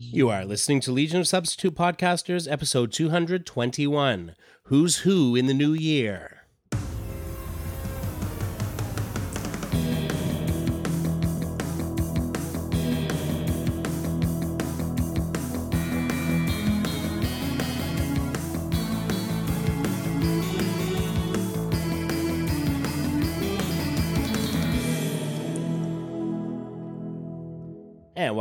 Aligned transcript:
You 0.00 0.28
are 0.28 0.44
listening 0.44 0.78
to 0.82 0.92
Legion 0.92 1.18
of 1.18 1.26
Substitute 1.26 1.74
Podcasters, 1.74 2.48
episode 2.48 2.92
221 2.92 4.36
Who's 4.62 4.98
Who 4.98 5.34
in 5.34 5.46
the 5.46 5.54
New 5.54 5.72
Year? 5.72 6.37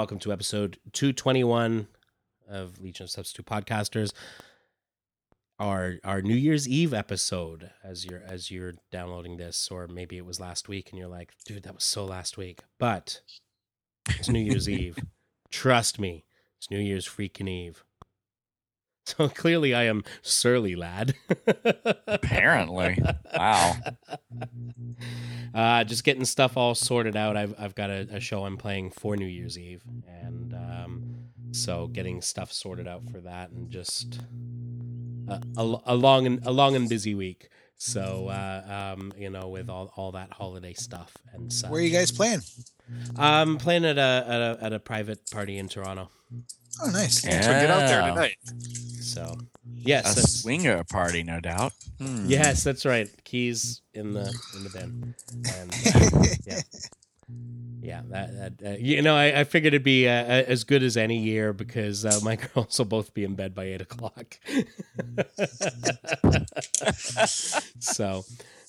Welcome 0.07 0.19
to 0.19 0.31
episode 0.31 0.79
221 0.93 1.85
of 2.47 2.79
Legion 2.79 3.03
of 3.03 3.09
Substitute 3.09 3.45
Podcasters. 3.45 4.13
Our 5.59 5.95
our 6.05 6.21
New 6.21 6.33
Year's 6.33 6.65
Eve 6.65 6.93
episode 6.93 7.71
as 7.83 8.05
you're 8.05 8.21
as 8.25 8.49
you're 8.49 8.75
downloading 8.89 9.35
this, 9.35 9.67
or 9.69 9.85
maybe 9.85 10.15
it 10.15 10.25
was 10.25 10.39
last 10.39 10.69
week 10.69 10.91
and 10.91 10.97
you're 10.97 11.09
like, 11.09 11.33
dude, 11.43 11.63
that 11.63 11.75
was 11.75 11.83
so 11.83 12.05
last 12.05 12.37
week. 12.37 12.61
But 12.79 13.19
it's 14.07 14.29
New 14.29 14.39
Year's 14.39 14.69
Eve. 14.79 14.97
Trust 15.51 15.99
me, 15.99 16.23
it's 16.57 16.71
New 16.71 16.79
Year's 16.79 17.05
freaking 17.05 17.49
Eve. 17.49 17.83
So 19.17 19.29
clearly 19.29 19.73
I 19.73 19.83
am 19.83 20.03
surly 20.21 20.75
lad. 20.75 21.15
Apparently. 22.07 23.01
Wow. 23.35 23.75
Uh, 25.53 25.83
just 25.85 26.03
getting 26.03 26.25
stuff 26.25 26.57
all 26.57 26.75
sorted 26.75 27.15
out. 27.15 27.37
I've 27.37 27.55
I've 27.57 27.73
got 27.73 27.89
a, 27.89 28.07
a 28.11 28.19
show 28.19 28.43
I'm 28.45 28.57
playing 28.57 28.91
for 28.91 29.15
New 29.15 29.25
Year's 29.25 29.57
Eve, 29.57 29.81
and 30.07 30.53
um, 30.53 31.15
so 31.51 31.87
getting 31.87 32.21
stuff 32.21 32.51
sorted 32.51 32.87
out 32.87 33.09
for 33.09 33.21
that, 33.21 33.51
and 33.51 33.71
just 33.71 34.19
a, 35.29 35.41
a, 35.57 35.81
a 35.85 35.95
long 35.95 36.25
and 36.25 36.45
a 36.45 36.51
long 36.51 36.75
and 36.75 36.89
busy 36.89 37.15
week. 37.15 37.49
So 37.77 38.27
uh, 38.27 38.95
um, 38.97 39.13
you 39.17 39.29
know, 39.29 39.49
with 39.49 39.69
all, 39.69 39.93
all 39.95 40.11
that 40.13 40.31
holiday 40.31 40.73
stuff 40.73 41.15
and 41.33 41.51
such. 41.51 41.69
Where 41.69 41.79
are 41.79 41.83
you 41.83 41.91
guys 41.91 42.11
playing? 42.11 42.41
I'm 43.17 43.57
playing 43.57 43.85
at 43.85 43.97
a, 43.97 44.25
at 44.27 44.41
a 44.41 44.57
at 44.65 44.73
a 44.73 44.79
private 44.79 45.29
party 45.29 45.57
in 45.57 45.67
Toronto. 45.67 46.09
Oh, 46.83 46.89
nice. 46.89 47.25
Yeah. 47.25 47.41
So 47.41 47.51
get 47.51 47.69
out 47.69 47.87
there 47.87 48.01
tonight. 48.09 48.37
So 49.01 49.21
A 49.23 49.43
yes, 49.65 50.15
that's, 50.15 50.41
swinger 50.41 50.83
party, 50.83 51.23
no 51.23 51.39
doubt. 51.39 51.73
Hmm. 51.99 52.25
yes, 52.27 52.63
that's 52.63 52.85
right. 52.85 53.09
Keys 53.23 53.81
in 53.93 54.13
the 54.13 54.31
in 54.55 54.63
the 54.63 54.69
bin. 54.69 55.15
And, 55.55 55.71
uh, 55.71 56.25
yeah. 56.45 56.61
Yeah, 57.81 58.01
that, 58.09 58.59
that 58.59 58.73
uh, 58.73 58.77
you 58.77 59.01
know, 59.01 59.15
I, 59.15 59.41
I 59.41 59.43
figured 59.43 59.73
it'd 59.73 59.83
be 59.83 60.07
uh, 60.07 60.11
as 60.11 60.63
good 60.63 60.83
as 60.83 60.97
any 60.97 61.19
year 61.19 61.53
because 61.53 62.05
uh, 62.05 62.19
my 62.23 62.35
girls 62.53 62.77
will 62.77 62.85
both 62.85 63.13
be 63.13 63.23
in 63.23 63.35
bed 63.35 63.53
by 63.55 63.65
eight 63.65 63.81
o'clock. 63.81 64.39
so, 67.79 68.25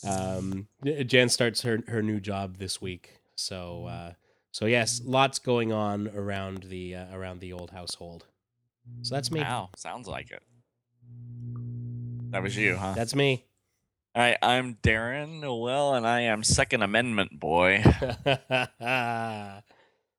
um, 0.07 0.69
Jen 1.07 1.29
starts 1.29 1.63
her 1.63 1.81
her 1.89 2.03
new 2.03 2.21
job 2.21 2.59
this 2.59 2.81
week. 2.81 3.21
So, 3.35 3.87
uh, 3.87 4.13
so 4.53 4.67
yes, 4.67 5.01
lots 5.05 5.39
going 5.39 5.73
on 5.73 6.09
around 6.09 6.65
the 6.65 6.97
uh, 6.97 7.17
around 7.17 7.41
the 7.41 7.53
old 7.53 7.71
household. 7.71 8.27
So 9.03 9.15
that's 9.15 9.31
me. 9.31 9.41
Wow, 9.41 9.71
sounds 9.77 10.07
like 10.07 10.31
it. 10.31 10.43
That 12.31 12.43
was 12.43 12.57
you, 12.57 12.77
huh? 12.77 12.95
That's 12.95 13.15
me. 13.15 13.45
Right, 14.19 14.37
I'm 14.43 14.75
Darren 14.83 15.39
Noel, 15.39 15.95
and 15.95 16.05
I 16.05 16.23
am 16.23 16.43
Second 16.43 16.83
Amendment 16.83 17.39
boy. 17.39 17.85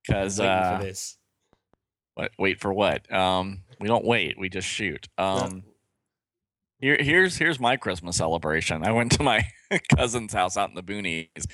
Because 0.08 0.38
for 0.38 0.44
uh, 0.44 0.80
this. 0.82 1.18
what? 2.16 2.32
Wait 2.40 2.62
for 2.62 2.74
what? 2.74 3.12
Um, 3.14 3.64
we 3.82 3.90
don't 3.90 4.06
wait; 4.06 4.40
we 4.40 4.48
just 4.48 4.68
shoot. 4.70 5.10
Um, 5.18 5.64
here, 6.80 6.96
here's 6.98 7.36
here's 7.38 7.60
my 7.60 7.76
Christmas 7.76 8.16
celebration. 8.16 8.88
I 8.88 8.94
went 8.94 9.12
to 9.12 9.24
my 9.24 9.46
cousin's 9.98 10.32
house 10.32 10.56
out 10.56 10.70
in 10.70 10.76
the 10.76 10.82
boonies, 10.82 11.46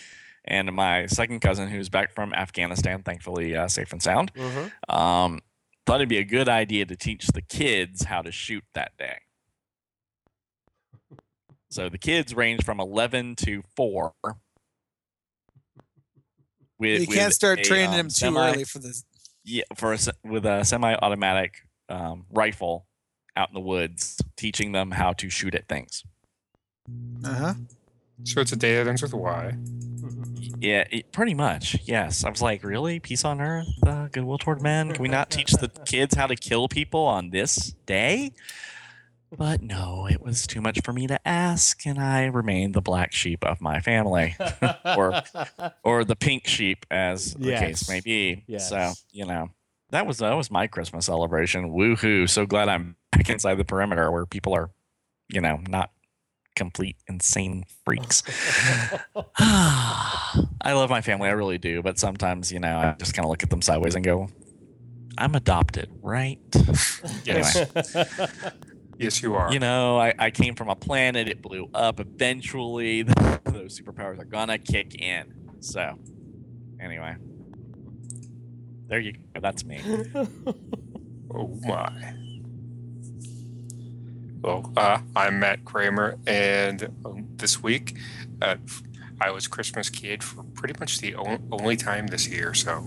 and 0.46 0.72
my 0.72 1.08
second 1.08 1.40
cousin, 1.40 1.68
who's 1.68 1.90
back 1.90 2.14
from 2.14 2.32
Afghanistan, 2.32 3.02
thankfully 3.02 3.56
uh, 3.56 3.68
safe 3.68 3.92
and 3.92 4.04
sound, 4.04 4.32
Mhm. 4.36 4.72
um, 4.88 5.42
thought 5.88 5.96
it'd 5.96 6.08
be 6.10 6.20
a 6.20 6.24
good 6.24 6.48
idea 6.48 6.86
to 6.86 6.96
teach 6.96 7.26
the 7.28 7.42
kids 7.42 8.04
how 8.04 8.22
to 8.22 8.32
shoot 8.32 8.64
that 8.76 8.96
day. 8.98 9.18
So 11.70 11.90
the 11.90 11.98
kids 11.98 12.34
range 12.34 12.64
from 12.64 12.80
11 12.80 13.36
to 13.38 13.64
4. 13.76 14.14
With, 16.78 17.02
you 17.02 17.08
can't 17.08 17.34
start 17.34 17.60
a, 17.60 17.64
training 17.64 17.90
um, 17.90 17.96
them 17.96 18.08
too 18.08 18.14
semi- 18.14 18.40
early 18.40 18.64
for 18.66 18.80
this. 18.80 19.06
Yeah, 19.44 19.64
for 19.76 19.94
a, 19.94 19.98
with 20.24 20.46
a 20.46 20.64
semi-automatic 20.64 21.56
um, 21.90 22.26
rifle 22.32 22.88
out 23.38 23.50
in 23.50 23.54
the 23.54 23.62
woods, 23.62 24.20
teaching 24.36 24.72
them 24.72 24.92
how 24.92 25.14
to 25.14 25.30
shoot 25.30 25.56
at 25.56 25.68
things. 25.68 26.04
Uh 27.24 27.34
huh. 27.34 27.54
So 28.24 28.42
it's 28.42 28.52
a 28.52 28.56
day 28.56 28.76
that 28.76 28.88
ends 28.88 29.02
with 29.02 29.14
Y. 29.14 29.58
Yeah, 30.60 30.86
it, 30.90 31.12
pretty 31.12 31.34
much. 31.34 31.78
Yes, 31.84 32.24
I 32.24 32.30
was 32.30 32.42
like, 32.42 32.64
really, 32.64 33.00
peace 33.00 33.26
on 33.26 33.42
earth, 33.42 33.68
uh, 33.86 34.08
goodwill 34.08 34.38
toward 34.38 34.62
men. 34.62 34.94
Can 34.94 35.02
we 35.02 35.10
not 35.10 35.30
teach 35.30 35.52
the 35.52 35.70
kids 35.86 36.16
how 36.16 36.28
to 36.28 36.36
kill 36.36 36.68
people 36.68 37.02
on 37.02 37.30
this 37.32 37.74
day? 37.86 38.32
But 39.38 39.62
no, 39.62 40.08
it 40.10 40.22
was 40.22 40.48
too 40.48 40.62
much 40.62 40.80
for 40.84 40.94
me 40.94 41.08
to 41.08 41.20
ask, 41.28 41.86
and 41.86 42.00
I 42.00 42.26
remained 42.26 42.74
the 42.74 42.82
black 42.82 43.12
sheep 43.12 43.44
of 43.46 43.60
my 43.62 43.80
family, 43.82 44.36
or 44.98 45.22
or 45.84 46.04
the 46.06 46.16
pink 46.16 46.48
sheep, 46.48 46.86
as 46.90 47.34
the 47.34 47.50
Yes. 47.52 47.60
case 47.60 47.90
may 47.90 48.00
be. 48.02 48.46
So 48.58 48.94
you 49.12 49.26
know, 49.26 49.50
that 49.90 50.08
was 50.08 50.20
that 50.20 50.34
was 50.34 50.50
my 50.50 50.68
Christmas 50.68 51.06
celebration. 51.08 51.72
Woohoo! 51.72 52.30
So 52.30 52.46
glad 52.46 52.70
I'm 52.70 52.96
back 53.12 53.30
inside 53.30 53.56
the 53.56 53.66
perimeter 53.66 54.10
where 54.12 54.26
people 54.26 54.54
are, 54.54 54.72
you 55.30 55.42
know, 55.42 55.60
not 55.68 55.92
complete 56.56 56.96
insane 57.08 57.66
freaks. 57.84 58.24
I 59.38 60.48
love 60.74 60.90
my 60.90 61.02
family, 61.02 61.28
I 61.28 61.34
really 61.34 61.58
do, 61.58 61.82
but 61.82 62.00
sometimes, 62.00 62.52
you 62.54 62.60
know, 62.60 62.78
I 62.78 62.96
just 62.98 63.14
kind 63.14 63.26
of 63.26 63.30
look 63.30 63.44
at 63.44 63.50
them 63.50 63.62
sideways 63.62 63.96
and 63.96 64.06
go, 64.06 64.30
"I'm 65.18 65.36
adopted, 65.36 65.90
right?" 66.02 66.40
Yes. 67.26 67.56
Anyway. 67.58 68.52
Yes, 68.98 69.22
you 69.22 69.36
are. 69.36 69.52
You 69.52 69.60
know, 69.60 70.00
I, 70.00 70.14
I 70.18 70.32
came 70.32 70.56
from 70.56 70.70
a 70.70 70.76
planet, 70.76 71.28
it 71.28 71.42
blew 71.42 71.70
up. 71.74 72.00
Eventually, 72.00 73.02
those 73.44 73.80
superpowers 73.80 74.20
are 74.20 74.26
gonna 74.26 74.58
kick 74.58 74.96
in. 75.02 75.34
So, 75.60 76.00
anyway, 76.80 77.16
there 78.88 79.00
you 79.00 79.14
go. 79.14 79.40
That's 79.42 79.66
me. 79.66 79.82
Oh 81.38 81.60
my. 81.64 82.14
Well, 84.42 84.72
uh, 84.78 85.00
I'm 85.18 85.40
Matt 85.40 85.66
Kramer, 85.66 86.18
and 86.26 86.84
um, 87.04 87.28
this 87.36 87.62
week 87.62 87.98
uh, 88.42 88.56
I 89.20 89.32
was 89.32 89.48
Christmas 89.48 89.90
kid 89.90 90.24
for 90.24 90.44
pretty 90.44 90.76
much 90.80 91.00
the 91.00 91.16
on- 91.16 91.46
only 91.52 91.76
time 91.76 92.08
this 92.08 92.30
year. 92.30 92.54
So 92.54 92.86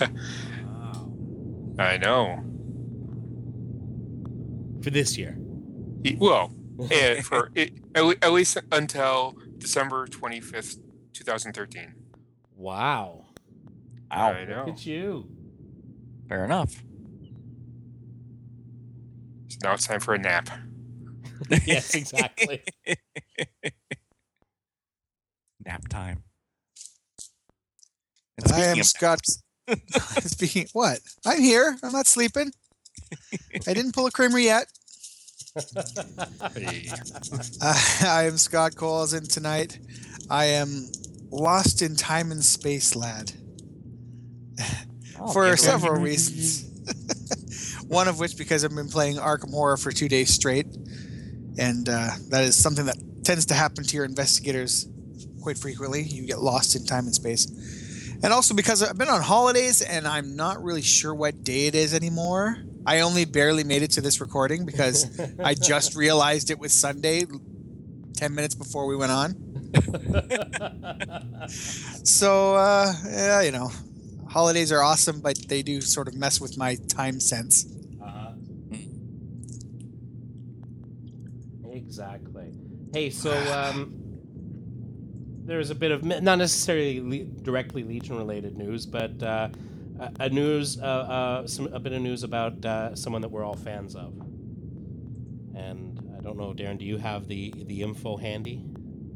I 1.78 1.98
know. 1.98 2.42
For 4.82 4.88
this 4.90 5.18
year. 5.18 5.36
Well, 6.18 6.52
and 6.78 6.92
eh, 6.92 7.20
for 7.20 7.50
eh, 7.56 7.68
it, 7.94 8.18
at, 8.22 8.32
least 8.32 8.58
until 8.72 9.36
December 9.58 10.06
25th, 10.06 10.78
2013. 11.12 11.94
Wow. 12.56 13.26
Ow. 14.12 14.32
I 14.32 14.44
know. 14.44 14.64
Look 14.66 14.76
at 14.76 14.86
you. 14.86 15.28
Fair 16.28 16.44
enough. 16.44 16.82
So 19.48 19.58
now 19.62 19.74
it's 19.74 19.86
time 19.86 20.00
for 20.00 20.14
a 20.14 20.18
nap. 20.18 20.48
yes, 21.66 21.94
exactly. 21.94 22.62
Nap 25.64 25.88
time. 25.88 26.22
And 28.38 28.52
I 28.52 28.60
am 28.60 28.80
of 28.80 28.86
Scott. 28.86 29.20
Speaking 30.20 30.66
what? 30.72 31.00
I'm 31.26 31.40
here. 31.40 31.76
I'm 31.82 31.92
not 31.92 32.06
sleeping. 32.06 32.52
I 33.66 33.74
didn't 33.74 33.92
pull 33.92 34.06
a 34.06 34.10
Kramer 34.10 34.38
yet. 34.38 34.66
Hey. 36.54 36.88
Uh, 37.62 37.74
I 38.06 38.24
am 38.24 38.38
Scott 38.38 38.76
Coles, 38.76 39.12
and 39.12 39.28
tonight 39.28 39.78
I 40.30 40.46
am 40.46 40.90
lost 41.30 41.82
in 41.82 41.94
time 41.94 42.32
and 42.32 42.42
space, 42.42 42.96
lad. 42.96 43.32
Oh, 45.20 45.32
for 45.32 45.56
several 45.56 46.00
reasons. 46.00 46.66
One 47.88 48.08
of 48.08 48.18
which 48.18 48.36
because 48.38 48.64
I've 48.64 48.74
been 48.74 48.88
playing 48.88 49.16
Arkham 49.16 49.50
Horror 49.50 49.76
for 49.76 49.92
two 49.92 50.08
days 50.08 50.30
straight, 50.30 50.66
and 51.58 51.88
uh, 51.88 52.10
that 52.30 52.44
is 52.44 52.56
something 52.56 52.86
that 52.86 52.96
tends 53.24 53.46
to 53.46 53.54
happen 53.54 53.84
to 53.84 53.96
your 53.96 54.04
investigators 54.06 54.88
quite 55.42 55.58
frequently. 55.58 56.02
You 56.02 56.26
get 56.26 56.40
lost 56.40 56.76
in 56.76 56.86
time 56.86 57.04
and 57.04 57.14
space, 57.14 57.46
and 58.22 58.32
also 58.32 58.54
because 58.54 58.82
I've 58.82 58.96
been 58.96 59.08
on 59.08 59.20
holidays 59.22 59.82
and 59.82 60.06
I'm 60.06 60.36
not 60.36 60.62
really 60.62 60.82
sure 60.82 61.14
what 61.14 61.44
day 61.44 61.66
it 61.66 61.74
is 61.74 61.92
anymore. 61.94 62.56
I 62.86 63.00
only 63.00 63.24
barely 63.24 63.64
made 63.64 63.82
it 63.82 63.90
to 63.92 64.00
this 64.00 64.20
recording 64.20 64.64
because 64.64 65.06
I 65.44 65.54
just 65.54 65.94
realized 65.94 66.50
it 66.50 66.58
was 66.58 66.72
Sunday, 66.72 67.26
ten 68.14 68.34
minutes 68.34 68.54
before 68.54 68.86
we 68.86 68.96
went 68.96 69.12
on. 69.12 69.34
So 72.04 72.54
uh, 72.54 72.92
yeah, 73.06 73.40
you 73.40 73.50
know, 73.50 73.70
holidays 74.28 74.72
are 74.72 74.82
awesome, 74.82 75.20
but 75.20 75.38
they 75.48 75.62
do 75.62 75.80
sort 75.80 76.08
of 76.08 76.14
mess 76.14 76.40
with 76.40 76.56
my 76.56 76.76
time 76.88 77.20
sense. 77.20 77.66
Uh-huh. 78.02 78.32
Exactly. 81.72 82.52
Hey, 82.92 83.10
so 83.10 83.32
um, 83.52 83.94
there's 85.44 85.70
a 85.70 85.74
bit 85.74 85.90
of 85.90 86.04
not 86.04 86.38
necessarily 86.38 87.00
le- 87.00 87.24
directly 87.42 87.82
Legion 87.82 88.16
related 88.16 88.56
news, 88.56 88.86
but 88.86 89.22
uh, 89.22 89.48
a, 90.00 90.12
a 90.20 90.28
news, 90.30 90.80
uh, 90.80 90.84
uh, 90.84 91.46
some 91.46 91.72
a 91.72 91.78
bit 91.78 91.92
of 91.92 92.02
news 92.02 92.22
about 92.22 92.64
uh, 92.64 92.94
someone 92.94 93.22
that 93.22 93.30
we're 93.30 93.44
all 93.44 93.54
fans 93.56 93.94
of. 93.94 94.14
And 95.54 96.00
I 96.18 96.22
don't 96.22 96.36
know, 96.36 96.52
Darren, 96.54 96.78
do 96.78 96.84
you 96.84 96.96
have 96.96 97.28
the 97.28 97.52
the 97.66 97.82
info 97.82 98.16
handy? 98.16 98.64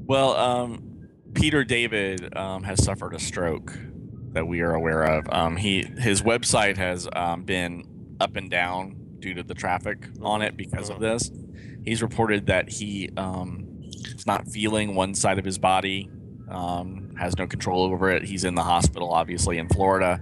Well, 0.06 0.36
um, 0.36 1.08
Peter 1.32 1.64
David 1.64 2.36
um, 2.36 2.62
has 2.64 2.84
suffered 2.84 3.14
a 3.14 3.18
stroke 3.18 3.76
that 4.32 4.46
we 4.46 4.60
are 4.60 4.74
aware 4.74 5.04
of. 5.04 5.26
Um, 5.30 5.56
he 5.56 5.82
his 5.82 6.22
website 6.22 6.76
has 6.76 7.08
um, 7.14 7.44
been 7.44 8.16
up 8.20 8.36
and 8.36 8.50
down 8.50 8.96
due 9.20 9.34
to 9.34 9.42
the 9.42 9.54
traffic 9.54 10.08
on 10.20 10.42
it 10.42 10.56
because 10.56 10.90
of 10.90 11.00
this. 11.00 11.30
He's 11.82 12.02
reported 12.02 12.46
that 12.46 12.68
he 12.68 13.10
um, 13.16 13.82
is 13.82 14.26
not 14.26 14.48
feeling 14.48 14.94
one 14.94 15.14
side 15.14 15.38
of 15.38 15.44
his 15.44 15.58
body, 15.58 16.10
um, 16.48 17.14
has 17.18 17.36
no 17.38 17.46
control 17.46 17.84
over 17.84 18.10
it. 18.10 18.24
He's 18.24 18.44
in 18.44 18.54
the 18.54 18.62
hospital, 18.62 19.10
obviously 19.10 19.58
in 19.58 19.68
Florida, 19.68 20.20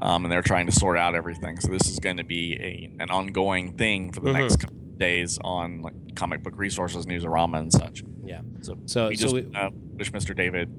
um, 0.00 0.24
and 0.24 0.32
they're 0.32 0.42
trying 0.42 0.66
to 0.66 0.72
sort 0.72 0.96
out 0.98 1.14
everything. 1.14 1.58
So 1.60 1.68
this 1.70 1.88
is 1.88 1.98
going 1.98 2.16
to 2.18 2.24
be 2.24 2.54
a 2.54 3.02
an 3.02 3.10
ongoing 3.10 3.72
thing 3.76 4.12
for 4.12 4.20
the 4.20 4.30
Mhm. 4.30 4.40
next 4.40 4.56
couple 4.56 4.76
days 4.96 5.38
on 5.42 5.82
like 5.82 5.94
comic 6.14 6.42
book 6.42 6.54
resources, 6.56 7.06
Newsarama, 7.06 7.58
and 7.58 7.72
such. 7.72 8.02
Yeah. 8.24 8.40
So 8.60 8.76
So 8.86 9.08
we 9.08 9.16
so 9.16 9.22
just 9.22 9.34
we, 9.34 9.54
uh, 9.54 9.70
wish 9.96 10.12
Mr. 10.12 10.34
David 10.36 10.70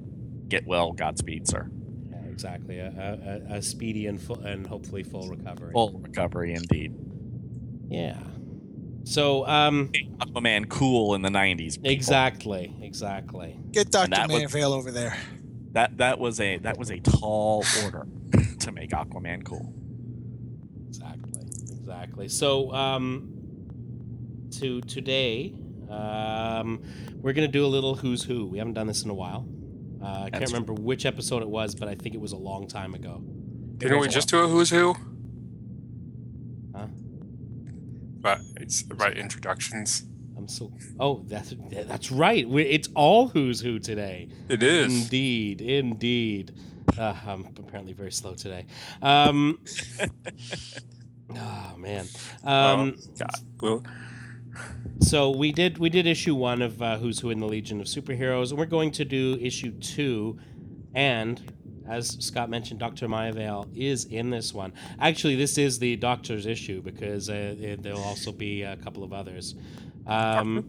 get 0.48 0.66
well, 0.66 0.92
Godspeed, 0.92 1.46
sir. 1.48 1.70
yeah, 2.10 2.16
exactly 2.30 2.78
a, 2.78 2.88
a, 3.48 3.54
a- 3.54 3.56
a 3.58 3.62
speedy 3.62 4.06
and 4.06 4.20
full 4.20 4.40
and 4.40 4.66
hopefully 4.66 5.02
full 5.02 5.28
recovery. 5.28 5.72
Full 5.72 5.92
recovery, 6.02 6.54
indeed. 6.54 6.94
Yeah. 7.88 8.18
So 9.06 9.46
um, 9.46 9.90
Aquaman, 10.18 10.68
cool 10.70 11.14
in 11.14 11.20
the 11.22 11.28
'90s. 11.28 11.76
people. 11.76 11.90
exactly, 11.90 12.74
exactly. 12.80 13.58
Get 13.70 13.90
Doctor 13.90 14.10
that 14.16 14.30
Mayavale 14.30 14.72
over 14.74 14.90
there. 14.90 15.14
That 15.74 15.98
that 15.98 16.20
was 16.20 16.40
a 16.40 16.58
that 16.58 16.78
was 16.78 16.90
a 16.90 17.00
tall 17.00 17.64
order 17.82 18.06
to 18.60 18.72
make 18.72 18.90
Aquaman 18.90 19.44
cool. 19.44 19.74
Exactly. 20.88 21.32
Exactly. 21.80 22.28
So, 22.28 22.72
um, 22.72 23.28
to 24.52 24.80
today, 24.82 25.52
um, 25.90 26.80
we're 27.20 27.32
gonna 27.32 27.48
do 27.48 27.66
a 27.66 27.68
little 27.68 27.96
who's 27.96 28.22
who. 28.22 28.46
We 28.46 28.58
haven't 28.58 28.74
done 28.74 28.86
this 28.86 29.02
in 29.02 29.10
a 29.10 29.14
while. 29.14 29.48
Uh, 30.00 30.24
I 30.24 30.30
can't 30.30 30.46
remember 30.46 30.74
which 30.74 31.06
episode 31.06 31.42
it 31.42 31.48
was, 31.48 31.74
but 31.74 31.88
I 31.88 31.96
think 31.96 32.14
it 32.14 32.20
was 32.20 32.32
a 32.32 32.36
long 32.36 32.68
time 32.68 32.94
ago. 32.94 33.20
Didn't 33.78 33.98
we 33.98 34.06
just 34.06 34.28
do 34.28 34.38
a 34.44 34.46
who's 34.46 34.70
who? 34.70 34.94
Huh? 36.74 36.86
But 38.20 38.40
it's 38.56 38.82
about 38.82 39.16
introductions. 39.16 40.04
I'm 40.44 40.48
so. 40.48 40.70
Oh, 41.00 41.24
that's 41.26 41.54
that's 41.70 42.12
right. 42.12 42.46
we 42.46 42.64
it's 42.64 42.88
all 42.94 43.28
who's 43.28 43.60
who 43.60 43.78
today. 43.78 44.28
It 44.50 44.62
is. 44.62 45.04
Indeed, 45.04 45.62
indeed. 45.62 46.52
Uh, 46.98 47.14
I'm 47.26 47.46
apparently 47.58 47.94
very 47.94 48.12
slow 48.12 48.34
today. 48.34 48.66
Um, 49.00 49.58
oh 51.34 51.74
man. 51.78 52.06
Um, 52.44 52.96
God. 53.18 53.30
Well, 53.62 53.82
So 55.00 55.30
we 55.30 55.50
did 55.50 55.78
we 55.78 55.88
did 55.88 56.06
issue 56.06 56.34
one 56.34 56.60
of 56.60 56.82
uh, 56.82 56.98
Who's 56.98 57.20
Who 57.20 57.30
in 57.30 57.40
the 57.40 57.46
Legion 57.48 57.80
of 57.80 57.86
Superheroes, 57.86 58.50
and 58.50 58.58
we're 58.58 58.66
going 58.66 58.90
to 58.92 59.04
do 59.06 59.38
issue 59.40 59.72
two, 59.78 60.38
and 60.94 61.40
as 61.88 62.16
Scott 62.24 62.48
mentioned, 62.48 62.80
Doctor 62.80 63.08
Maya 63.08 63.30
Mayavale 63.32 63.68
is 63.76 64.06
in 64.06 64.30
this 64.30 64.54
one. 64.54 64.72
Actually, 65.00 65.36
this 65.36 65.58
is 65.58 65.78
the 65.78 65.96
Doctor's 65.96 66.46
issue 66.46 66.80
because 66.80 67.28
uh, 67.28 67.54
it- 67.58 67.82
there'll 67.82 68.00
also 68.02 68.32
be 68.32 68.62
a 68.62 68.74
couple 68.76 69.04
of 69.04 69.12
others, 69.12 69.54
um, 70.06 70.68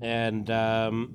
and 0.00 0.50
um, 0.50 1.14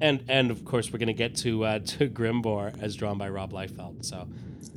and 0.00 0.24
and 0.28 0.50
of 0.50 0.64
course 0.64 0.92
we're 0.92 0.98
going 0.98 1.06
to 1.08 1.12
get 1.12 1.36
to 1.36 1.64
uh, 1.64 1.78
to 1.84 2.08
Grimbor 2.08 2.80
as 2.82 2.96
drawn 2.96 3.18
by 3.18 3.28
Rob 3.28 3.52
Liefeld. 3.52 4.04
So. 4.04 4.28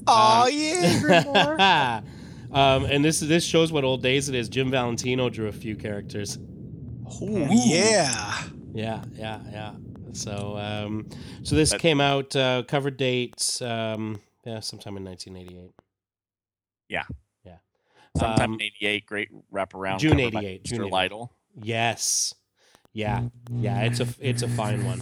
Oh 0.07 0.43
Um, 0.45 0.49
yeah, 0.53 0.99
Grimoire. 1.23 2.03
um, 2.51 2.85
and 2.85 3.03
this 3.03 3.19
this 3.19 3.43
shows 3.43 3.71
what 3.71 3.83
old 3.83 4.03
days 4.03 4.29
it 4.29 4.35
is. 4.35 4.49
Jim 4.49 4.69
Valentino 4.69 5.29
drew 5.29 5.47
a 5.47 5.51
few 5.51 5.75
characters. 5.75 6.37
oh 7.21 7.47
yeah. 7.51 8.43
Yeah, 8.73 9.03
yeah, 9.15 9.39
yeah. 9.51 9.73
So 10.13 10.57
um, 10.57 11.07
so 11.43 11.55
this 11.55 11.71
That- 11.71 11.79
came 11.81 11.99
out 12.01 12.35
uh, 12.35 12.63
cover 12.67 12.91
dates 12.91 13.61
um, 13.61 14.19
yeah 14.45 14.59
sometime 14.59 14.95
in 14.97 15.03
1988. 15.05 15.71
Yeah. 16.87 17.03
Sometime 18.17 18.53
Um, 18.53 18.59
in 18.59 18.61
'88, 18.61 19.05
great 19.05 19.29
wraparound. 19.53 19.99
June 19.99 20.19
88, 20.19 20.63
Mr. 20.63 20.67
June 20.67 20.81
88. 20.81 20.91
Lytle. 20.91 21.31
Yes. 21.61 22.33
Yeah. 22.93 23.23
Yeah, 23.51 23.81
it's 23.81 23.99
a 23.99 24.07
it's 24.19 24.41
a 24.41 24.47
fine 24.47 24.85
one. 24.85 25.01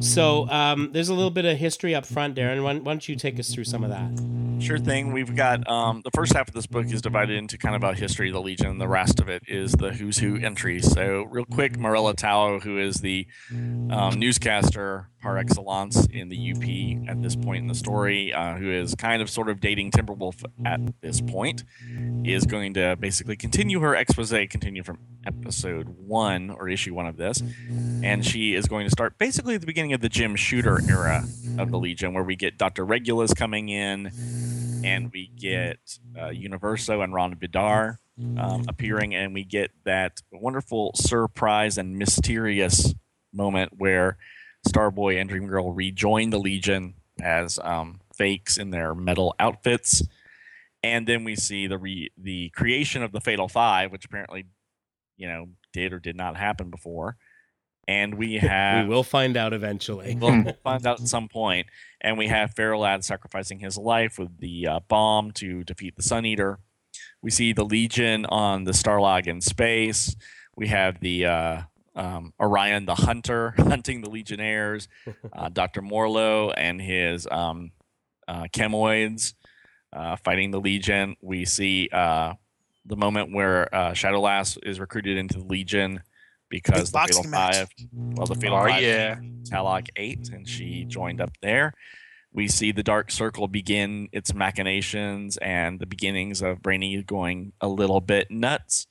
So 0.00 0.48
um, 0.48 0.90
there's 0.92 1.08
a 1.08 1.14
little 1.14 1.30
bit 1.30 1.44
of 1.44 1.58
history 1.58 1.94
up 1.94 2.06
front, 2.06 2.36
Darren. 2.36 2.62
Why, 2.62 2.74
why 2.74 2.92
don't 2.92 3.08
you 3.08 3.16
take 3.16 3.38
us 3.38 3.52
through 3.54 3.64
some 3.64 3.84
of 3.84 3.90
that? 3.90 4.40
Sure 4.60 4.78
thing. 4.78 5.12
We've 5.12 5.34
got 5.34 5.66
um, 5.70 6.02
the 6.04 6.10
first 6.10 6.34
half 6.34 6.48
of 6.48 6.54
this 6.54 6.66
book 6.66 6.86
is 6.86 7.00
divided 7.00 7.36
into 7.38 7.56
kind 7.56 7.74
of 7.74 7.82
a 7.82 7.94
history 7.94 8.28
of 8.28 8.34
the 8.34 8.42
Legion, 8.42 8.66
and 8.66 8.80
the 8.80 8.88
rest 8.88 9.18
of 9.18 9.28
it 9.28 9.42
is 9.48 9.72
the 9.72 9.90
Who's 9.90 10.18
Who 10.18 10.36
entries. 10.36 10.90
So, 10.90 11.22
real 11.30 11.46
quick, 11.46 11.78
Marilla 11.78 12.14
Tao, 12.14 12.60
who 12.60 12.78
is 12.78 12.96
the 12.96 13.26
um, 13.50 14.18
newscaster 14.18 15.08
par 15.22 15.38
excellence 15.38 16.06
in 16.06 16.28
the 16.28 16.52
UP 16.52 17.08
at 17.08 17.22
this 17.22 17.36
point 17.36 17.62
in 17.62 17.68
the 17.68 17.74
story, 17.74 18.34
uh, 18.34 18.56
who 18.56 18.70
is 18.70 18.94
kind 18.94 19.22
of 19.22 19.30
sort 19.30 19.48
of 19.48 19.60
dating 19.60 19.92
Timberwolf 19.92 20.44
at 20.66 20.80
this 21.00 21.22
point, 21.22 21.64
is 22.24 22.44
going 22.44 22.74
to 22.74 22.96
basically 22.96 23.36
continue 23.36 23.80
her 23.80 23.94
expose, 23.94 24.30
continue 24.30 24.82
from 24.82 24.98
episode 25.26 25.88
one 26.06 26.50
or 26.50 26.68
issue 26.68 26.94
one 26.94 27.06
of 27.06 27.16
this, 27.16 27.42
and 28.02 28.26
she 28.26 28.54
is 28.54 28.66
going 28.66 28.84
to 28.84 28.90
start 28.90 29.16
basically 29.18 29.54
at 29.54 29.60
the 29.62 29.66
beginning 29.66 29.89
of 29.92 30.00
the 30.00 30.08
Jim 30.08 30.36
Shooter 30.36 30.80
era 30.88 31.24
of 31.58 31.70
the 31.70 31.78
Legion, 31.78 32.14
where 32.14 32.24
we 32.24 32.36
get 32.36 32.58
Dr. 32.58 32.84
Regulus 32.84 33.34
coming 33.34 33.68
in, 33.68 34.10
and 34.84 35.10
we 35.12 35.28
get 35.28 35.78
uh, 36.20 36.28
Universo 36.28 37.00
and 37.00 37.12
Rond 37.12 37.38
Vidar 37.38 37.98
um, 38.38 38.64
appearing, 38.68 39.14
and 39.14 39.34
we 39.34 39.44
get 39.44 39.70
that 39.84 40.20
wonderful 40.32 40.92
surprise 40.94 41.78
and 41.78 41.96
mysterious 41.96 42.94
moment 43.32 43.72
where 43.76 44.16
Starboy 44.68 45.20
and 45.20 45.28
Dream 45.28 45.46
Girl 45.46 45.72
rejoin 45.72 46.30
the 46.30 46.38
Legion 46.38 46.94
as 47.22 47.58
um, 47.62 48.00
fakes 48.16 48.56
in 48.58 48.70
their 48.70 48.94
metal 48.94 49.34
outfits, 49.38 50.02
and 50.82 51.06
then 51.06 51.24
we 51.24 51.36
see 51.36 51.66
the 51.66 51.78
re- 51.78 52.10
the 52.16 52.50
creation 52.50 53.02
of 53.02 53.12
the 53.12 53.20
Fatal 53.20 53.48
Five, 53.48 53.92
which 53.92 54.04
apparently, 54.04 54.46
you 55.16 55.28
know, 55.28 55.48
did 55.72 55.92
or 55.92 55.98
did 55.98 56.16
not 56.16 56.36
happen 56.36 56.70
before, 56.70 57.16
and 57.90 58.14
we 58.14 58.34
have 58.38 58.86
we 58.86 58.94
will 58.94 59.02
find 59.02 59.36
out 59.36 59.52
eventually. 59.52 60.16
we'll 60.18 60.44
we'll 60.44 60.56
find 60.62 60.86
out 60.86 61.00
at 61.00 61.08
some 61.08 61.28
point. 61.28 61.66
And 62.00 62.16
we 62.16 62.28
have 62.28 62.54
Ferro 62.54 62.78
Lad 62.78 63.04
sacrificing 63.04 63.58
his 63.58 63.76
life 63.76 64.18
with 64.18 64.38
the 64.38 64.66
uh, 64.66 64.80
bomb 64.88 65.32
to 65.32 65.64
defeat 65.64 65.96
the 65.96 66.02
Sun 66.02 66.24
Eater. 66.24 66.60
We 67.20 67.30
see 67.30 67.52
the 67.52 67.64
Legion 67.64 68.24
on 68.26 68.64
the 68.64 68.72
Starlog 68.72 69.26
in 69.26 69.40
space. 69.40 70.16
We 70.56 70.68
have 70.68 71.00
the 71.00 71.26
uh, 71.26 71.62
um, 71.96 72.32
Orion 72.40 72.86
the 72.86 72.94
Hunter 72.94 73.50
hunting 73.58 74.00
the 74.00 74.10
Legionnaires. 74.10 74.88
Uh, 75.32 75.48
Dr. 75.48 75.80
Morlo 75.80 76.50
and 76.50 76.80
his 76.80 77.26
um, 77.30 77.70
uh, 78.28 78.44
chemoids 78.52 79.34
uh, 79.92 80.16
fighting 80.16 80.50
the 80.50 80.60
Legion. 80.60 81.16
We 81.22 81.44
see 81.44 81.88
uh, 81.92 82.34
the 82.84 82.96
moment 82.96 83.32
where 83.32 83.74
uh, 83.74 83.92
Shadowlass 83.92 84.58
is 84.62 84.80
recruited 84.80 85.16
into 85.16 85.38
the 85.38 85.44
Legion 85.44 86.02
because 86.50 86.90
the 86.90 86.98
Fatal 86.98 87.22
boxing 87.22 87.30
match. 87.30 87.56
Five. 87.56 87.68
Well, 87.92 88.26
the 88.26 88.34
Fatal 88.34 88.58
oh 88.58 88.66
Five 88.66 88.82
yeah. 88.82 89.18
Talok 89.44 89.88
8, 89.96 90.30
and 90.32 90.48
she 90.48 90.84
joined 90.84 91.20
up 91.20 91.32
there. 91.40 91.72
We 92.32 92.46
see 92.46 92.70
the 92.70 92.82
Dark 92.82 93.10
Circle 93.10 93.48
begin 93.48 94.08
its 94.12 94.34
machinations 94.34 95.36
and 95.38 95.80
the 95.80 95.86
beginnings 95.86 96.42
of 96.42 96.62
Brainy 96.62 97.02
going 97.02 97.52
a 97.60 97.68
little 97.68 98.00
bit 98.00 98.30
nuts. 98.30 98.86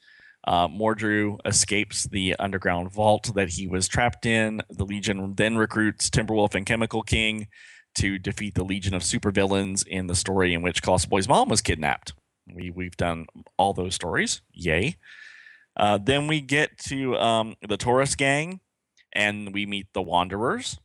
Uh, 0.46 0.68
Mordru 0.68 1.38
escapes 1.46 2.06
the 2.06 2.36
underground 2.40 2.92
vault 2.92 3.32
that 3.36 3.50
he 3.50 3.68
was 3.68 3.88
trapped 3.88 4.26
in. 4.26 4.62
The 4.70 4.86
Legion 4.86 5.36
then 5.36 5.58
recruits 5.58 6.10
Timberwolf 6.10 6.56
and 6.56 6.66
Chemical 6.66 7.04
King 7.04 7.48
to 7.96 8.18
defeat 8.18 8.56
the 8.56 8.64
Legion 8.64 8.94
of 8.94 9.04
supervillains 9.04 9.86
in 9.86 10.08
the 10.08 10.16
story 10.16 10.54
in 10.54 10.62
which 10.62 10.82
Colossal 10.82 11.10
Boy's 11.10 11.28
mom 11.28 11.50
was 11.50 11.62
kidnapped. 11.62 12.14
We, 12.54 12.72
we've 12.72 12.98
done 12.98 13.28
all 13.58 13.74
those 13.74 13.96
stories. 13.96 14.42
Yay. 14.54 14.98
Uh, 15.80 15.98
then 15.98 16.28
we 16.28 16.42
get 16.42 16.78
to 16.78 17.16
um, 17.18 17.56
the 17.68 17.78
Taurus 17.78 18.16
Gang, 18.16 18.60
and 19.14 19.54
we 19.54 19.66
meet 19.66 19.88
the 19.94 20.02
Wanderers. 20.02 20.78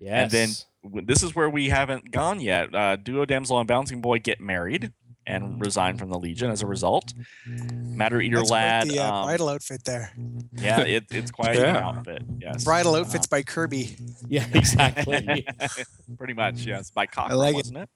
yes. 0.00 0.22
And 0.22 0.30
then 0.30 0.48
w- 0.84 1.04
this 1.06 1.22
is 1.22 1.34
where 1.34 1.50
we 1.50 1.68
haven't 1.70 2.10
gone 2.12 2.40
yet. 2.40 2.74
Uh, 2.74 2.96
Duo 2.96 3.24
Damsel 3.26 3.58
and 3.58 3.66
Bouncing 3.68 4.00
Boy 4.00 4.18
get 4.20 4.40
married, 4.40 4.92
and 5.26 5.60
resign 5.60 5.96
from 5.98 6.10
the 6.10 6.18
Legion 6.18 6.50
as 6.50 6.62
a 6.62 6.66
result. 6.66 7.14
Matter 7.46 8.20
Eater 8.20 8.38
That's 8.38 8.50
quite 8.50 8.58
Lad, 8.60 8.88
the 8.88 8.98
uh, 9.00 9.12
um, 9.12 9.26
bridal 9.26 9.48
outfit 9.50 9.84
there. 9.84 10.12
yeah, 10.56 10.80
it, 10.80 11.04
it's 11.10 11.30
quite 11.30 11.56
an 11.56 11.76
outfit. 11.76 12.22
Yes, 12.40 12.64
Bridal 12.64 12.94
Uh, 12.96 13.00
outfits 13.00 13.26
by 13.28 13.42
Kirby. 13.42 13.96
Yeah, 14.28 14.46
exactly. 14.54 15.46
Pretty 16.18 16.32
much, 16.34 16.64
yes. 16.66 16.90
By 16.90 17.06
Cockrum, 17.06 17.36
like 17.36 17.54
it. 17.54 17.56
wasn't 17.56 17.78
it? 17.78 17.88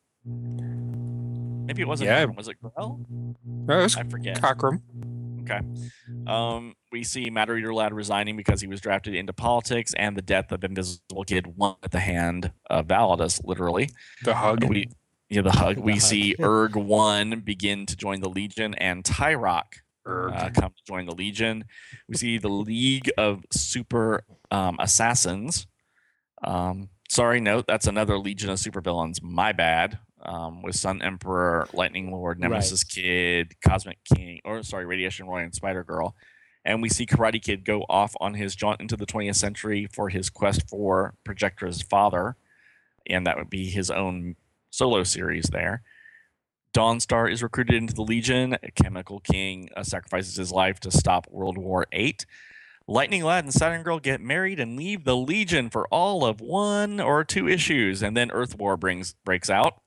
Maybe 1.67 1.83
it 1.83 1.89
wasn't 1.89 2.09
Yeah. 2.09 2.25
Cockrum. 2.27 2.37
Was 2.37 2.49
it 2.49 2.57
Grell? 2.61 3.01
That 3.67 3.77
was 3.83 3.97
I 3.97 4.05
forget. 4.05 4.41
Cockrum. 4.41 4.83
Okay. 5.49 5.61
Um, 6.27 6.75
we 6.91 7.05
see 7.05 7.31
Matter 7.31 7.57
Eater 7.57 7.73
Lad 7.73 7.93
resigning 7.93 8.37
because 8.37 8.61
he 8.61 8.67
was 8.67 8.81
drafted 8.81 9.15
into 9.15 9.33
politics, 9.33 9.95
and 9.97 10.17
the 10.17 10.23
death 10.23 10.51
of 10.53 10.65
Invisible 10.65 11.25
Kid 11.25 11.47
one 11.57 11.77
at 11.83 11.93
the 11.93 12.01
hand 12.01 12.53
of 12.69 12.87
Validus, 12.87 13.41
literally. 13.45 13.91
The 14.25 14.35
hug. 14.35 14.65
We, 14.65 14.89
yeah, 15.29 15.43
the 15.43 15.53
hug. 15.53 15.77
The 15.77 15.83
we 15.83 15.93
hug. 15.93 16.01
see 16.01 16.35
Erg 16.41 16.77
One 16.77 17.41
begin 17.41 17.87
to 17.87 17.97
join 17.97 18.21
the 18.21 18.29
Legion, 18.29 18.75
and 18.75 19.05
Tyroc 19.05 19.65
Erg. 20.07 20.33
uh, 20.33 20.51
come 20.51 20.73
to 20.73 20.85
join 20.87 21.07
the 21.07 21.15
Legion. 21.15 21.65
We 22.09 22.17
see 22.17 22.39
the 22.39 22.49
League 22.49 23.11
of 23.17 23.45
Super 23.53 24.25
um, 24.51 24.77
Assassins. 24.81 25.67
Um, 26.43 26.91
sorry, 27.09 27.41
note 27.41 27.67
that's 27.67 27.87
another 27.87 28.19
Legion 28.19 28.51
of 28.51 28.59
Supervillains. 28.59 29.23
My 29.23 29.53
bad. 29.53 29.99
Um, 30.23 30.63
with 30.63 30.75
Sun 30.75 31.03
Emperor, 31.03 31.69
Lightning 31.73 32.11
Lord, 32.11 32.41
Right. 32.41 32.51
Nemesis 32.51 32.83
Kid, 32.85 33.55
Cosmic 33.65 33.99
King, 34.05 34.41
or 34.45 34.63
sorry, 34.63 34.87
Radiation 34.87 35.27
Roy, 35.27 35.43
and 35.43 35.55
Spider 35.55 35.85
Girl. 35.85 36.17
And 36.65 36.83
we 36.83 36.89
see 36.89 37.07
Karate 37.07 37.41
Kid 37.41 37.65
go 37.65 37.85
off 37.89 38.17
on 38.21 38.35
his 38.35 38.57
jaunt 38.57 38.81
into 38.81 38.97
the 38.97 39.07
20th 39.07 39.37
century 39.37 39.87
for 39.93 40.09
his 40.09 40.31
quest 40.31 40.69
for 40.69 41.15
Projectra's 41.25 41.83
father, 41.83 42.37
and 43.07 43.27
that 43.27 43.37
would 43.37 43.51
be 43.51 43.67
his 43.71 43.91
own 43.91 44.35
solo 44.71 45.05
series 45.05 45.45
there. 45.53 45.83
Dawnstar 46.75 47.31
is 47.31 47.43
recruited 47.43 47.77
into 47.77 47.95
the 47.95 48.03
Legion. 48.03 48.57
Chemical 48.75 49.21
King 49.21 49.69
uh, 49.77 49.83
sacrifices 49.83 50.37
his 50.37 50.51
life 50.51 50.81
to 50.81 50.91
stop 50.91 51.27
World 51.31 51.57
War 51.57 51.87
VIII. 51.93 52.17
Lightning 52.89 53.23
Lad 53.25 53.45
and 53.45 53.53
Saturn 53.55 53.83
Girl 53.83 53.99
get 53.99 54.21
married 54.21 54.61
and 54.61 54.77
leave 54.77 55.05
the 55.05 55.17
Legion 55.17 55.71
for 55.71 55.87
all 55.89 56.25
of 56.25 56.41
one 56.41 57.01
or 57.01 57.25
two 57.25 57.49
issues, 57.49 58.03
and 58.03 58.17
then 58.17 58.31
Earth 58.31 58.57
War 58.59 58.77
brings 58.77 59.15
breaks 59.25 59.49
out, 59.51 59.81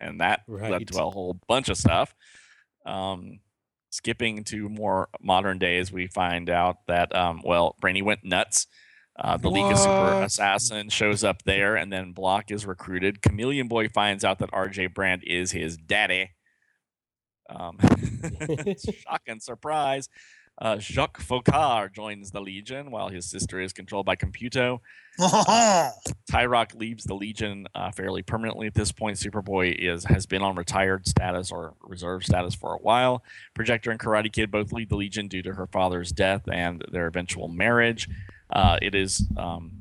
and 0.00 0.20
that 0.20 0.42
Right. 0.46 0.70
led 0.70 0.88
to 0.88 1.02
a 1.02 1.10
whole 1.10 1.38
bunch 1.48 1.68
of 1.68 1.76
stuff. 1.76 2.14
Um, 2.84 3.40
skipping 3.90 4.44
to 4.44 4.68
more 4.68 5.08
modern 5.20 5.58
days, 5.58 5.90
we 5.92 6.06
find 6.06 6.50
out 6.50 6.86
that 6.86 7.14
um, 7.14 7.40
well, 7.44 7.76
Brainy 7.80 8.02
went 8.02 8.24
nuts. 8.24 8.66
Uh, 9.18 9.38
the 9.38 9.50
League 9.50 9.72
of 9.72 9.78
Super 9.78 10.14
What? 10.14 10.22
Assassin 10.24 10.90
shows 10.90 11.24
up 11.24 11.42
there, 11.44 11.74
and 11.74 11.90
then 11.90 12.12
Block 12.12 12.50
is 12.50 12.66
recruited. 12.66 13.22
Chameleon 13.22 13.66
Boy 13.66 13.88
finds 13.88 14.24
out 14.24 14.40
that 14.40 14.50
RJ 14.52 14.92
Brand 14.92 15.22
is 15.24 15.52
his 15.52 15.78
daddy. 15.78 16.32
Um, 17.48 17.78
shock 18.78 19.22
and 19.26 19.42
surprise. 19.42 20.08
Uh, 20.58 20.78
Jacques 20.78 21.20
Foccart 21.20 21.92
joins 21.92 22.30
the 22.30 22.40
Legion 22.40 22.90
while 22.90 23.08
his 23.08 23.26
sister 23.26 23.60
is 23.60 23.72
controlled 23.72 24.06
by 24.06 24.16
Computo. 24.16 24.80
Tyroc 25.18 26.74
leaves 26.74 27.04
the 27.04 27.14
Legion 27.14 27.66
uh, 27.74 27.90
fairly 27.90 28.22
permanently 28.22 28.66
at 28.66 28.74
this 28.74 28.90
point. 28.90 29.18
Superboy 29.18 29.74
is 29.78 30.04
has 30.04 30.24
been 30.24 30.42
on 30.42 30.56
retired 30.56 31.06
status 31.06 31.50
or 31.50 31.74
reserve 31.82 32.24
status 32.24 32.54
for 32.54 32.74
a 32.74 32.78
while. 32.78 33.22
Projectra 33.54 33.90
and 33.90 34.00
Karate 34.00 34.32
Kid 34.32 34.50
both 34.50 34.72
leave 34.72 34.88
the 34.88 34.96
Legion 34.96 35.28
due 35.28 35.42
to 35.42 35.52
her 35.52 35.66
father's 35.66 36.10
death 36.10 36.42
and 36.50 36.82
their 36.90 37.06
eventual 37.06 37.48
marriage. 37.48 38.08
Uh, 38.50 38.78
it 38.80 38.94
is 38.94 39.26
um, 39.36 39.72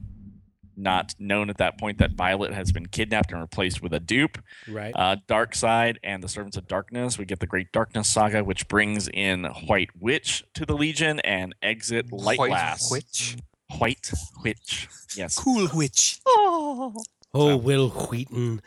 not 0.77 1.15
known 1.19 1.49
at 1.49 1.57
that 1.57 1.79
point 1.79 1.97
that 1.99 2.11
Violet 2.11 2.53
has 2.53 2.71
been 2.71 2.87
kidnapped 2.87 3.31
and 3.31 3.41
replaced 3.41 3.81
with 3.81 3.93
a 3.93 3.99
dupe. 3.99 4.37
right. 4.67 4.93
Uh, 4.95 5.17
Darkseid 5.27 5.97
and 6.03 6.23
the 6.23 6.27
Servants 6.27 6.57
of 6.57 6.67
Darkness. 6.67 7.17
We 7.17 7.25
get 7.25 7.39
the 7.39 7.47
Great 7.47 7.71
Darkness 7.71 8.07
Saga, 8.07 8.43
which 8.43 8.67
brings 8.67 9.07
in 9.07 9.45
White 9.67 9.89
Witch 9.99 10.43
to 10.53 10.65
the 10.65 10.75
Legion 10.75 11.19
and 11.21 11.55
Exit 11.61 12.11
Light 12.11 12.39
White 12.39 12.49
Glass. 12.49 12.91
Witch. 12.91 13.37
White 13.77 14.11
Witch. 14.43 14.87
Yes. 15.15 15.37
Cool 15.37 15.67
Witch. 15.73 16.19
Oh. 16.25 16.93
oh, 17.33 17.57
Wil 17.57 17.89
Wheaton. 17.89 18.61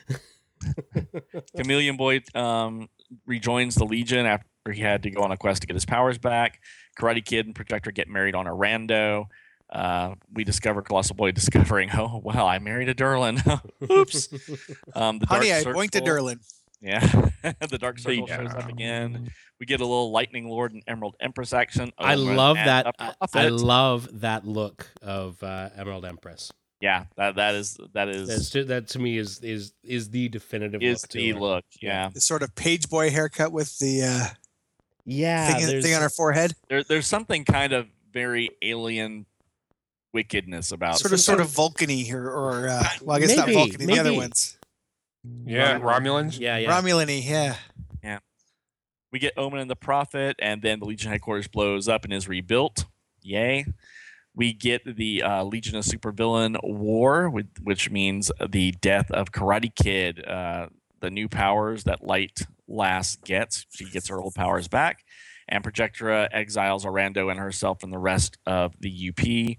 Chameleon 1.56 1.96
Boy 1.96 2.20
um, 2.34 2.88
rejoins 3.26 3.74
the 3.74 3.84
Legion 3.84 4.26
after 4.26 4.72
he 4.72 4.80
had 4.80 5.02
to 5.04 5.10
go 5.10 5.22
on 5.22 5.32
a 5.32 5.36
quest 5.36 5.62
to 5.62 5.66
get 5.66 5.74
his 5.74 5.86
powers 5.86 6.18
back. 6.18 6.60
Karate 6.98 7.24
Kid 7.24 7.46
and 7.46 7.54
Projectra 7.54 7.94
get 7.94 8.08
married 8.08 8.34
on 8.34 8.46
Orando. 8.46 9.26
Uh, 9.70 10.14
we 10.32 10.44
discover 10.44 10.82
Colossal 10.82 11.14
Boy 11.16 11.32
discovering, 11.40 11.90
oh, 11.92 12.20
well, 12.24 12.46
I 12.46 12.58
married 12.58 12.88
a 12.88 12.94
Durlan. 12.94 13.38
Oops. 13.90 14.28
Um, 14.94 15.18
the 15.18 15.26
Honey, 15.26 15.52
I 15.52 15.62
Dark 15.62 15.76
boinked 15.76 15.94
a 15.94 15.98
Circle- 16.04 16.24
Durlan. 16.26 16.38
Yeah, 16.80 17.00
the 17.68 17.76
Dark 17.78 17.98
Circle 17.98 18.28
shows 18.28 18.54
up 18.54 18.68
again. 18.68 19.30
We 19.58 19.66
get 19.66 19.80
a 19.80 19.84
little 19.84 20.12
Lightning 20.12 20.46
Lord 20.48 20.72
and 20.72 20.82
Emerald 20.86 21.16
Empress 21.18 21.52
action. 21.52 21.90
I 21.98 22.14
love 22.14 22.54
that. 22.56 22.86
a 22.86 22.92
I, 23.02 23.08
I 23.20 23.26
Prophet. 23.26 23.52
love 23.54 24.20
that 24.20 24.46
look 24.46 24.86
of 25.02 25.42
uh, 25.42 25.70
Emerald 25.76 26.04
Empress. 26.04 26.52
yeah, 26.80 27.06
that 27.16 27.34
that 27.34 27.56
is 27.56 27.78
that 27.94 28.08
is 28.08 28.28
That's 28.28 28.50
ju- 28.50 28.62
that 28.64 28.86
to 28.90 29.00
me 29.00 29.18
is 29.18 29.40
is 29.40 29.72
is 29.82 30.10
the 30.10 30.28
definitive 30.28 30.80
is 30.80 31.02
look. 31.02 31.08
to 31.10 31.18
the 31.18 31.30
her. 31.32 31.40
look. 31.40 31.64
Yeah, 31.82 32.10
The 32.14 32.20
sort 32.20 32.44
of 32.44 32.54
page 32.54 32.88
boy 32.88 33.10
haircut 33.10 33.50
with 33.50 33.76
the 33.80 34.02
uh, 34.04 34.26
Yeah, 35.04 35.52
thing, 35.54 35.82
thing 35.82 35.94
on 35.96 36.02
her 36.02 36.08
forehead. 36.10 36.54
there, 36.68 36.84
there's 36.84 37.08
something 37.08 37.44
kind 37.44 37.72
of 37.72 37.88
very 38.12 38.50
alien 38.62 39.26
wickedness 40.12 40.72
about 40.72 40.98
Sort 40.98 41.12
of, 41.12 41.20
sort 41.20 41.40
of 41.40 41.48
Vulcan-y 41.48 42.06
or, 42.12 42.30
or 42.30 42.68
uh, 42.68 42.84
well, 43.02 43.16
I 43.16 43.20
guess 43.20 43.36
not 43.36 43.46
Maybe, 43.46 43.58
Vulcan-y. 43.58 43.94
The 43.94 44.00
other 44.00 44.14
ones. 44.14 44.58
Yeah, 45.44 45.78
Romulan. 45.78 46.00
Romulans. 46.00 46.40
yeah, 46.40 46.56
yeah. 46.58 46.80
Romulan-y, 46.80 47.22
yeah. 47.24 47.56
we 49.12 49.18
get 49.18 49.34
Omen 49.36 49.60
and 49.60 49.70
the 49.70 49.76
Prophet, 49.76 50.36
and 50.38 50.62
then 50.62 50.80
the 50.80 50.86
Legion 50.86 51.10
headquarters 51.10 51.48
blows 51.48 51.88
up 51.88 52.04
and 52.04 52.12
is 52.12 52.28
rebuilt. 52.28 52.84
Yay. 53.22 53.66
We 54.34 54.52
get 54.52 54.84
the 54.84 55.22
uh, 55.22 55.44
Legion 55.44 55.76
of 55.76 55.84
Supervillain 55.84 56.58
War, 56.62 57.28
with, 57.28 57.48
which 57.62 57.90
means 57.90 58.30
the 58.46 58.72
death 58.80 59.10
of 59.10 59.32
Karate 59.32 59.74
Kid, 59.74 60.24
uh, 60.24 60.68
the 61.00 61.10
new 61.10 61.28
powers 61.28 61.84
that 61.84 62.04
Light 62.04 62.42
Lass 62.68 63.16
gets. 63.16 63.66
She 63.70 63.84
gets 63.86 64.08
her 64.08 64.20
old 64.20 64.34
powers 64.34 64.68
back. 64.68 65.04
And 65.48 65.64
Projectra 65.64 66.28
exiles 66.30 66.84
Orando 66.84 67.30
and 67.30 67.40
herself 67.40 67.82
and 67.82 67.92
the 67.92 67.98
rest 67.98 68.36
of 68.46 68.74
the 68.80 69.10
UP. 69.10 69.56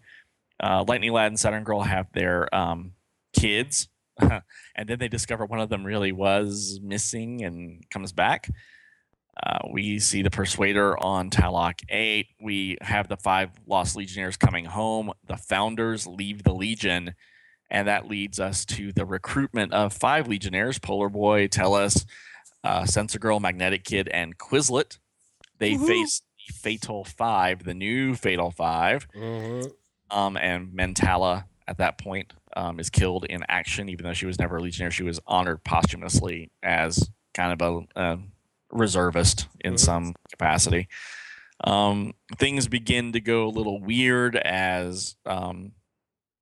Uh, 0.61 0.83
Lightning 0.87 1.11
Lad 1.11 1.27
and 1.27 1.39
Saturn 1.39 1.63
Girl 1.63 1.81
have 1.81 2.11
their 2.13 2.53
um, 2.53 2.93
kids. 3.33 3.87
and 4.19 4.87
then 4.87 4.99
they 4.99 5.07
discover 5.07 5.45
one 5.45 5.59
of 5.61 5.69
them 5.69 5.85
really 5.85 6.11
was 6.11 6.79
missing 6.83 7.43
and 7.43 7.83
comes 7.89 8.11
back. 8.11 8.49
Uh, 9.41 9.59
we 9.71 9.99
see 9.99 10.21
the 10.21 10.29
Persuader 10.29 10.97
on 11.01 11.29
Talok 11.29 11.81
8. 11.87 12.27
We 12.41 12.77
have 12.81 13.07
the 13.07 13.15
five 13.15 13.51
Lost 13.65 13.95
Legionnaires 13.95 14.35
coming 14.35 14.65
home. 14.65 15.13
The 15.27 15.37
founders 15.37 16.05
leave 16.05 16.43
the 16.43 16.53
Legion, 16.53 17.15
and 17.69 17.87
that 17.87 18.09
leads 18.09 18.41
us 18.41 18.65
to 18.65 18.91
the 18.91 19.05
recruitment 19.05 19.73
of 19.73 19.93
five 19.93 20.27
Legionnaires 20.27 20.77
Polar 20.79 21.07
Boy, 21.07 21.47
Tellus, 21.47 22.05
uh, 22.65 22.85
Sensor 22.85 23.19
Girl, 23.19 23.39
Magnetic 23.39 23.85
Kid, 23.85 24.09
and 24.09 24.37
Quislet. 24.37 24.97
They 25.59 25.75
Woohoo. 25.75 25.87
face 25.87 26.21
the 26.45 26.53
Fatal 26.55 27.05
Five, 27.05 27.63
the 27.63 27.73
new 27.73 28.15
Fatal 28.15 28.51
Five, 28.51 29.07
Mhm. 29.15 29.71
Um, 30.11 30.37
and 30.37 30.71
Mentala 30.73 31.45
at 31.67 31.77
that 31.77 31.97
point 31.97 32.33
um, 32.55 32.79
is 32.79 32.89
killed 32.89 33.25
in 33.25 33.43
action. 33.47 33.89
Even 33.89 34.05
though 34.05 34.13
she 34.13 34.25
was 34.25 34.39
never 34.39 34.57
a 34.57 34.61
Legionnaire, 34.61 34.91
she 34.91 35.03
was 35.03 35.19
honored 35.27 35.63
posthumously 35.63 36.51
as 36.63 37.09
kind 37.33 37.61
of 37.61 37.87
a, 37.95 38.01
a 38.01 38.19
reservist 38.71 39.47
in 39.61 39.73
Mhm. 39.73 39.79
some 39.79 40.15
capacity. 40.31 40.87
Um, 41.63 42.13
things 42.37 42.67
begin 42.67 43.11
to 43.13 43.19
go 43.19 43.45
a 43.45 43.49
little 43.49 43.81
weird 43.81 44.35
as 44.37 45.15
um, 45.25 45.73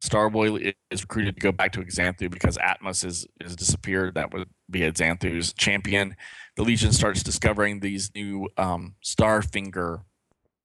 Starboy 0.03 0.73
is 0.91 1.01
recruited 1.01 1.35
to 1.35 1.41
go 1.41 1.51
back 1.51 1.71
to 1.73 1.79
Xanthu 1.81 2.29
because 2.29 2.57
Atmos 2.57 3.03
is, 3.03 3.25
is 3.41 3.55
disappeared. 3.55 4.13
That 4.13 4.31
would 4.31 4.47
be 4.69 4.81
Xanthu's 4.81 5.53
champion. 5.53 6.15
The 6.55 6.63
Legion 6.63 6.91
starts 6.93 7.23
discovering 7.23 7.79
these 7.79 8.11
new 8.15 8.47
um, 8.57 8.95
Starfinger 9.03 10.03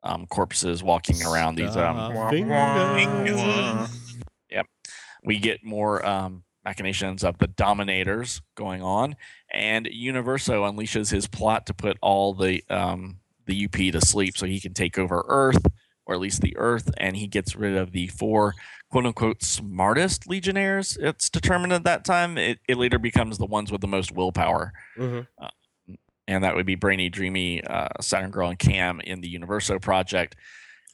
um, 0.02 0.26
corpses 0.26 0.82
walking 0.82 1.22
around 1.22 1.54
these 1.56 1.76
um, 1.76 1.96
Yep. 4.50 4.66
We 5.24 5.38
get 5.38 5.64
more 5.64 6.04
um, 6.04 6.42
machinations 6.64 7.24
of 7.24 7.38
the 7.38 7.46
Dominators 7.46 8.42
going 8.54 8.82
on, 8.82 9.16
and 9.52 9.86
Universo 9.90 10.64
unleashes 10.64 11.10
his 11.10 11.26
plot 11.26 11.66
to 11.66 11.74
put 11.74 11.96
all 12.02 12.34
the 12.34 12.62
um, 12.68 13.18
the 13.46 13.64
UP 13.64 13.72
to 13.72 14.00
sleep 14.00 14.36
so 14.36 14.46
he 14.46 14.60
can 14.60 14.74
take 14.74 14.98
over 14.98 15.24
Earth, 15.28 15.64
or 16.06 16.14
at 16.14 16.20
least 16.20 16.40
the 16.42 16.56
Earth, 16.56 16.90
and 16.96 17.16
he 17.16 17.26
gets 17.26 17.54
rid 17.56 17.76
of 17.76 17.92
the 17.92 18.08
four 18.08 18.54
quote 18.90 19.06
unquote 19.06 19.42
smartest 19.42 20.28
Legionnaires. 20.28 20.98
It's 21.00 21.30
determined 21.30 21.72
at 21.72 21.84
that 21.84 22.04
time. 22.04 22.36
It, 22.36 22.58
it 22.68 22.76
later 22.76 22.98
becomes 22.98 23.38
the 23.38 23.46
ones 23.46 23.70
with 23.72 23.80
the 23.80 23.88
most 23.88 24.12
willpower 24.12 24.72
Mhm. 24.98 25.26
And 26.28 26.44
that 26.44 26.54
would 26.54 26.66
be 26.66 26.74
Brainy, 26.74 27.08
Dreamy, 27.08 27.62
uh, 27.64 27.88
Saturn 28.00 28.30
Girl, 28.30 28.48
and 28.48 28.58
Cam 28.58 29.00
in 29.00 29.20
the 29.20 29.28
Universo 29.28 29.78
project. 29.78 30.36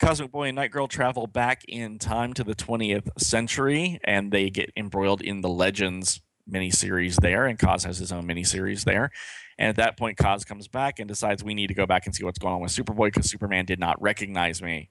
Cosmic 0.01 0.31
Boy 0.31 0.45
and 0.49 0.57
Night 0.57 0.71
Girl 0.71 0.87
travel 0.87 1.27
back 1.27 1.63
in 1.67 1.99
time 1.99 2.33
to 2.35 2.45
the 2.45 2.55
20th 2.55 3.09
century, 3.21 3.99
and 4.05 4.31
they 4.31 4.49
get 4.49 4.71
embroiled 4.77 5.21
in 5.21 5.41
the 5.41 5.49
Legends 5.49 6.21
miniseries 6.49 7.17
there, 7.21 7.47
and 7.47 7.59
Kaz 7.59 7.85
has 7.85 7.99
his 7.99 8.13
own 8.13 8.25
miniseries 8.27 8.85
there. 8.85 9.11
And 9.59 9.69
at 9.69 9.77
that 9.77 9.99
point, 9.99 10.17
Kaz 10.17 10.47
comes 10.47 10.69
back 10.69 11.01
and 11.01 11.09
decides 11.09 11.43
we 11.43 11.53
need 11.55 11.67
to 11.67 11.75
go 11.75 11.85
back 11.85 12.07
and 12.07 12.15
see 12.15 12.25
what's 12.25 12.39
going 12.39 12.55
on 12.55 12.61
with 12.61 12.71
Superboy 12.71 13.09
because 13.09 13.29
Superman 13.29 13.65
did 13.65 13.81
not 13.81 14.01
recognize 14.01 14.63
me. 14.63 14.89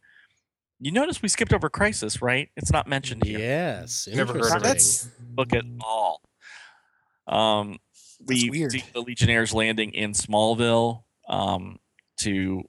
You 0.79 0.91
notice 0.91 1.21
we 1.21 1.29
skipped 1.29 1.53
over 1.53 1.69
Crisis, 1.69 2.21
right? 2.21 2.49
It's 2.57 2.71
not 2.71 2.85
mentioned 2.87 3.23
here. 3.23 3.39
Yes, 3.39 4.07
Never 4.11 4.33
heard 4.33 4.41
of 4.41 4.45
it. 4.45 4.55
interesting. 4.55 4.61
That's 4.61 5.09
Look 5.37 5.53
at 5.53 5.63
all. 5.81 6.21
Um, 7.27 7.77
That's 8.19 8.43
we 8.43 8.49
weird. 8.49 8.71
see 8.71 8.83
the 8.93 9.01
Legionnaires 9.01 9.53
landing 9.53 9.91
in 9.93 10.13
Smallville 10.13 11.03
um, 11.27 11.79
to 12.21 12.63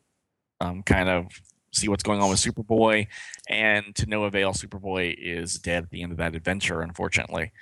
um, 0.60 0.82
kind 0.82 1.08
of 1.08 1.26
see 1.72 1.88
what's 1.88 2.02
going 2.02 2.20
on 2.20 2.30
with 2.30 2.38
Superboy, 2.38 3.06
and 3.48 3.94
to 3.96 4.06
no 4.06 4.24
avail, 4.24 4.52
Superboy 4.52 5.14
is 5.18 5.58
dead 5.58 5.84
at 5.84 5.90
the 5.90 6.02
end 6.02 6.12
of 6.12 6.18
that 6.18 6.34
adventure, 6.34 6.80
unfortunately. 6.82 7.52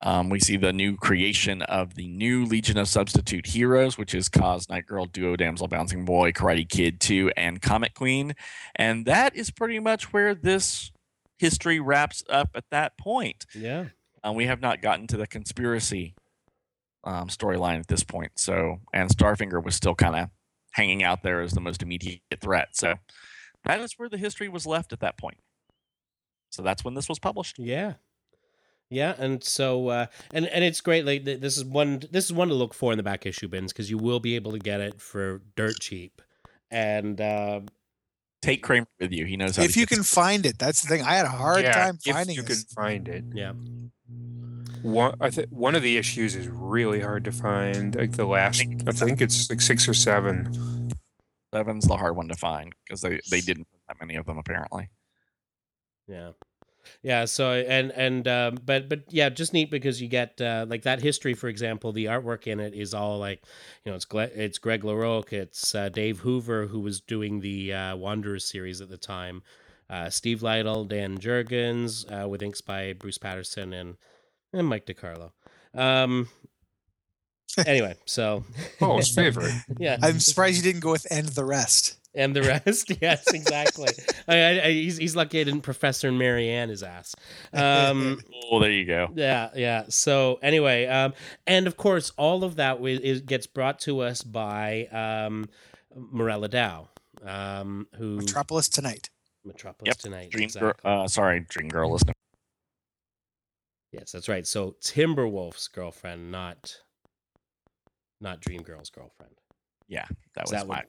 Um, 0.00 0.28
we 0.28 0.38
see 0.38 0.56
the 0.56 0.72
new 0.72 0.96
creation 0.96 1.62
of 1.62 1.96
the 1.96 2.06
new 2.06 2.44
Legion 2.44 2.78
of 2.78 2.86
Substitute 2.86 3.46
Heroes, 3.46 3.98
which 3.98 4.14
is 4.14 4.28
Cause, 4.28 4.68
Night 4.68 4.86
Girl, 4.86 5.06
Duo, 5.06 5.34
Damsel, 5.34 5.66
Bouncing 5.66 6.04
Boy, 6.04 6.30
Karate 6.30 6.68
Kid 6.68 7.00
2, 7.00 7.32
and 7.36 7.60
Comet 7.60 7.94
Queen. 7.94 8.34
And 8.76 9.06
that 9.06 9.34
is 9.34 9.50
pretty 9.50 9.80
much 9.80 10.12
where 10.12 10.36
this 10.36 10.92
history 11.38 11.80
wraps 11.80 12.22
up 12.30 12.50
at 12.54 12.64
that 12.70 12.96
point. 12.96 13.44
Yeah. 13.54 13.86
Um, 14.22 14.36
we 14.36 14.46
have 14.46 14.60
not 14.60 14.82
gotten 14.82 15.08
to 15.08 15.16
the 15.16 15.26
conspiracy 15.26 16.14
um, 17.04 17.28
storyline 17.28 17.78
at 17.78 17.88
this 17.88 18.02
point. 18.02 18.32
So, 18.36 18.80
and 18.92 19.08
Starfinger 19.08 19.62
was 19.62 19.74
still 19.74 19.94
kind 19.94 20.16
of 20.16 20.28
hanging 20.72 21.02
out 21.02 21.22
there 21.22 21.40
as 21.40 21.52
the 21.52 21.60
most 21.60 21.82
immediate 21.82 22.20
threat. 22.40 22.68
So, 22.72 22.94
that 23.64 23.80
is 23.80 23.94
where 23.98 24.08
the 24.08 24.18
history 24.18 24.48
was 24.48 24.66
left 24.66 24.92
at 24.92 25.00
that 25.00 25.18
point. 25.18 25.38
So 26.50 26.62
that's 26.62 26.84
when 26.84 26.94
this 26.94 27.08
was 27.08 27.18
published. 27.18 27.58
Yeah. 27.58 27.94
Yeah, 28.90 29.14
and 29.18 29.44
so 29.44 29.88
uh, 29.88 30.06
and 30.32 30.46
and 30.46 30.64
it's 30.64 30.80
great. 30.80 31.04
Like 31.04 31.26
th- 31.26 31.40
this 31.40 31.58
is 31.58 31.64
one 31.64 32.02
this 32.10 32.24
is 32.24 32.32
one 32.32 32.48
to 32.48 32.54
look 32.54 32.72
for 32.72 32.90
in 32.90 32.96
the 32.96 33.02
back 33.02 33.26
issue 33.26 33.46
bins 33.46 33.70
because 33.70 33.90
you 33.90 33.98
will 33.98 34.18
be 34.18 34.34
able 34.34 34.52
to 34.52 34.58
get 34.58 34.80
it 34.80 34.98
for 34.98 35.42
dirt 35.56 35.78
cheap, 35.78 36.22
and 36.70 37.20
uh, 37.20 37.60
Take 38.40 38.62
Kramer 38.62 38.86
with 38.98 39.12
you. 39.12 39.26
He 39.26 39.36
knows 39.36 39.56
how. 39.56 39.64
if 39.64 39.74
to 39.74 39.80
you 39.80 39.84
get 39.84 39.96
can 39.96 40.04
find 40.04 40.46
it. 40.46 40.58
That's 40.58 40.80
the 40.80 40.88
thing. 40.88 41.02
I 41.02 41.16
had 41.16 41.26
a 41.26 41.30
hard 41.30 41.64
yeah, 41.64 41.72
time 41.72 41.98
finding. 41.98 42.36
It. 42.36 42.38
If 42.40 42.48
you 42.48 42.54
this. 42.54 42.64
can 42.64 42.74
find 42.74 43.08
it. 43.08 43.24
yeah, 43.34 43.52
One, 44.82 45.14
I 45.20 45.30
think 45.30 45.48
one 45.50 45.74
of 45.74 45.82
the 45.82 45.96
issues 45.96 46.34
is 46.36 46.48
really 46.48 47.00
hard 47.00 47.24
to 47.24 47.32
find. 47.32 47.94
Like 47.94 48.12
the 48.12 48.26
last, 48.26 48.64
I 48.86 48.92
think 48.92 49.20
it's 49.20 49.50
like 49.50 49.60
six 49.60 49.88
or 49.88 49.94
seven. 49.94 50.90
Seven's 51.54 51.86
the 51.86 51.96
hard 51.96 52.16
one 52.16 52.28
to 52.28 52.36
find 52.36 52.74
because 52.84 53.00
they 53.00 53.20
they 53.30 53.40
didn't 53.40 53.66
put 53.70 53.80
that 53.88 54.00
many 54.00 54.16
of 54.16 54.26
them 54.26 54.38
apparently. 54.38 54.90
yeah, 56.06 56.32
yeah. 57.02 57.24
So 57.24 57.52
and 57.52 57.90
and 57.92 58.26
um, 58.28 58.58
but 58.64 58.88
but 58.88 59.04
yeah, 59.08 59.28
just 59.30 59.52
neat 59.52 59.70
because 59.70 60.00
you 60.02 60.08
get 60.08 60.40
uh, 60.40 60.66
like 60.68 60.82
that 60.82 61.00
history. 61.00 61.34
For 61.34 61.48
example, 61.48 61.92
the 61.92 62.06
artwork 62.06 62.46
in 62.46 62.60
it 62.60 62.74
is 62.74 62.94
all 62.94 63.18
like 63.18 63.42
you 63.84 63.92
know 63.92 63.96
it's 63.96 64.04
Gle- 64.04 64.30
it's 64.34 64.58
Greg 64.58 64.82
LaRocque, 64.82 65.32
it's 65.32 65.74
uh, 65.74 65.88
Dave 65.88 66.20
Hoover 66.20 66.66
who 66.66 66.80
was 66.80 67.00
doing 67.00 67.40
the 67.40 67.72
uh, 67.72 67.96
Wanderers 67.96 68.44
series 68.44 68.80
at 68.80 68.88
the 68.90 68.98
time. 68.98 69.42
Uh, 69.90 70.10
Steve 70.10 70.42
Lytle, 70.42 70.84
Dan 70.84 71.18
Jurgens, 71.18 72.04
uh, 72.12 72.28
with 72.28 72.42
inks 72.42 72.60
by 72.60 72.92
Bruce 72.92 73.18
Patterson 73.18 73.72
and 73.72 73.96
and 74.52 74.66
Mike 74.66 74.86
DeCarlo. 74.86 75.32
Um. 75.74 76.28
Anyway, 77.66 77.94
so 78.04 78.44
Oh, 78.80 78.98
his 78.98 79.08
favorite. 79.14 79.52
yeah, 79.78 79.96
I'm 80.02 80.20
surprised 80.20 80.56
you 80.58 80.62
didn't 80.62 80.80
go 80.82 80.92
with 80.92 81.06
end 81.10 81.28
the 81.28 81.44
rest. 81.44 81.96
and 82.14 82.34
the 82.36 82.42
rest. 82.42 82.92
yes, 83.02 83.32
exactly. 83.32 83.88
I, 84.28 84.36
I, 84.36 84.64
I, 84.66 84.70
he's 84.72 84.96
he's 84.96 85.16
lucky 85.16 85.40
I 85.40 85.44
didn't 85.44 85.62
Professor 85.62 86.08
and 86.08 86.18
Marianne 86.18 86.68
his 86.68 86.82
ass. 86.82 87.14
Um, 87.52 88.20
Oh, 88.50 88.60
there 88.60 88.70
you 88.70 88.84
go. 88.84 89.08
yeah, 89.14 89.50
yeah. 89.56 89.84
So 89.88 90.38
anyway, 90.42 90.86
um, 90.86 91.14
and 91.46 91.66
of 91.66 91.76
course, 91.76 92.12
all 92.16 92.44
of 92.44 92.56
that 92.56 92.74
wi- 92.74 93.00
is, 93.02 93.22
gets 93.22 93.46
brought 93.46 93.80
to 93.80 94.00
us 94.00 94.22
by 94.22 94.86
um, 94.86 95.48
Morella 95.96 96.48
Dow, 96.48 96.88
um, 97.24 97.88
who 97.96 98.16
Metropolis 98.18 98.68
tonight. 98.68 99.10
Metropolis 99.44 99.88
Yep, 99.88 99.98
tonight. 99.98 100.30
Dream 100.30 100.44
exactly. 100.44 100.72
Girl. 100.84 101.02
Uh, 101.04 101.08
sorry, 101.08 101.40
Dream 101.48 101.68
Girl. 101.68 101.92
Listen. 101.92 102.12
Yes, 103.92 104.12
that's 104.12 104.28
right. 104.28 104.46
So 104.46 104.76
Timberwolf's 104.82 105.68
girlfriend, 105.68 106.30
not 106.30 106.76
not 108.20 108.40
Dream 108.40 108.62
Girl's 108.62 108.90
girlfriend. 108.90 109.34
Yeah, 109.88 110.06
that 110.34 110.42
was 110.44 110.50
that 110.50 110.66
my. 110.66 110.76
would 110.76 110.84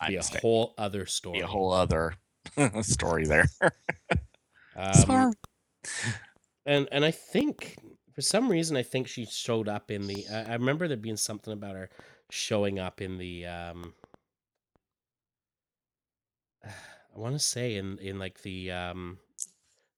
my 0.00 0.08
be 0.08 0.14
a 0.14 0.18
mistake. 0.18 0.42
whole 0.42 0.74
other 0.78 1.06
story. 1.06 1.38
Be 1.38 1.44
a 1.44 1.46
whole 1.46 1.72
other 1.72 2.14
story 2.82 3.26
there. 3.26 3.46
Um, 4.76 5.32
and 6.66 6.88
and 6.90 7.04
I 7.04 7.10
think 7.10 7.76
for 8.12 8.22
some 8.22 8.48
reason 8.48 8.76
I 8.76 8.82
think 8.82 9.08
she 9.08 9.24
showed 9.26 9.68
up 9.68 9.90
in 9.90 10.06
the. 10.06 10.26
I, 10.32 10.42
I 10.44 10.52
remember 10.54 10.88
there 10.88 10.96
being 10.96 11.16
something 11.16 11.52
about 11.52 11.76
her 11.76 11.90
showing 12.30 12.78
up 12.78 13.00
in 13.00 13.18
the. 13.18 13.46
um 13.46 13.94
I 16.64 17.18
want 17.18 17.34
to 17.34 17.38
say 17.40 17.76
in 17.76 17.98
in 17.98 18.18
like 18.18 18.42
the 18.42 18.70
um 18.70 19.18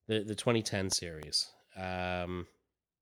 the 0.09 0.21
the 0.21 0.35
2010 0.35 0.91
series. 0.91 1.51
Um 1.77 2.47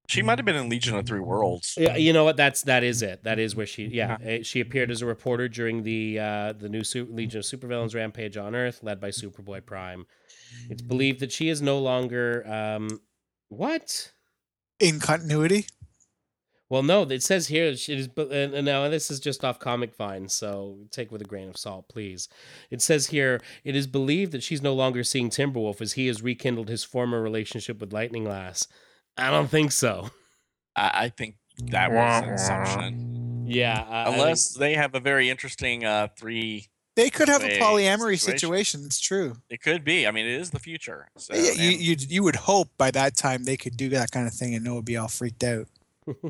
She 0.09 0.21
might 0.23 0.39
have 0.39 0.45
been 0.45 0.57
in 0.57 0.69
Legion 0.69 0.97
of 0.97 1.07
Three 1.07 1.21
Worlds. 1.21 1.75
yeah, 1.79 1.97
you 1.97 2.13
know 2.13 2.25
what? 2.25 2.37
That's 2.37 2.63
that 2.63 2.85
is 2.85 3.01
it. 3.03 3.25
That 3.25 3.39
is 3.39 3.57
where 3.57 3.67
she. 3.67 3.87
Yeah, 3.87 4.19
eh, 4.23 4.43
she 4.43 4.61
appeared 4.61 4.91
as 4.91 5.01
a 5.03 5.07
reporter 5.07 5.49
during 5.49 5.83
the 5.83 6.19
uh, 6.19 6.53
the 6.53 6.69
new 6.69 6.85
Su- 6.85 7.09
Legion 7.11 7.39
of 7.39 7.45
Supervillains 7.45 7.95
rampage 7.95 8.37
on 8.37 8.55
Earth, 8.55 8.83
led 8.83 9.01
by 9.01 9.09
Superboy 9.09 9.65
Prime. 9.65 10.05
It's 10.69 10.83
believed 10.83 11.21
that 11.21 11.33
she 11.33 11.49
is 11.49 11.63
no 11.63 11.79
longer. 11.79 12.47
Um, 12.47 13.01
what? 13.49 14.13
In 14.79 15.01
continuity. 15.01 15.67
Well, 16.75 16.83
no, 16.83 17.03
it 17.03 17.23
says 17.23 17.47
here 17.47 17.67
it 17.67 17.89
is. 17.89 18.09
But 18.09 18.33
and 18.33 18.53
and 18.53 18.67
now 18.67 18.89
this 18.89 19.09
is 19.09 19.21
just 19.21 19.45
off 19.45 19.61
Comic 19.61 19.95
Vine, 19.97 20.29
so 20.29 20.77
take 20.91 21.13
with 21.13 21.21
a 21.23 21.25
grain 21.25 21.49
of 21.49 21.57
salt, 21.57 21.89
please. 21.89 22.29
It 22.69 22.83
says 22.83 23.07
here 23.07 23.41
it 23.63 23.77
is 23.77 23.87
believed 23.87 24.33
that 24.33 24.43
she's 24.43 24.61
no 24.61 24.75
longer 24.75 25.05
seeing 25.05 25.31
Timberwolf 25.31 25.81
as 25.81 25.93
he 25.93 26.09
has 26.09 26.21
rekindled 26.21 26.69
his 26.69 26.83
former 26.83 27.23
relationship 27.23 27.81
with 27.81 27.93
Lightning 27.93 28.25
Lass. 28.25 28.67
I 29.17 29.31
don't 29.31 29.47
think 29.49 29.71
so. 29.71 30.11
I, 30.75 31.05
I 31.05 31.09
think 31.11 31.37
that 31.67 31.93
was 31.93 32.23
an 32.25 32.31
assumption. 32.35 33.45
Yeah, 33.47 33.87
I- 33.89 34.01
I 34.01 34.05
think- 34.07 34.17
Unless 34.17 34.55
they 34.55 34.75
have 34.75 34.97
a 34.97 35.01
very 35.01 35.31
interesting 35.31 35.85
uh, 35.85 36.09
three. 36.19 36.67
They 36.97 37.09
could 37.09 37.29
have 37.29 37.45
a 37.45 37.61
polyamory 37.61 38.19
situation. 38.19 38.39
situation. 38.39 38.83
It's 38.85 38.99
true. 39.01 39.37
It 39.49 39.63
could 39.63 39.85
be. 39.85 40.09
I 40.09 40.11
mean, 40.11 40.27
it 40.27 40.41
is 40.41 40.51
the 40.51 40.59
future. 40.59 41.07
So, 41.19 41.35
yeah, 41.37 41.53
you, 41.53 41.71
you 41.71 41.97
you 42.09 42.23
would 42.25 42.37
hope 42.37 42.69
by 42.79 42.91
that 42.91 43.17
time 43.17 43.45
they 43.45 43.57
could 43.57 43.77
do 43.77 43.91
that 43.91 44.11
kind 44.11 44.27
of 44.27 44.35
thing 44.35 44.57
and 44.57 44.65
no 44.65 44.71
one 44.73 44.77
would 44.79 44.85
be 44.85 44.97
all 44.97 45.07
freaked 45.09 45.45
out. 45.45 45.69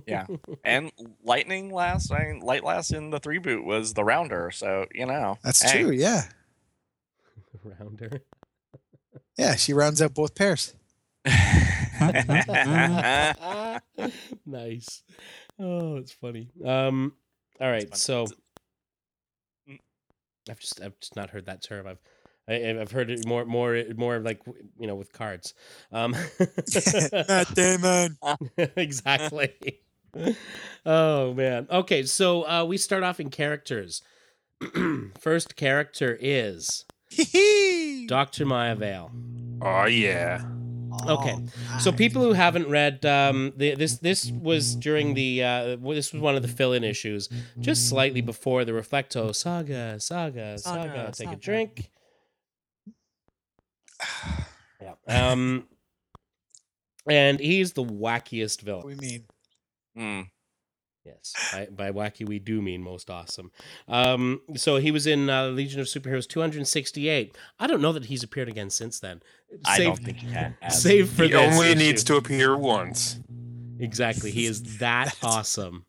Yeah. 0.07 0.27
and 0.65 0.93
Lightning 1.23 1.71
Lass, 1.73 2.11
I 2.11 2.19
mean, 2.27 2.41
Light 2.41 2.65
Lass 2.65 2.91
in 2.93 3.11
the 3.11 3.19
three 3.19 3.39
boot 3.39 3.65
was 3.65 3.95
the 3.95 4.05
rounder. 4.05 4.51
So 4.53 4.87
you 4.95 5.07
know, 5.07 5.39
That's 5.43 5.63
hey. 5.63 5.83
true. 5.83 5.93
Yeah, 5.93 6.23
rounder. 7.65 8.23
yeah. 9.39 9.57
She 9.57 9.73
rounds 9.73 10.01
out 10.03 10.15
both 10.15 10.35
pairs. 10.35 10.75
nice. 14.47 15.03
Oh, 15.59 15.97
it's 15.97 16.13
funny. 16.13 16.51
Um, 16.65 17.15
all 17.61 17.71
right. 17.71 17.89
fun. 17.89 17.99
So 17.99 18.27
Mm. 19.69 19.79
I've 20.51 20.59
just 20.61 20.81
I've 20.83 20.99
just 21.01 21.17
not 21.17 21.31
heard 21.31 21.47
that 21.47 21.63
term. 21.63 21.87
I've 21.87 22.01
I, 22.49 22.79
I've 22.79 22.91
heard 22.93 23.11
it 23.11 23.27
more 23.27 23.45
more 23.45 23.83
more 23.97 24.19
like 24.19 24.41
you 24.79 24.87
know 24.87 24.95
with 24.95 25.13
cards. 25.13 25.55
Um, 25.93 26.13
Matt 27.13 27.55
Damon. 27.55 28.19
exactly. 28.77 29.81
oh 30.85 31.35
man. 31.35 31.67
Okay, 31.71 32.05
so 32.05 32.47
uh, 32.49 32.65
we 32.65 32.77
start 32.77 33.03
off 33.03 33.21
in 33.21 33.31
characters. 33.31 34.03
First 35.19 35.57
character 35.57 36.17
is 36.21 36.85
Doctor 38.07 38.45
Mayavale. 38.45 39.11
Oh 39.63 39.87
yeah. 39.87 40.45
Okay. 41.09 41.35
Oh, 41.37 41.79
So 41.79 41.93
people 41.93 42.23
who 42.23 42.33
haven't 42.33 42.69
read 42.69 43.05
um, 43.05 43.53
the, 43.57 43.75
this 43.75 43.99
this 43.99 44.31
was 44.31 44.75
during 44.75 45.15
the 45.15 45.43
uh, 45.43 45.77
this 45.77 46.13
was 46.13 46.23
one 46.23 46.37
of 46.37 46.43
the 46.43 46.49
fill-in 46.49 46.85
issues, 46.85 47.29
just 47.61 47.89
slightly 47.89 48.21
before 48.21 48.65
the 48.65 48.73
Reflecto 48.73 49.35
saga, 49.35 49.99
saga, 50.01 50.59
saga. 50.59 50.59
Saga, 50.59 51.13
Take 51.13 51.33
a 51.33 51.37
drink. 51.37 51.91
Yeah. 54.83 55.31
Um, 55.31 55.67
and 57.09 57.41
he's 57.41 57.73
the 57.73 57.85
wackiest 57.85 58.59
What 58.59 58.83
villain. 58.85 58.87
we 58.87 58.95
mean? 58.97 59.25
Hmm. 59.97 60.21
Yes, 61.07 61.33
by, 61.53 61.67
by 61.67 61.91
wacky 61.93 62.27
we 62.27 62.39
do 62.39 62.61
mean 62.63 62.83
most 62.83 63.09
awesome. 63.11 63.51
Um, 63.89 64.41
so 64.57 64.77
he 64.77 64.91
was 64.91 65.07
in 65.07 65.29
uh, 65.31 65.47
Legion 65.49 65.81
of 65.81 65.87
Superheroes 65.87 66.27
268. 66.29 67.37
I 67.59 67.67
don't 67.67 67.81
know 67.83 67.93
that 67.93 68.07
he's 68.07 68.23
appeared 68.23 68.49
again 68.49 68.69
since 68.71 69.01
then. 69.01 69.23
I 69.67 69.77
Save- 69.79 69.87
don't 69.87 70.05
think 70.05 70.17
he 70.19 70.27
has. 70.33 70.53
Save 70.83 71.09
for 71.11 71.25
He 71.25 71.31
this 71.31 71.55
only 71.55 71.69
issue. 71.71 71.79
needs 71.79 72.05
to 72.05 72.17
appear 72.17 72.57
once. 72.57 73.21
Exactly, 73.79 74.31
he 74.31 74.45
is 74.47 74.79
that 74.79 75.15
awesome. 75.23 75.85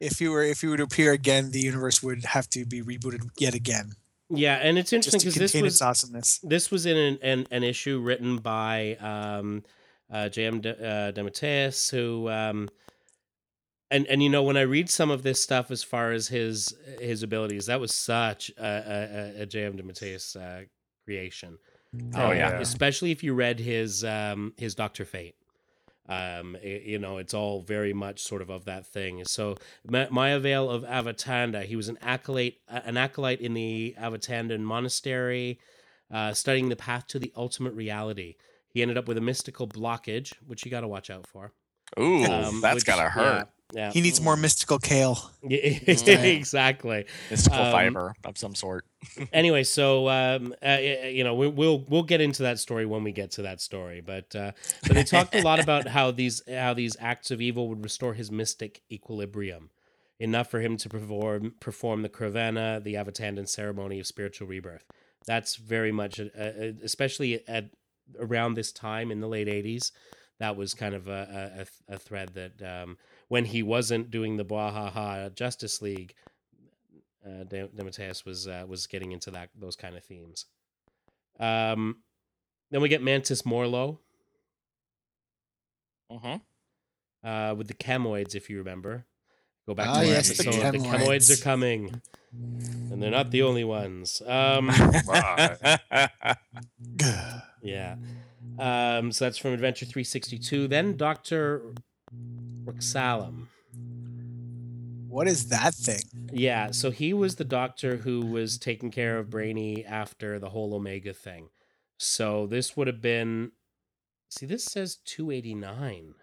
If 0.00 0.20
you 0.20 0.30
were 0.32 0.42
if 0.42 0.62
you 0.62 0.70
were 0.70 0.76
to 0.78 0.84
appear 0.84 1.12
again, 1.12 1.50
the 1.52 1.60
universe 1.60 2.02
would 2.02 2.24
have 2.26 2.48
to 2.50 2.64
be 2.64 2.80
rebooted 2.82 3.28
yet 3.38 3.54
again, 3.54 3.92
Yeah, 4.30 4.56
and 4.56 4.78
it's 4.78 4.92
interesting 4.92 5.18
because 5.20 5.34
this 5.52 5.54
was 5.60 5.74
its 5.74 5.82
awesomeness. 5.82 6.38
this 6.42 6.70
was 6.70 6.86
in 6.86 6.96
an, 6.96 7.18
an, 7.22 7.46
an 7.50 7.62
issue 7.64 7.98
written 8.00 8.36
by 8.38 8.96
um, 8.96 9.64
uh, 10.12 10.28
J.M. 10.28 10.60
De- 10.60 10.70
uh, 10.78 11.12
DeMatteis, 11.12 11.90
who, 11.90 12.28
um, 12.30 12.68
and 13.90 14.06
and 14.06 14.22
you 14.22 14.28
know, 14.28 14.42
when 14.44 14.56
I 14.56 14.62
read 14.62 14.88
some 14.88 15.10
of 15.10 15.22
this 15.22 15.42
stuff 15.42 15.70
as 15.70 15.82
far 15.82 16.12
as 16.12 16.28
his 16.28 16.74
his 17.00 17.22
abilities, 17.22 17.66
that 17.66 17.80
was 17.80 17.94
such 17.94 18.50
a, 18.56 19.36
a, 19.38 19.42
a 19.42 19.46
J.M. 19.46 19.76
DeMatteis 19.76 20.36
uh, 20.36 20.64
creation. 21.04 21.58
Oh, 22.14 22.30
Um, 22.30 22.36
yeah. 22.36 22.60
especially 22.60 23.10
if 23.10 23.24
you 23.24 23.34
read 23.34 23.58
his 23.58 24.04
um, 24.04 24.52
his 24.56 24.74
Doctor 24.76 25.04
Fate. 25.04 25.34
Um, 26.10 26.56
i- 26.62 26.66
you 26.84 26.98
know, 26.98 27.18
it's 27.18 27.32
all 27.34 27.62
very 27.62 27.92
much 27.92 28.20
sort 28.20 28.42
of 28.42 28.50
of 28.50 28.64
that 28.64 28.84
thing. 28.86 29.24
So 29.26 29.56
Ma- 29.86 30.06
Mayavale 30.06 30.68
of 30.68 30.82
Avatanda, 30.82 31.64
he 31.64 31.76
was 31.76 31.88
an 31.88 31.98
acolyte, 32.02 32.58
an 32.68 32.96
acolyte 32.96 33.40
in 33.40 33.54
the 33.54 33.94
Avatandan 33.98 34.60
monastery, 34.60 35.60
uh, 36.10 36.34
studying 36.34 36.68
the 36.68 36.76
path 36.76 37.06
to 37.08 37.18
the 37.20 37.32
ultimate 37.36 37.74
reality. 37.74 38.34
He 38.68 38.82
ended 38.82 38.98
up 38.98 39.06
with 39.06 39.18
a 39.18 39.20
mystical 39.20 39.68
blockage, 39.68 40.34
which 40.46 40.64
you 40.64 40.70
got 40.70 40.80
to 40.80 40.88
watch 40.88 41.10
out 41.10 41.26
for. 41.26 41.52
Ooh, 41.98 42.24
Um, 42.24 42.60
that's 42.60 42.74
which- 42.76 42.84
gotta 42.86 43.08
hurt. 43.10 43.22
Yeah, 43.22 43.44
He 43.92 44.00
needs 44.00 44.20
more 44.20 44.36
mystical 44.36 44.78
kale. 44.78 45.30
yeah. 45.42 45.58
Mm. 46.10 46.36
exactly. 46.36 47.06
Mystical 47.30 47.60
um, 47.60 47.72
fiber 47.72 48.14
of 48.24 48.36
some 48.36 48.54
sort. 48.54 48.84
anyway, 49.32 49.64
so 49.64 50.08
um, 50.08 50.54
uh, 50.64 50.78
you 50.80 51.24
know, 51.24 51.34
we, 51.34 51.48
we'll 51.48 51.84
we'll 51.88 52.02
get 52.02 52.20
into 52.20 52.42
that 52.42 52.58
story 52.58 52.86
when 52.86 53.04
we 53.04 53.12
get 53.12 53.30
to 53.32 53.42
that 53.42 53.60
story. 53.60 54.00
But 54.00 54.34
uh, 54.34 54.52
but 54.82 54.94
they 54.94 55.04
talked 55.04 55.34
a 55.34 55.42
lot 55.42 55.60
about 55.60 55.88
how 55.88 56.10
these 56.10 56.42
how 56.48 56.74
these 56.74 56.96
acts 57.00 57.30
of 57.30 57.40
evil 57.40 57.68
would 57.68 57.82
restore 57.82 58.14
his 58.14 58.30
mystic 58.30 58.82
equilibrium, 58.90 59.70
enough 60.18 60.50
for 60.50 60.60
him 60.60 60.76
to 60.78 60.88
perform 60.88 61.54
perform 61.60 62.02
the 62.02 62.08
Kravana, 62.08 62.82
the 62.82 62.94
Avatandan 62.94 63.48
ceremony 63.48 64.00
of 64.00 64.06
spiritual 64.06 64.48
rebirth. 64.48 64.84
That's 65.26 65.56
very 65.56 65.92
much, 65.92 66.18
a, 66.18 66.30
a, 66.34 66.74
especially 66.82 67.46
at 67.48 67.70
around 68.18 68.54
this 68.54 68.72
time 68.72 69.10
in 69.10 69.20
the 69.20 69.28
late 69.28 69.48
'80s. 69.48 69.92
That 70.38 70.56
was 70.56 70.72
kind 70.72 70.94
of 70.94 71.06
a, 71.06 71.66
a, 71.90 71.94
a 71.94 71.98
thread 71.98 72.30
that 72.34 72.62
um, 72.62 72.96
when 73.30 73.44
he 73.46 73.62
wasn't 73.62 74.10
doing 74.10 74.36
the 74.36 74.44
Bwahaha 74.44 75.32
Justice 75.34 75.80
League, 75.80 76.14
uh, 77.24 77.44
DeMatteis 77.44 78.24
was 78.26 78.46
uh, 78.46 78.64
was 78.68 78.86
getting 78.86 79.12
into 79.12 79.30
that 79.30 79.48
those 79.58 79.76
kind 79.76 79.96
of 79.96 80.04
themes. 80.04 80.44
Um, 81.38 81.98
then 82.70 82.80
we 82.82 82.88
get 82.90 83.02
Mantis 83.02 83.46
Morlo 83.46 84.00
Mm-hmm. 86.12 87.26
uh, 87.28 87.54
with 87.54 87.68
the 87.68 87.74
chemoids, 87.74 88.34
if 88.34 88.50
you 88.50 88.58
remember. 88.58 89.06
Go 89.66 89.74
back 89.74 89.86
Ah, 89.88 90.00
to 90.00 90.06
yes, 90.06 90.28
the 90.36 90.48
episode. 90.48 90.72
The 90.72 90.78
chemoids 90.78 91.06
chemoids. 91.06 91.38
are 91.40 91.44
coming, 91.44 92.02
and 92.90 93.00
they're 93.00 93.12
not 93.12 93.30
the 93.30 93.42
only 93.42 93.62
ones. 93.62 94.20
Um, 94.26 94.70
yeah. 97.62 97.94
Um, 98.58 99.12
so 99.12 99.24
that's 99.26 99.38
from 99.38 99.52
Adventure 99.52 99.86
362. 99.86 100.66
Then 100.68 100.96
Doctor 100.96 101.62
Roxalem. 102.70 103.48
What 105.08 105.26
is 105.26 105.48
that 105.48 105.74
thing? 105.74 106.02
Yeah, 106.32 106.70
so 106.70 106.92
he 106.92 107.12
was 107.12 107.34
the 107.34 107.44
doctor 107.44 107.96
who 107.96 108.20
was 108.24 108.58
taking 108.58 108.92
care 108.92 109.18
of 109.18 109.28
Brainy 109.28 109.84
after 109.84 110.38
the 110.38 110.50
whole 110.50 110.72
Omega 110.72 111.12
thing. 111.12 111.48
So 111.98 112.46
this 112.46 112.76
would 112.76 112.86
have 112.86 113.02
been. 113.02 113.50
See, 114.30 114.46
this 114.46 114.64
says 114.64 114.98
289. 115.04 116.14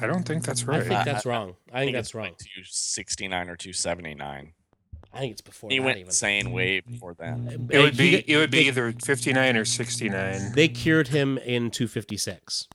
I 0.00 0.06
don't 0.06 0.22
think 0.22 0.44
that's 0.44 0.64
right. 0.64 0.80
I 0.80 0.84
think 0.88 1.04
that's 1.04 1.26
wrong. 1.26 1.56
I 1.72 1.80
think 1.84 1.96
it's 1.96 2.08
that's 2.08 2.14
wrong. 2.14 2.26
like 2.26 2.38
269 2.38 3.48
or 3.48 3.56
279. 3.56 4.52
I 5.12 5.18
think 5.18 5.32
it's 5.32 5.40
before 5.40 5.70
He 5.70 5.78
that 5.78 5.84
went 5.84 5.98
even. 5.98 6.08
insane 6.08 6.52
way 6.52 6.80
before 6.80 7.14
then. 7.18 7.48
Uh, 7.48 7.76
it 7.76 7.80
would 7.80 7.96
be 7.96 8.22
it 8.30 8.36
would 8.36 8.50
be 8.50 8.58
they, 8.62 8.68
either 8.68 8.92
59 9.04 9.56
or 9.56 9.64
69. 9.64 10.52
they 10.54 10.68
cured 10.68 11.08
him 11.08 11.36
in 11.38 11.70
256. 11.70 12.68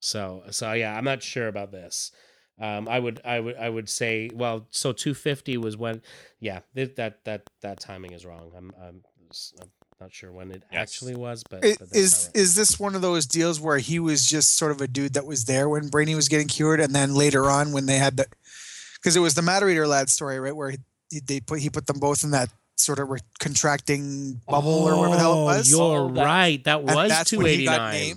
So 0.00 0.42
so 0.50 0.72
yeah, 0.72 0.96
I'm 0.96 1.04
not 1.04 1.22
sure 1.22 1.48
about 1.48 1.70
this. 1.72 2.10
Um, 2.58 2.88
I 2.88 2.98
would 2.98 3.20
I 3.24 3.40
would 3.40 3.56
I 3.56 3.68
would 3.70 3.88
say 3.88 4.30
well, 4.34 4.66
so 4.70 4.92
250 4.92 5.56
was 5.58 5.76
when 5.76 6.02
yeah 6.40 6.60
th- 6.74 6.94
that 6.96 7.24
that 7.24 7.42
that 7.62 7.80
timing 7.80 8.12
is 8.12 8.26
wrong. 8.26 8.50
I'm 8.56 8.72
I'm, 8.82 9.02
s- 9.30 9.54
I'm 9.60 9.68
not 10.00 10.12
sure 10.12 10.30
when 10.32 10.50
it 10.50 10.62
Yes. 10.72 10.80
actually 10.80 11.14
was, 11.16 11.42
but, 11.48 11.64
I- 11.64 11.76
but 11.78 11.88
Is 11.92 12.28
right. 12.34 12.40
is 12.42 12.54
this 12.56 12.78
one 12.80 12.94
of 12.94 13.00
those 13.02 13.26
deals 13.26 13.60
where 13.60 13.78
he 13.78 13.98
was 13.98 14.26
just 14.26 14.56
sort 14.56 14.72
of 14.72 14.80
a 14.82 14.88
dude 14.88 15.14
that 15.14 15.24
was 15.26 15.44
there 15.46 15.68
when 15.68 15.88
Brainy 15.88 16.14
was 16.14 16.28
getting 16.28 16.48
cured, 16.48 16.80
and 16.80 16.94
then 16.94 17.14
later 17.14 17.48
on 17.50 17.72
when 17.72 17.86
they 17.86 17.96
had 17.98 18.16
the, 18.18 18.26
because 18.94 19.16
it 19.16 19.20
was 19.20 19.34
the 19.34 19.42
Matter 19.42 19.68
Eater 19.68 19.86
lad 19.86 20.08
story, 20.10 20.38
right, 20.40 20.54
where 20.56 20.70
he, 21.10 21.20
they 21.26 21.40
put 21.40 21.60
he 21.60 21.70
put 21.70 21.86
them 21.86 21.98
both 21.98 22.24
in 22.24 22.30
that 22.32 22.50
sort 22.76 22.98
of 22.98 23.08
re- 23.10 23.20
contracting 23.38 24.40
bubble 24.48 24.70
or 24.84 24.96
whatever 24.96 25.14
the 25.16 25.20
hell 25.20 25.32
it 25.32 25.36
Oh, 25.36 25.44
was. 25.44 25.70
You're 25.70 25.80
Oh, 25.82 26.08
that's- 26.08 26.24
right. 26.26 26.64
That 26.64 26.78
and 26.80 26.94
was 26.94 27.08
that's 27.10 27.32
when 27.32 27.46
he 27.46 27.64
got 27.64 27.92
289. 27.92 28.16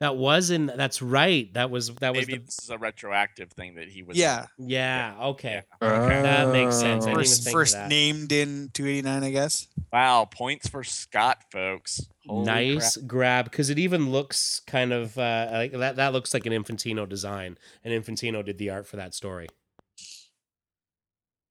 Named. 0.00 0.12
That 0.12 0.16
was 0.16 0.50
in. 0.50 0.66
That's 0.66 1.00
right. 1.00 1.52
That 1.54 1.70
was 1.70 1.94
that 1.96 2.14
was 2.14 2.26
Maybe 2.26 2.38
the. 2.38 2.44
this 2.44 2.58
is 2.62 2.70
a 2.70 2.78
retroactive 2.78 3.50
thing 3.52 3.76
that 3.76 3.88
he 3.88 4.02
was. 4.02 4.16
Yeah, 4.16 4.46
Yeah. 4.58 5.14
Okay. 5.20 5.62
Okay. 5.82 6.22
That 6.22 6.48
makes 6.52 6.76
sense. 6.76 7.06
I 7.06 7.10
didn't 7.10 7.20
even 7.20 7.24
first 7.24 7.46
of 7.46 7.52
first 7.52 7.74
that. 7.74 7.88
named 7.88 8.32
in 8.32 8.70
289, 8.74 9.24
I 9.24 9.30
guess. 9.30 9.68
Wow, 9.92 10.28
points 10.30 10.68
for 10.68 10.84
Scott, 10.84 11.38
folks. 11.50 12.06
Holy 12.26 12.44
nice 12.44 12.96
crap. 12.96 13.06
grab 13.06 13.44
because 13.44 13.70
it 13.70 13.78
even 13.78 14.10
looks 14.10 14.60
kind 14.66 14.92
of 14.92 15.16
uh, 15.16 15.48
like 15.52 15.72
that. 15.72 15.96
That 15.96 16.12
looks 16.12 16.34
like 16.34 16.46
an 16.46 16.52
Infantino 16.52 17.08
design, 17.08 17.58
and 17.84 17.92
Infantino 17.94 18.44
did 18.44 18.58
the 18.58 18.70
art 18.70 18.86
for 18.86 18.96
that 18.96 19.14
story. 19.14 19.48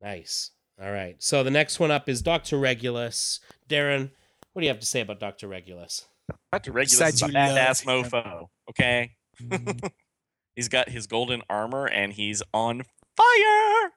Nice. 0.02 0.52
All 0.82 0.92
right. 0.92 1.16
So 1.20 1.44
the 1.44 1.52
next 1.52 1.80
one 1.80 1.90
up 1.90 2.10
is 2.10 2.22
Doctor 2.22 2.58
Regulus. 2.58 3.40
Darren, 3.70 4.12
what 4.54 4.62
do 4.62 4.66
you 4.66 4.72
have 4.72 4.82
to 4.82 4.86
say 4.86 5.02
about 5.02 5.20
Doctor 5.20 5.48
Regulus? 5.48 6.06
Dr. 6.56 6.72
Regulus 6.72 6.98
Besides 7.00 7.16
is 7.16 7.22
a 7.22 7.26
badass 7.34 7.82
him. 7.84 8.04
mofo. 8.04 8.48
Okay. 8.70 9.12
Mm-hmm. 9.42 9.88
he's 10.56 10.68
got 10.70 10.90
his 10.90 11.08
golden 11.08 11.42
armor 11.50 11.86
and 11.86 12.14
he's 12.14 12.42
on 12.54 12.84
fire. 13.16 13.92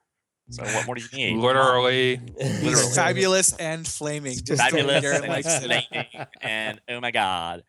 So 0.51 0.65
what 0.65 0.87
more 0.87 0.95
do 0.95 1.03
you 1.03 1.09
need? 1.35 1.37
Literally, 1.39 2.17
He's 2.41 2.63
Literally. 2.63 2.95
fabulous 2.95 3.53
and 3.57 3.87
flaming. 3.87 4.39
Just 4.43 4.63
Fabulous 4.63 5.05
and 5.05 5.29
likes 5.29 5.59
flaming. 5.59 6.07
And 6.41 6.81
oh 6.89 7.01
my 7.01 7.11
god. 7.11 7.63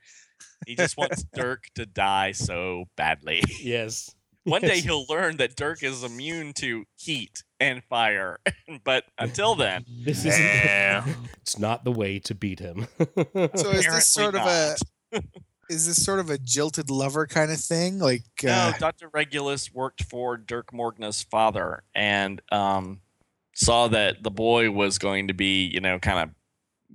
He 0.66 0.76
just 0.76 0.98
wants 0.98 1.24
Dirk 1.34 1.64
to 1.76 1.86
die 1.86 2.32
so 2.32 2.86
badly. 2.96 3.44
yes. 3.62 4.10
One 4.50 4.62
day 4.62 4.82
he'll 4.82 5.06
learn 5.10 5.38
that 5.38 5.56
Dirk 5.56 5.84
is 5.84 6.04
immune 6.04 6.54
to 6.54 6.86
heat 6.98 7.44
and 7.60 7.84
fire. 7.84 8.40
but 8.84 9.06
until 9.18 9.56
then, 9.56 9.86
This 9.88 10.26
is. 10.26 10.38
Yeah. 10.40 11.06
it's 11.42 11.60
not 11.60 11.84
the 11.84 11.92
way 11.92 12.20
to 12.20 12.36
beat 12.36 12.60
him. 12.60 12.88
So 12.98 13.06
is 13.06 13.48
Apparently 13.56 13.82
this 13.82 14.12
sort 14.12 14.36
of 14.36 14.42
a 14.42 14.76
is 15.70 15.86
this 15.88 16.04
sort 16.04 16.20
of 16.20 16.30
a 16.30 16.38
jilted 16.38 16.90
lover 16.90 17.28
kind 17.28 17.52
of 17.52 17.60
thing? 17.60 18.00
Like 18.00 18.24
No, 18.44 18.52
uh, 18.52 18.78
Dr. 18.78 19.10
Regulus 19.14 19.74
worked 19.74 20.04
for 20.04 20.36
Dirk 20.36 20.74
Morgna's 20.74 21.24
father 21.24 21.84
and 21.94 22.42
um, 22.52 23.02
saw 23.54 23.88
that 23.90 24.24
the 24.24 24.32
boy 24.32 24.72
was 24.72 24.98
going 24.98 25.28
to 25.28 25.34
be, 25.34 25.66
you 25.66 25.80
know, 25.80 26.00
kind 26.00 26.20
of 26.20 26.36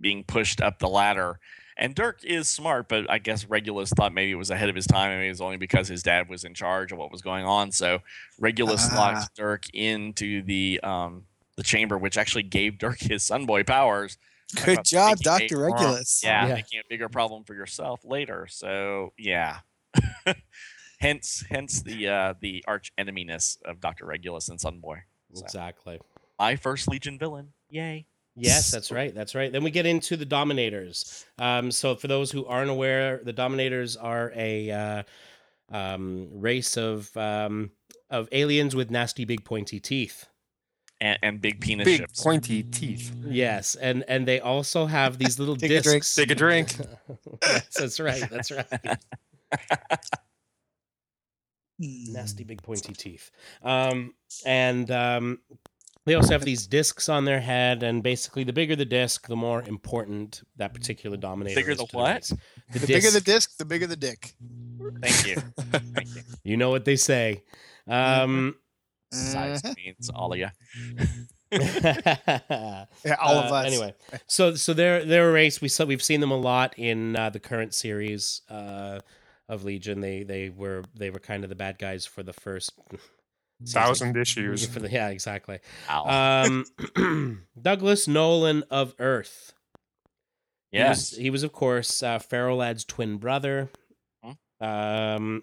being 0.00 0.24
pushed 0.24 0.60
up 0.60 0.78
the 0.80 0.88
ladder. 0.88 1.38
And 1.76 1.94
Dirk 1.94 2.22
is 2.24 2.48
smart, 2.48 2.88
but 2.88 3.10
I 3.10 3.18
guess 3.18 3.46
Regulus 3.46 3.90
thought 3.90 4.12
maybe 4.14 4.30
it 4.30 4.37
was 4.37 4.50
ahead 4.50 4.68
of 4.68 4.76
his 4.76 4.87
time. 4.87 5.10
Maybe 5.10 5.26
it 5.26 5.30
was 5.30 5.40
only 5.40 5.56
because 5.56 5.88
his 5.88 6.02
dad 6.04 6.28
was 6.28 6.44
in 6.44 6.54
charge 6.54 6.92
of 6.92 6.98
what 6.98 7.10
was 7.10 7.20
going 7.20 7.44
on. 7.44 7.72
So 7.72 7.98
Regulus 8.38 8.88
Ah. 8.92 8.96
locked 8.96 9.34
Dirk 9.37 9.64
into 9.74 10.42
the 10.42 10.78
um, 10.84 11.24
the 11.56 11.62
chamber, 11.64 11.98
which 11.98 12.16
actually 12.16 12.44
gave 12.44 12.78
Dirk 12.78 13.00
his 13.00 13.22
sunboy 13.24 13.66
powers. 13.66 14.18
Good 14.64 14.84
job, 14.84 15.18
Doctor 15.18 15.56
problem- 15.56 15.72
Regulus. 15.72 16.20
Yeah, 16.22 16.46
Yeah. 16.46 16.54
making 16.54 16.78
a 16.80 16.82
bigger 16.88 17.08
problem 17.08 17.42
for 17.44 17.54
yourself 17.54 18.04
later. 18.04 18.46
So 18.48 19.12
yeah. 19.18 19.60
hence 21.00 21.44
hence 21.50 21.82
the 21.82 22.08
uh 22.08 22.34
the 22.40 22.64
arch 22.66 22.92
eneminess 22.96 23.58
of 23.64 23.80
Dr. 23.80 24.06
Regulus 24.06 24.48
and 24.48 24.58
Sunboy. 24.58 25.00
So, 25.34 25.42
exactly. 25.44 26.00
my 26.38 26.54
first 26.56 26.87
Legion 26.88 27.18
villain. 27.18 27.52
Yay. 27.68 28.06
Yes, 28.37 28.70
that's 28.73 28.90
right. 28.90 29.14
That's 29.14 29.35
right. 29.35 29.53
Then 29.53 29.62
we 29.64 29.70
get 29.70 29.87
into 29.87 30.16
the 30.16 30.25
Dominators. 30.25 31.25
Um, 31.38 31.70
so, 31.70 31.94
for 31.94 32.09
those 32.09 32.31
who 32.31 32.44
aren't 32.47 32.70
aware, 32.70 33.20
the 33.23 33.33
Dominators 33.33 33.97
are 33.97 34.33
a 34.35 34.70
uh, 34.70 35.03
um, 35.70 36.29
race 36.33 36.77
of 36.77 37.14
um, 37.16 37.70
of 38.11 38.29
aliens 38.33 38.75
with 38.75 38.90
nasty, 38.90 39.25
big, 39.25 39.44
pointy 39.44 39.81
teeth. 39.81 40.27
And, 41.01 41.18
and 41.23 41.40
big 41.40 41.61
penis 41.61 41.85
big 41.85 42.01
ships. 42.01 42.23
pointy 42.23 42.62
teeth. 42.62 43.12
Yes, 43.27 43.75
and 43.75 44.05
and 44.07 44.27
they 44.29 44.38
also 44.40 44.87
have 44.87 45.18
these 45.18 45.38
little 45.40 45.57
Take 45.57 45.73
a 45.73 45.83
drink. 45.83 46.03
discs. 46.03 46.14
Take 46.14 46.31
a 46.31 46.35
drink. 46.37 46.77
yes, 47.42 47.66
that's 47.75 47.99
right. 48.01 48.23
That's 48.31 48.53
right. 48.53 48.66
Nasty 51.79 52.44
big 52.44 52.62
pointy 52.62 52.92
teeth 52.92 53.33
um 53.62 54.14
and 54.47 54.88
um 54.92 55.40
they 56.06 56.14
also 56.14 56.32
have 56.32 56.44
these 56.44 56.66
discs 56.66 57.08
on 57.08 57.24
their 57.24 57.40
head 57.40 57.82
and 57.82 58.02
basically 58.02 58.44
the 58.44 58.52
bigger 58.52 58.76
the 58.76 58.84
disc 58.84 59.26
the 59.26 59.36
more 59.36 59.62
important 59.62 60.42
that 60.56 60.74
particular 60.74 61.16
dominator 61.16 61.54
Bigger 61.60 61.72
is 61.72 61.78
the 61.78 61.86
to 61.86 61.96
what? 61.96 62.14
race. 62.14 62.28
the, 62.72 62.78
The 62.80 62.86
bigger 62.86 63.10
the 63.10 63.20
disc. 63.20 63.50
disc, 63.50 63.56
the 63.58 63.64
bigger 63.64 63.86
the 63.86 63.96
dick. 63.96 64.34
Thank 65.00 65.26
you. 65.26 65.36
Thank 65.94 66.14
you. 66.14 66.22
you 66.44 66.56
know 66.56 66.70
what 66.70 66.84
they 66.84 66.96
say 66.96 67.42
um 67.88 68.54
size 69.12 69.62
Uh-huh. 69.64 69.74
means 69.76 70.10
all 70.10 70.32
of 70.32 70.38
you. 70.38 70.48
Yeah, 73.04 73.16
all 73.20 73.38
of 73.38 73.52
Uh, 73.52 73.54
us. 73.56 73.66
Anyway, 73.66 73.94
so 74.26 74.54
so 74.56 74.72
they're 74.74 75.04
they're 75.04 75.28
a 75.30 75.32
race. 75.32 75.60
We 75.60 75.68
saw 75.68 75.84
we've 75.84 76.02
seen 76.02 76.20
them 76.20 76.30
a 76.32 76.36
lot 76.36 76.74
in 76.78 77.14
uh, 77.16 77.30
the 77.30 77.38
current 77.38 77.74
series 77.74 78.42
uh, 78.50 79.00
of 79.48 79.62
Legion. 79.64 80.00
They 80.00 80.24
they 80.24 80.48
were 80.50 80.82
they 80.96 81.10
were 81.10 81.20
kind 81.20 81.44
of 81.44 81.50
the 81.50 81.54
bad 81.56 81.78
guys 81.78 82.06
for 82.06 82.22
the 82.24 82.32
first 82.32 82.72
season. 82.90 82.98
Thousand 83.66 84.16
issues. 84.16 84.66
For 84.66 84.80
the, 84.80 84.90
yeah, 84.90 85.08
exactly. 85.08 85.60
Ow. 85.88 86.44
Um, 86.46 87.44
Douglas 87.60 88.06
Nolan 88.08 88.64
of 88.70 88.94
Earth. 88.98 89.52
He 90.70 90.78
was- 90.80 91.12
yes. 91.12 91.16
he 91.16 91.30
was, 91.30 91.42
of 91.44 91.52
course 91.52 92.02
uh, 92.02 92.18
Ferro 92.18 92.56
Lad's 92.56 92.84
twin 92.84 93.16
brother. 93.16 93.70
Um, 94.60 95.42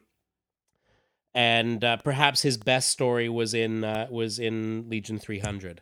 and 1.34 1.84
uh, 1.84 1.97
perhaps 1.97 2.41
his 2.41 2.58
best 2.58 2.89
story 2.89 3.30
was 3.30 3.54
in 3.54 3.84
uh, 3.84 4.08
was 4.10 4.39
in 4.39 4.89
Legion 4.89 5.19
three 5.19 5.39
hundred. 5.39 5.82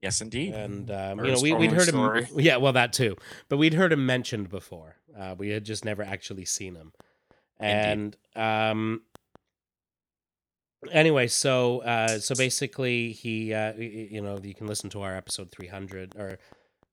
Yes, 0.00 0.20
indeed. 0.20 0.52
and 0.54 0.90
um, 0.90 1.24
you 1.24 1.32
know 1.32 1.40
we, 1.40 1.54
we'd 1.54 1.72
heard 1.72 1.88
story. 1.88 2.24
him 2.24 2.40
yeah 2.40 2.56
well 2.58 2.74
that 2.74 2.92
too 2.92 3.16
but 3.48 3.56
we'd 3.56 3.72
heard 3.74 3.90
him 3.92 4.04
mentioned 4.04 4.50
before 4.50 4.96
uh, 5.18 5.34
we 5.36 5.48
had 5.48 5.64
just 5.64 5.82
never 5.84 6.02
actually 6.02 6.44
seen 6.44 6.74
him 6.74 6.92
and 7.58 8.14
um 8.36 9.00
anyway 10.92 11.26
so 11.26 11.80
uh 11.80 12.18
so 12.18 12.34
basically 12.34 13.12
he 13.12 13.52
uh 13.54 13.72
you 13.74 14.20
know 14.20 14.38
you 14.42 14.54
can 14.54 14.66
listen 14.66 14.90
to 14.90 15.02
our 15.02 15.16
episode 15.16 15.50
300 15.50 16.14
or 16.16 16.38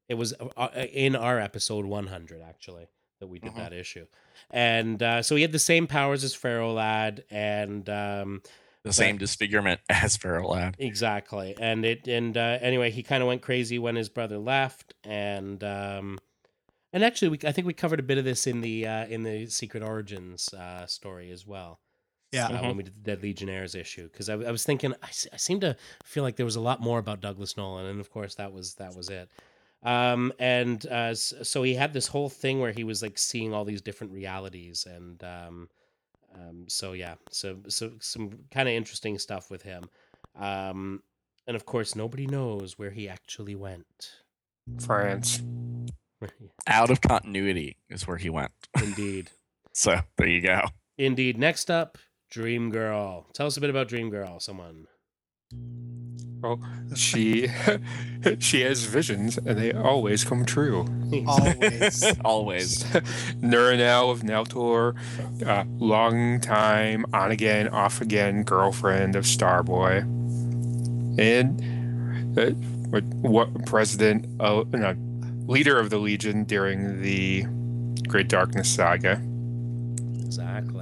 it 0.09 0.15
was 0.15 0.33
uh, 0.39 0.47
uh, 0.57 0.69
in 0.91 1.15
our 1.15 1.39
episode 1.39 1.85
100 1.85 2.41
actually 2.41 2.87
that 3.19 3.27
we 3.27 3.39
did 3.39 3.51
Mhm. 3.53 3.57
that 3.57 3.73
issue 3.73 4.05
and 4.49 5.01
uh 5.03 5.21
so 5.21 5.35
he 5.35 5.41
had 5.41 5.51
the 5.51 5.59
same 5.59 5.87
powers 5.87 6.23
as 6.23 6.33
Ferro 6.33 6.73
Lad 6.73 7.23
and 7.29 7.89
um 7.89 8.41
the 8.83 8.91
same 8.93 9.17
disfigurement 9.19 9.79
as 9.89 10.17
Ferro 10.17 10.47
Lad. 10.47 10.75
Exactly. 10.79 11.55
And 11.59 11.85
it 11.85 12.07
and 12.07 12.35
uh, 12.35 12.57
anyway, 12.61 12.89
he 12.89 13.03
kind 13.03 13.21
of 13.21 13.27
went 13.27 13.43
crazy 13.43 13.77
when 13.77 13.95
his 13.95 14.09
brother 14.09 14.39
left 14.39 14.95
and 15.03 15.63
um 15.63 16.17
and 16.91 17.03
actually 17.03 17.29
we 17.29 17.39
I 17.45 17.51
think 17.51 17.67
we 17.67 17.73
covered 17.73 17.99
a 17.99 18.03
bit 18.03 18.17
of 18.17 18.25
this 18.25 18.47
in 18.47 18.61
the 18.61 18.87
uh 18.87 19.05
in 19.05 19.21
the 19.21 19.45
Secret 19.45 19.83
Origins 19.83 20.51
uh 20.55 20.87
story 20.87 21.29
as 21.29 21.45
well. 21.45 21.79
Yeah. 22.31 22.47
Uh, 22.47 22.61
when 22.61 22.77
we 22.77 22.83
did 22.83 22.95
the 22.95 23.11
Dead 23.11 23.21
Legionnaires 23.21 23.75
issue 23.75 24.07
because 24.09 24.29
I, 24.29 24.35
I 24.35 24.51
was 24.51 24.63
thinking 24.63 24.93
I, 25.03 25.09
I 25.33 25.37
seem 25.37 25.59
to 25.61 25.75
feel 26.03 26.23
like 26.23 26.37
there 26.37 26.45
was 26.45 26.55
a 26.55 26.61
lot 26.61 26.79
more 26.79 26.99
about 26.99 27.21
Douglas 27.21 27.57
Nolan 27.57 27.85
and 27.85 27.99
of 27.99 28.09
course 28.11 28.35
that 28.35 28.53
was 28.53 28.75
that 28.75 28.95
was 28.95 29.09
it. 29.09 29.29
Um 29.83 30.31
and 30.39 30.85
uh 30.87 31.13
so 31.13 31.63
he 31.63 31.75
had 31.75 31.93
this 31.93 32.07
whole 32.07 32.29
thing 32.29 32.59
where 32.61 32.71
he 32.71 32.83
was 32.83 33.01
like 33.01 33.17
seeing 33.17 33.53
all 33.53 33.65
these 33.65 33.81
different 33.81 34.13
realities 34.13 34.87
and 34.89 35.21
um 35.23 35.69
um 36.33 36.65
so 36.67 36.93
yeah 36.93 37.15
so 37.31 37.57
so 37.67 37.91
some 37.99 38.31
kind 38.51 38.69
of 38.69 38.75
interesting 38.75 39.19
stuff 39.19 39.51
with 39.51 39.63
him. 39.63 39.83
Um, 40.39 41.03
and 41.47 41.55
of 41.55 41.65
course, 41.65 41.95
nobody 41.95 42.27
knows 42.27 42.77
where 42.77 42.91
he 42.91 43.09
actually 43.09 43.55
went. 43.55 44.11
France. 44.79 45.41
Out 46.67 46.89
of 46.89 47.01
continuity 47.01 47.77
is 47.89 48.07
where 48.07 48.17
he 48.17 48.29
went. 48.29 48.51
Indeed. 48.81 49.31
So 49.73 50.01
there 50.17 50.27
you 50.27 50.41
go. 50.41 50.61
Indeed. 50.97 51.37
Next 51.37 51.71
up, 51.71 51.97
Dream 52.31 52.71
Girl. 52.71 53.27
Tell 53.33 53.47
us 53.47 53.57
a 53.57 53.61
bit 53.61 53.69
about 53.69 53.89
Dream 53.89 54.09
Girl, 54.09 54.39
someone. 54.39 54.87
Well, 56.41 56.61
she 56.95 57.49
she 58.39 58.61
has 58.61 58.85
visions, 58.85 59.37
and 59.37 59.57
they 59.57 59.73
always 59.73 60.23
come 60.23 60.45
true. 60.45 60.87
Always. 61.27 62.17
Always. 62.25 62.83
Nura 63.41 63.77
Nal 63.77 64.09
of 64.09 64.21
Naltor, 64.21 64.95
uh, 65.45 65.65
long 65.77 66.39
time 66.39 67.05
on 67.13 67.31
again, 67.31 67.67
off 67.67 67.99
again 67.99 68.43
girlfriend 68.43 69.17
of 69.17 69.25
Starboy, 69.25 69.99
and 71.19 72.39
uh, 72.39 72.51
what, 72.91 73.03
what 73.03 73.65
president 73.65 74.25
of 74.39 74.71
no, 74.71 74.95
leader 75.47 75.77
of 75.77 75.89
the 75.89 75.97
Legion 75.97 76.45
during 76.45 77.01
the 77.01 77.43
Great 78.07 78.29
Darkness 78.29 78.73
saga. 78.73 79.21
Exactly. 80.23 80.80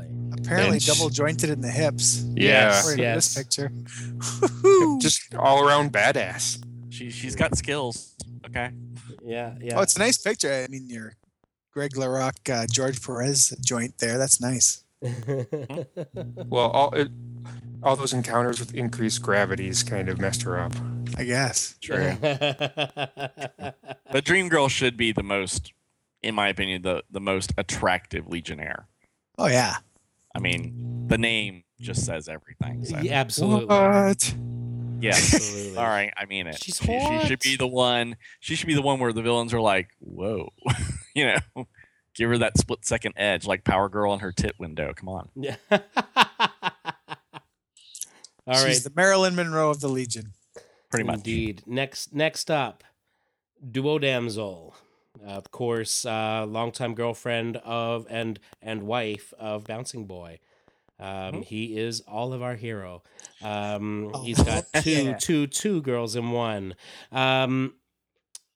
Apparently 0.50 0.78
And 0.78 0.86
double 0.86 1.10
jointed 1.10 1.50
in 1.50 1.62
the 1.62 1.70
hips. 1.70 2.24
Yeah, 2.36 2.44
Yes. 2.44 2.80
According 2.82 3.14
this 3.16 3.36
picture. 3.36 3.72
just 5.00 5.36
all 5.36 5.66
around 5.68 5.92
badass. 5.94 6.64
She 6.90 7.10
she's 7.12 7.36
got 7.36 7.56
skills. 7.56 8.16
Okay. 8.46 8.72
Yeah, 9.24 9.54
yeah. 9.62 9.78
Oh, 9.78 9.82
it's 9.82 9.96
a 9.96 10.00
nice 10.00 10.18
picture. 10.18 10.52
I 10.52 10.68
mean, 10.72 10.90
your 10.90 11.14
Greg 11.72 11.92
LaRocque, 11.94 12.50
uh, 12.50 12.66
George 12.72 13.02
Perez 13.02 13.50
joint 13.64 14.00
there. 14.00 14.18
That's 14.18 14.42
nice. 14.42 14.84
Well, 16.48 16.70
all 16.72 16.94
it, 16.96 17.10
all 17.84 17.96
those 17.96 18.12
encounters 18.14 18.60
with 18.60 18.74
increased 18.74 19.22
gravities 19.22 19.84
kind 19.84 20.10
of 20.10 20.20
messed 20.20 20.42
her 20.42 20.60
up. 20.60 20.74
I 21.16 21.24
guess. 21.26 21.76
True. 21.82 22.18
But 24.12 24.26
Dream 24.26 24.50
Girl 24.50 24.68
should 24.70 24.98
be 24.98 25.12
the 25.12 25.22
most, 25.24 25.72
in 26.24 26.34
my 26.34 26.48
opinion, 26.50 26.82
the 26.82 27.04
the 27.12 27.22
most 27.22 27.54
attractive 27.58 28.28
Legionnaire. 28.28 28.88
Oh 29.38 29.48
yeah. 29.48 29.78
I 30.36 30.40
mean, 30.40 31.08
the 31.08 31.18
name 31.18 31.64
just 31.80 32.06
says 32.06 32.30
everything. 32.30 32.86
So. 32.86 32.98
yeah, 33.00 33.20
absolutely. 33.20 33.66
What? 33.66 34.36
Yes. 35.02 35.34
Absolutely. 35.34 35.78
All 35.78 35.88
right, 35.88 36.14
I 36.18 36.26
mean 36.26 36.48
it. 36.48 36.62
She's 36.62 36.78
she, 36.78 37.00
she 37.00 37.28
should 37.28 37.40
be 37.40 37.56
the 37.56 37.68
one. 37.68 38.18
She 38.40 38.56
should 38.56 38.68
be 38.68 38.76
the 38.76 38.82
one 38.82 39.00
where 39.00 39.14
the 39.14 39.22
villains 39.22 39.54
are 39.54 39.62
like, 39.62 39.90
"Whoa," 40.00 40.50
you 41.16 41.26
know, 41.26 41.68
give 42.16 42.30
her 42.30 42.38
that 42.40 42.58
split 42.58 42.86
second 42.86 43.14
edge, 43.16 43.46
like 43.46 43.64
Power 43.64 43.88
Girl 43.90 44.14
in 44.14 44.20
her 44.20 44.32
tit 44.32 44.54
window. 44.60 44.94
Come 44.94 45.10
on. 45.10 45.30
Yeah. 45.36 45.56
All 45.72 45.80
right. 48.48 48.68
She's 48.68 48.84
the 48.84 48.92
Marilyn 48.96 49.36
Monroe 49.36 49.70
of 49.70 49.80
the 49.80 49.88
Legion. 49.88 50.34
Pretty 50.90 51.06
much. 51.06 51.18
Indeed. 51.18 51.64
Next, 51.68 52.14
next 52.14 52.50
up, 52.50 52.84
Duo 53.72 54.00
Damsel. 54.00 54.76
Of 55.26 55.52
course, 55.52 56.06
uh, 56.06 56.46
longtime 56.48 56.94
girlfriend 56.96 57.58
of 57.58 58.08
and 58.10 58.40
and 58.62 58.84
wife 58.84 59.34
of 59.40 59.66
Bouncing 59.66 60.06
Boy. 60.06 60.40
Um, 61.00 61.44
He 61.44 61.78
is 61.78 62.02
all 62.02 62.34
of 62.34 62.42
our 62.42 62.56
hero. 62.56 63.04
Um, 63.42 64.12
Oh, 64.14 64.22
he's 64.24 64.42
got 64.44 64.66
two, 64.82 64.92
yeah. 64.92 65.18
two, 65.18 65.48
two 65.48 65.82
girls 65.82 66.16
in 66.16 66.32
one. 66.32 66.76
Um, 67.12 67.76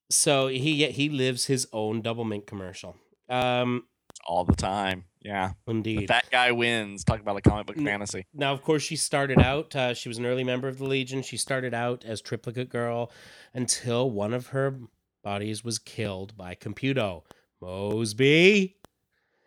so 0.09 0.47
he 0.47 0.85
he 0.91 1.09
lives 1.09 1.45
his 1.45 1.67
own 1.73 2.01
double 2.01 2.23
mint 2.25 2.45
commercial. 2.47 2.95
Um, 3.29 3.85
All 4.27 4.43
the 4.45 4.55
time. 4.55 5.05
Yeah. 5.21 5.53
Indeed. 5.67 6.09
that 6.09 6.29
guy 6.31 6.51
wins. 6.51 7.05
Talk 7.05 7.21
about 7.21 7.37
a 7.37 7.41
comic 7.41 7.65
book 7.67 7.77
fantasy. 7.77 8.25
Now, 8.33 8.51
of 8.51 8.61
course, 8.61 8.83
she 8.83 8.97
started 8.97 9.39
out. 9.39 9.73
Uh, 9.73 9.93
she 9.93 10.09
was 10.09 10.17
an 10.17 10.25
early 10.25 10.43
member 10.43 10.67
of 10.67 10.77
the 10.79 10.83
Legion. 10.83 11.21
She 11.21 11.37
started 11.37 11.73
out 11.73 12.03
as 12.03 12.19
Triplicate 12.21 12.67
Girl 12.69 13.09
until 13.53 14.09
one 14.11 14.33
of 14.33 14.47
her 14.47 14.79
bodies 15.23 15.63
was 15.63 15.79
killed 15.79 16.35
by 16.37 16.55
Computo 16.55 17.23
Mosby. 17.61 18.75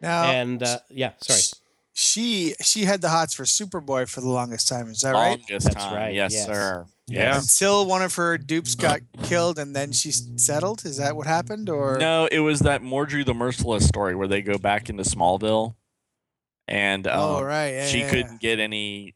Now, 0.00 0.24
and 0.24 0.62
uh, 0.62 0.78
yeah, 0.90 1.12
sorry. 1.20 1.40
she 1.92 2.54
she 2.60 2.84
had 2.84 3.00
the 3.00 3.08
hots 3.08 3.34
for 3.34 3.44
Superboy 3.44 4.08
for 4.08 4.20
the 4.20 4.28
longest 4.28 4.68
time. 4.68 4.88
Is 4.88 5.00
that 5.00 5.12
right? 5.12 5.38
Longest 5.38 5.66
That's 5.66 5.76
time. 5.76 5.94
right, 5.94 6.14
Yes, 6.14 6.32
yes. 6.32 6.46
sir. 6.46 6.86
Yeah. 7.08 7.38
Until 7.38 7.86
one 7.86 8.02
of 8.02 8.14
her 8.16 8.36
dupes 8.36 8.74
got 8.74 9.00
killed 9.22 9.58
and 9.60 9.76
then 9.76 9.92
she 9.92 10.10
settled. 10.10 10.84
Is 10.84 10.96
that 10.96 11.14
what 11.14 11.26
happened? 11.26 11.70
Or 11.70 11.98
No, 11.98 12.26
it 12.30 12.40
was 12.40 12.60
that 12.60 12.82
Mordru 12.82 13.24
the 13.24 13.32
Merciless 13.32 13.86
story 13.86 14.16
where 14.16 14.26
they 14.26 14.42
go 14.42 14.58
back 14.58 14.90
into 14.90 15.04
Smallville, 15.04 15.76
and 16.66 17.06
um, 17.06 17.18
oh 17.18 17.42
right, 17.42 17.68
yeah, 17.68 17.86
she 17.86 18.00
yeah, 18.00 18.10
couldn't 18.10 18.40
get 18.40 18.58
any 18.58 19.14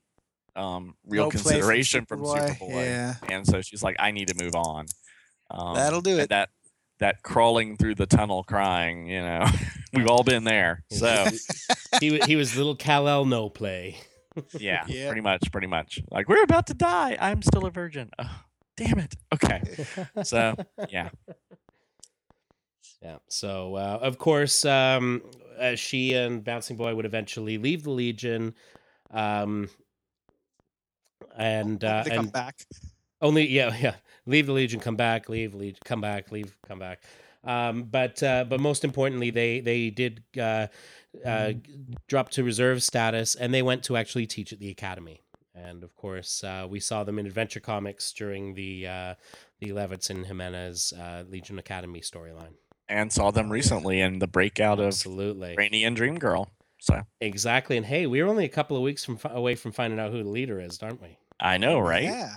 um, 0.57 0.95
real 1.07 1.25
No 1.25 1.31
play 1.31 1.41
from 1.41 1.51
consideration 1.51 2.07
from 2.07 2.21
Superboy, 2.21 2.57
Superboy, 2.57 2.85
yeah. 2.85 3.15
and 3.29 3.47
so 3.47 3.61
she's 3.61 3.83
like, 3.83 3.97
"I 3.99 4.13
need 4.13 4.29
to 4.29 4.43
move 4.43 4.55
on." 4.55 4.87
Um, 5.51 5.75
That'll 5.75 6.01
do 6.01 6.19
it. 6.19 6.29
That 6.31 6.51
that 7.01 7.23
crawling 7.23 7.77
through 7.77 7.95
the 7.97 8.07
tunnel, 8.07 8.45
crying. 8.45 9.07
You 9.07 9.23
know, 9.23 9.47
we've 9.93 10.07
all 10.07 10.23
been 10.23 10.45
there. 10.45 10.85
So 10.91 11.27
he 12.01 12.19
he 12.27 12.37
was 12.37 12.57
little 12.57 12.77
Kal 12.77 13.09
El 13.09 13.25
no 13.25 13.49
play. 13.49 13.97
yeah, 14.59 14.85
Yeah. 14.87 15.09
pretty 15.09 15.23
much, 15.23 15.51
pretty 15.51 15.67
much. 15.67 16.01
Like 16.11 16.29
we're 16.29 16.43
about 16.45 16.67
to 16.69 16.75
die. 16.75 17.17
I'm 17.21 17.43
still 17.43 17.67
a 17.67 17.71
virgin. 17.71 18.11
Oh, 18.19 18.41
damn 18.77 18.99
it. 18.99 19.15
Okay. 19.35 19.63
So 20.23 20.55
yeah, 20.89 21.09
Yeah. 23.03 23.17
So 23.29 23.75
uh, 23.77 23.99
of 24.01 24.19
course, 24.19 24.65
um, 24.65 25.23
uh, 25.59 25.75
she 25.75 26.15
and 26.15 26.45
Bouncing 26.45 26.77
Boy 26.77 26.95
would 26.95 27.07
eventually 27.07 27.59
leave 27.59 27.83
the 27.83 27.91
Legion, 27.91 28.55
um, 29.11 29.69
and 31.37 31.83
uh, 31.83 32.03
they 32.05 32.11
come 32.11 32.27
and 32.27 32.33
back. 32.33 32.61
Only 33.21 33.49
yeah, 33.49 33.75
yeah. 33.81 33.95
Leave 34.27 34.47
the 34.47 34.53
Legion, 34.53 34.81
come 34.81 34.97
back, 34.97 35.29
leave, 35.29 35.55
leave, 35.55 35.79
come 35.85 36.01
back, 36.01 36.31
leave, 36.31 36.57
come 36.67 36.79
back. 36.79 37.03
Um, 37.43 37.85
but 37.85 38.23
uh, 38.23 38.45
but 38.45 38.61
most 38.61 38.85
importantly, 38.85 39.31
they 39.31 39.61
they 39.61 39.91
did 39.91 40.23
uh, 40.39 40.67
uh, 41.25 41.53
drop 42.07 42.31
to 42.31 42.45
reserve 42.45 42.83
status, 42.83 43.35
and 43.35 43.53
they 43.55 43.63
went 43.63 43.83
to 43.85 43.97
actually 43.97 44.27
teach 44.27 44.53
at 44.53 44.59
the 44.59 44.71
academy. 44.71 45.23
And 45.55 45.83
of 45.83 45.95
course, 45.97 46.45
uh, 46.45 46.67
we 46.69 46.81
saw 46.81 47.03
them 47.05 47.19
in 47.19 47.27
Adventure 47.27 47.61
Comics 47.61 48.13
during 48.13 48.55
the 48.55 48.87
uh, 48.87 49.15
the 49.61 49.71
Levitz 49.71 50.11
and 50.11 50.27
Jimenez 50.27 50.93
uh, 50.93 51.25
Legion 51.29 51.59
Academy 51.59 52.01
storyline. 52.01 52.55
and 52.89 53.13
saw 53.13 53.31
them 53.31 53.51
recently 53.51 54.01
in 54.01 54.19
the 54.19 54.27
breakout 54.27 54.79
of 54.79 54.87
Absolutely, 54.89 55.55
Rainy 55.57 55.85
and 55.85 55.97
Dream 55.97 56.19
Girl. 56.19 56.51
So 56.79 57.03
exactly. 57.21 57.77
And 57.77 57.87
hey, 57.87 58.07
we're 58.07 58.27
only 58.27 58.45
a 58.45 58.49
couple 58.51 58.77
of 58.77 58.83
weeks 58.83 59.05
from 59.05 59.19
away 59.25 59.55
from 59.55 59.73
finding 59.73 59.99
out 59.99 60.13
who 60.13 60.23
the 60.23 60.29
leader 60.31 60.61
is, 60.61 60.83
aren't 60.83 61.01
we? 61.01 61.19
I 61.41 61.57
know, 61.57 61.79
right? 61.81 62.05
Yeah. 62.05 62.37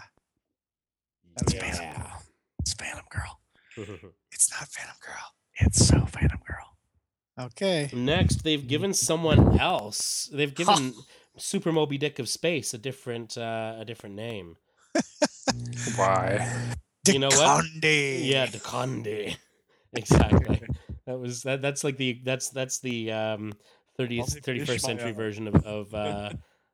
It's 1.41 1.53
Yeah. 1.53 1.61
Phantom 1.61 1.85
Girl. 1.99 2.21
It's 2.59 2.73
Phantom 2.73 3.05
Girl. 3.09 3.39
It's 4.31 4.51
not 4.51 4.67
Phantom 4.67 4.95
Girl. 5.01 5.33
It's 5.59 5.85
so 5.87 6.05
Phantom 6.05 6.39
Girl. 6.45 7.45
Okay. 7.47 7.89
Next, 7.93 8.43
they've 8.43 8.67
given 8.67 8.93
someone 8.93 9.59
else. 9.59 10.29
They've 10.33 10.53
given 10.53 10.93
Super 11.37 11.71
Moby 11.71 11.97
Dick 11.97 12.19
of 12.19 12.29
Space 12.29 12.73
a 12.73 12.77
different 12.77 13.37
uh, 13.37 13.75
a 13.79 13.85
different 13.85 14.15
name. 14.15 14.57
Why? 15.95 16.73
You 17.07 17.19
know 17.19 17.29
what? 17.29 17.65
Deconde. 17.81 18.25
Yeah, 18.25 18.47
Deconde. 18.47 19.35
exactly. 19.93 20.61
That 21.05 21.19
was 21.19 21.43
that. 21.43 21.61
That's 21.61 21.83
like 21.83 21.97
the 21.97 22.21
that's 22.23 22.49
that's 22.49 22.79
the 22.79 23.11
um 23.11 23.53
30th 23.99 24.41
31st 24.41 24.79
century 24.79 25.11
version 25.11 25.47
of 25.47 25.55
of 25.65 25.93
uh, 25.93 26.31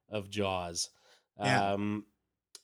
of 0.10 0.30
Jaws. 0.30 0.90
Yeah. 1.40 1.74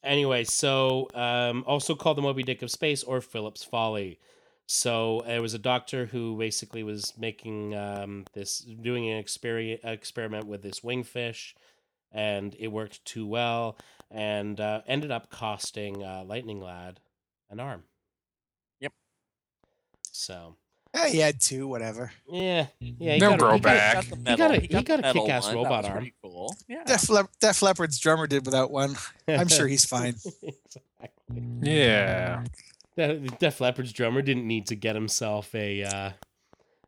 Anyway, 0.06 0.44
so 0.44 1.10
um, 1.16 1.64
also 1.66 1.96
called 1.96 2.18
the 2.18 2.22
Moby 2.22 2.44
Dick 2.44 2.62
of 2.62 2.70
Space 2.70 3.04
or 3.04 3.22
Philip's 3.22 3.64
Folly. 3.64 4.20
So 4.68 5.24
there 5.26 5.42
was 5.42 5.54
a 5.54 5.60
doctor 5.60 6.06
who 6.06 6.38
basically 6.38 6.84
was 6.84 7.14
making 7.18 7.76
um, 7.76 8.26
this, 8.34 8.60
doing 8.60 9.10
an 9.10 9.18
experiment 9.18 9.82
experiment 9.84 10.48
with 10.48 10.62
this 10.62 10.80
wingfish, 10.82 11.54
and 12.12 12.56
it 12.60 12.68
worked 12.70 13.04
too 13.06 13.28
well, 13.28 13.78
and 14.10 14.60
uh, 14.60 14.82
ended 14.88 15.12
up 15.12 15.30
costing 15.30 16.04
uh, 16.04 16.24
Lightning 16.26 16.62
Lad 16.62 17.00
an 17.50 17.60
arm. 17.60 17.84
Yep. 18.80 18.94
So 20.12 20.56
Yeah, 20.96 21.08
he 21.10 21.18
had 21.20 21.42
two, 21.42 21.68
whatever. 21.68 22.12
yeah, 22.32 22.68
yeah, 22.80 23.14
he 23.16 23.20
They'll 23.20 23.38
grow 23.38 23.54
he 23.56 23.60
got 23.60 23.76
a- 23.76 23.78
back. 23.78 23.94
Got 23.96 24.24
the 24.24 24.32
He 24.32 24.38
got 24.38 24.52
a- 24.52 24.60
he 24.62 24.68
the 24.68 24.82
got 24.84 25.00
a 25.00 25.02
metal 25.02 25.26
kick-ass 25.26 25.44
one. 25.46 25.52
That 25.54 25.58
robot 25.58 25.84
was 25.84 25.86
arm. 25.90 25.98
pretty 25.98 26.14
Cool. 26.24 26.56
Yeah. 26.68 26.84
Def, 26.86 27.10
Lep- 27.10 27.30
Def 27.40 27.62
Leppard's 27.62 28.00
drummer 28.00 28.28
did 28.28 28.46
without 28.46 28.72
one. 28.72 28.96
I'm 29.28 29.48
sure 29.50 29.68
he's 29.68 29.86
fine. 29.96 30.16
exactly. 30.16 30.56
Yeah. 31.62 32.44
De- 32.98 33.20
Def 33.20 33.60
Leppard's 33.60 33.92
drummer 33.94 34.22
didn't 34.22 34.48
need 34.48 34.68
to 34.68 34.76
get 34.76 34.96
himself 34.96 35.54
a 35.54 35.84
uh, 35.84 36.10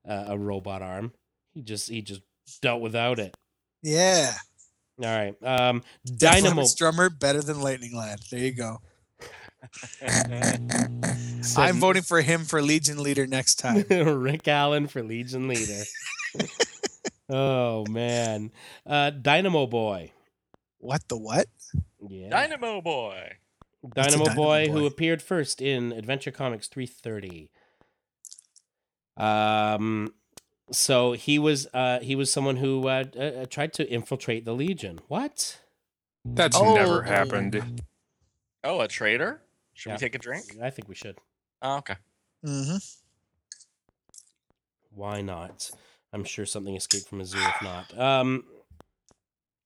a 0.05 0.25
a 0.33 0.37
robot 0.37 0.81
arm. 0.81 1.11
He 1.53 1.61
just 1.61 1.89
he 1.89 2.01
just 2.01 2.21
dealt 2.61 2.81
without 2.81 3.19
it. 3.19 3.35
Yeah. 3.83 4.33
All 5.03 5.05
right. 5.15 5.35
Um, 5.43 5.83
Def 6.05 6.17
Dynamo. 6.17 6.49
Leppard's 6.61 6.75
drummer 6.75 7.09
better 7.09 7.41
than 7.41 7.59
Lightning 7.61 7.95
Lad. 7.95 8.19
There 8.31 8.39
you 8.39 8.53
go. 8.53 8.77
Said 11.41 11.57
I'm 11.57 11.79
voting 11.79 12.03
for 12.03 12.21
him 12.21 12.43
for 12.45 12.61
Legion 12.61 13.01
leader 13.01 13.25
next 13.27 13.55
time. 13.55 13.83
Rick 13.89 14.47
Allen 14.47 14.87
for 14.87 15.01
Legion 15.03 15.47
leader. 15.47 15.83
oh 17.29 17.85
man, 17.89 18.51
uh, 18.85 19.09
Dynamo 19.11 19.65
Boy. 19.67 20.11
what 20.79 21.07
the 21.07 21.17
what? 21.17 21.47
Yeah. 22.07 22.29
Dynamo 22.29 22.81
Boy. 22.81 23.37
Dynamo, 23.93 24.25
Dynamo 24.25 24.35
Boy, 24.35 24.67
who 24.69 24.85
appeared 24.85 25.21
first 25.21 25.61
in 25.61 25.91
Adventure 25.93 26.31
Comics 26.31 26.67
330. 26.67 27.49
Um, 29.15 30.13
so 30.71 31.13
he 31.13 31.39
was 31.39 31.67
uh 31.73 31.99
he 32.01 32.15
was 32.15 32.31
someone 32.31 32.57
who 32.57 32.87
uh, 32.87 33.05
uh, 33.15 33.19
uh, 33.21 33.45
tried 33.45 33.73
to 33.73 33.87
infiltrate 33.89 34.45
the 34.45 34.53
Legion. 34.53 34.99
What? 35.07 35.59
That's 36.25 36.57
Oh. 36.57 36.75
never 36.75 37.03
happened. 37.03 37.81
Oh, 38.63 38.81
a 38.81 38.87
traitor? 38.87 39.41
Should 39.77 39.89
Yeah. 39.91 39.95
we 39.95 39.99
take 39.99 40.15
a 40.15 40.19
drink? 40.19 40.43
I 40.61 40.71
think 40.71 40.89
we 40.89 40.95
should. 40.95 41.17
Oh, 41.61 41.77
okay. 41.77 41.95
Mm-hmm. 42.43 42.77
Why 44.89 45.21
not? 45.21 45.69
I'm 46.11 46.23
sure 46.23 46.45
something 46.45 46.75
escaped 46.75 47.07
from 47.07 47.21
a 47.21 47.25
zoo 47.25 47.37
if 47.39 47.61
not. 47.61 47.97
Um, 47.99 48.43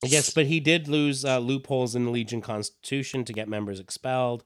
yes, 0.04 0.30
but 0.32 0.48
he 0.48 0.60
did 0.60 0.88
lose 0.90 1.24
uh, 1.24 1.40
loopholes 1.40 1.96
in 1.96 2.06
the 2.06 2.12
Legion 2.12 2.42
Constitution 2.42 3.24
to 3.24 3.32
get 3.34 3.48
members 3.48 3.80
expelled. 3.80 4.44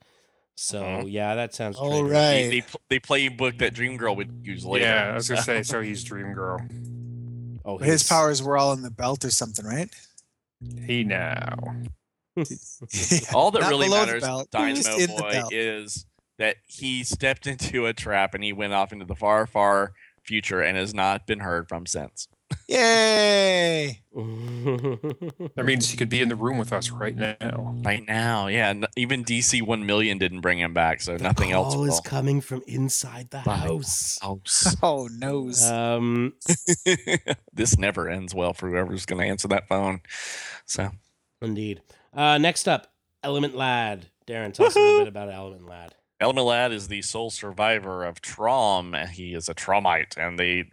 So 0.56 0.82
Mhm. 0.84 1.12
yeah, 1.12 1.34
that 1.36 1.54
sounds. 1.56 1.78
All 1.78 1.90
traitorous. 1.90 2.12
right. 2.14 2.34
They, 2.50 2.50
they, 2.90 3.00
pl- 3.02 3.18
they 3.18 3.28
book 3.30 3.58
that 3.58 3.74
Dream 3.74 3.98
Girl 3.98 4.16
would 4.16 4.42
use 4.44 4.64
later. 4.66 4.86
Yeah, 4.86 5.12
I 5.12 5.16
was 5.16 5.28
gonna 5.28 5.42
say. 5.42 5.64
So 5.64 5.82
he's 5.82 6.04
Dream 6.04 6.34
Girl. 6.34 6.60
Oh, 7.66 7.80
His 7.80 8.04
powers 8.08 8.44
were 8.44 8.56
all 8.58 8.72
in 8.74 8.84
the 8.84 8.92
belt 8.92 9.26
or 9.26 9.32
something, 9.32 9.66
right? 9.66 9.90
He 10.86 11.04
now. 11.04 11.76
All 13.34 13.52
that 13.52 13.68
really 13.70 13.90
matters, 13.90 14.24
belt, 14.24 14.50
Dynamo 14.52 14.76
just 14.76 15.00
in 15.00 15.16
the 15.16 15.22
Boy, 15.22 15.44
is 15.52 16.06
that 16.38 16.58
he 16.68 17.04
stepped 17.04 17.48
into 17.48 17.86
a 17.86 17.94
trap 17.94 18.34
and 18.34 18.44
he 18.44 18.52
went 18.54 18.74
off 18.74 18.92
into 18.92 19.06
the 19.06 19.16
far, 19.16 19.48
far 19.48 19.94
future 20.24 20.62
and 20.62 20.78
has 20.78 20.94
not 20.94 21.26
been 21.28 21.40
heard 21.40 21.70
from 21.70 21.86
since. 21.86 22.28
Yay! 22.68 24.02
That 24.14 25.64
means 25.66 25.90
he 25.90 25.98
could 25.98 26.10
be 26.10 26.22
in 26.22 26.30
the 26.30 26.36
room 26.36 26.58
with 26.58 26.72
us 26.72 26.92
right 26.92 27.16
now. 27.16 27.76
Right 27.84 28.06
now, 28.06 28.48
yeah. 28.48 28.74
Even 28.96 29.24
DC 29.24 29.62
1 29.62 29.86
million 29.86 30.18
didn't 30.18 30.42
bring 30.42 30.60
him 30.60 30.74
back, 30.74 31.02
so 31.02 31.18
nothing 31.18 31.52
else 31.52 31.74
Call 31.74 31.86
is 31.86 32.00
coming 32.02 32.42
from 32.42 32.62
inside 32.68 33.30
the 33.32 33.42
By- 33.46 33.56
house. 33.58 34.20
House. 34.22 34.76
Oh, 34.84 35.08
nose. 35.12 35.64
Um, 35.64 36.34
this 37.54 37.78
never 37.78 38.10
ends 38.10 38.36
well 38.36 38.54
for 38.54 38.70
whoever's 38.70 39.06
going 39.06 39.22
to 39.22 39.28
answer 39.28 39.48
that 39.48 39.68
phone. 39.68 40.02
So, 40.66 40.92
indeed. 41.42 41.82
Uh, 42.16 42.38
next 42.38 42.68
up, 42.68 42.88
Element 43.24 43.56
Lad. 43.56 44.08
Darren, 44.26 44.54
tell 44.54 44.68
us 44.68 44.76
a 44.76 44.80
little 44.80 45.00
bit 45.00 45.08
about 45.10 45.30
Element 45.30 45.68
Lad. 45.68 45.94
Element 46.22 46.48
Lad 46.48 46.72
is 46.72 46.88
the 46.88 47.02
sole 47.02 47.30
survivor 47.30 48.06
of 48.06 48.22
Trom. 48.22 49.08
He 49.10 49.34
is 49.34 49.50
a 49.50 49.54
Tromite, 49.54 50.18
and 50.18 50.40
they 50.40 50.72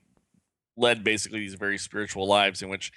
led 0.76 1.02
basically 1.02 1.40
these 1.40 1.54
very 1.54 1.78
spiritual 1.78 2.26
lives 2.26 2.62
in 2.62 2.68
which 2.68 2.92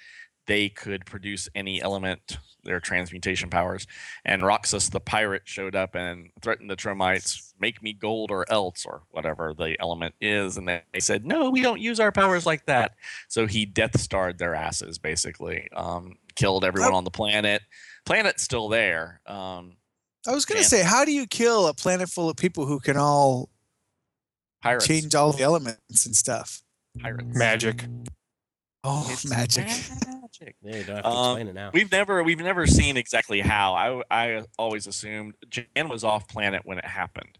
they 0.46 0.68
could 0.68 1.04
produce 1.04 1.48
any 1.56 1.82
element, 1.82 2.38
their 2.62 2.78
transmutation 2.78 3.50
powers. 3.50 3.86
And 4.24 4.42
Roxxas 4.42 4.92
the 4.92 5.00
pirate 5.00 5.42
showed 5.44 5.74
up 5.74 5.96
and 5.96 6.30
threatened 6.40 6.70
the 6.70 6.76
Tromites, 6.76 7.52
make 7.58 7.82
me 7.82 7.92
gold 7.92 8.30
or 8.30 8.50
else, 8.50 8.86
or 8.86 9.02
whatever 9.10 9.54
the 9.54 9.76
element 9.80 10.14
is. 10.20 10.56
And 10.56 10.68
they 10.68 10.82
they 10.92 11.00
said, 11.00 11.26
no, 11.26 11.50
we 11.50 11.62
don't 11.62 11.80
use 11.80 11.98
our 11.98 12.12
powers 12.12 12.46
like 12.46 12.66
that. 12.66 12.92
So 13.28 13.46
he 13.46 13.66
death 13.66 13.98
starred 14.00 14.38
their 14.38 14.54
asses, 14.54 14.98
basically. 14.98 15.68
Um, 15.74 16.14
killed 16.36 16.64
everyone 16.64 16.94
on 16.94 17.04
the 17.04 17.10
planet. 17.10 17.62
Planet's 18.06 18.42
still 18.42 18.68
there. 18.68 19.20
Um, 19.26 19.76
I 20.26 20.32
was 20.32 20.44
going 20.44 20.56
to 20.56 20.62
man. 20.62 20.68
say, 20.68 20.82
how 20.82 21.04
do 21.04 21.12
you 21.12 21.26
kill 21.26 21.66
a 21.66 21.74
planet 21.74 22.08
full 22.08 22.30
of 22.30 22.36
people 22.36 22.64
who 22.66 22.80
can 22.80 22.96
all 22.96 23.48
pirates. 24.62 24.86
change 24.86 25.14
all 25.14 25.32
the 25.32 25.42
elements 25.42 26.06
and 26.06 26.16
stuff? 26.16 26.62
pirates. 27.00 27.24
Magic. 27.36 27.84
Oh, 28.84 29.06
It's 29.10 29.28
magic. 29.28 29.66
magic. 29.66 30.56
Yeah, 30.62 30.76
you 30.76 30.84
don't 30.84 30.96
have 30.96 31.04
to 31.04 31.08
Um, 31.08 31.30
explain 31.32 31.48
it 31.48 31.54
now. 31.54 31.70
We've 31.72 31.90
never 31.90 32.22
we've 32.22 32.38
never 32.38 32.66
seen 32.66 32.96
exactly 32.96 33.40
how. 33.40 33.74
I 33.74 34.02
I 34.10 34.44
always 34.58 34.86
assumed 34.86 35.34
Jan 35.48 35.88
was 35.88 36.04
off 36.04 36.28
planet 36.28 36.62
when 36.64 36.78
it 36.78 36.84
happened, 36.84 37.38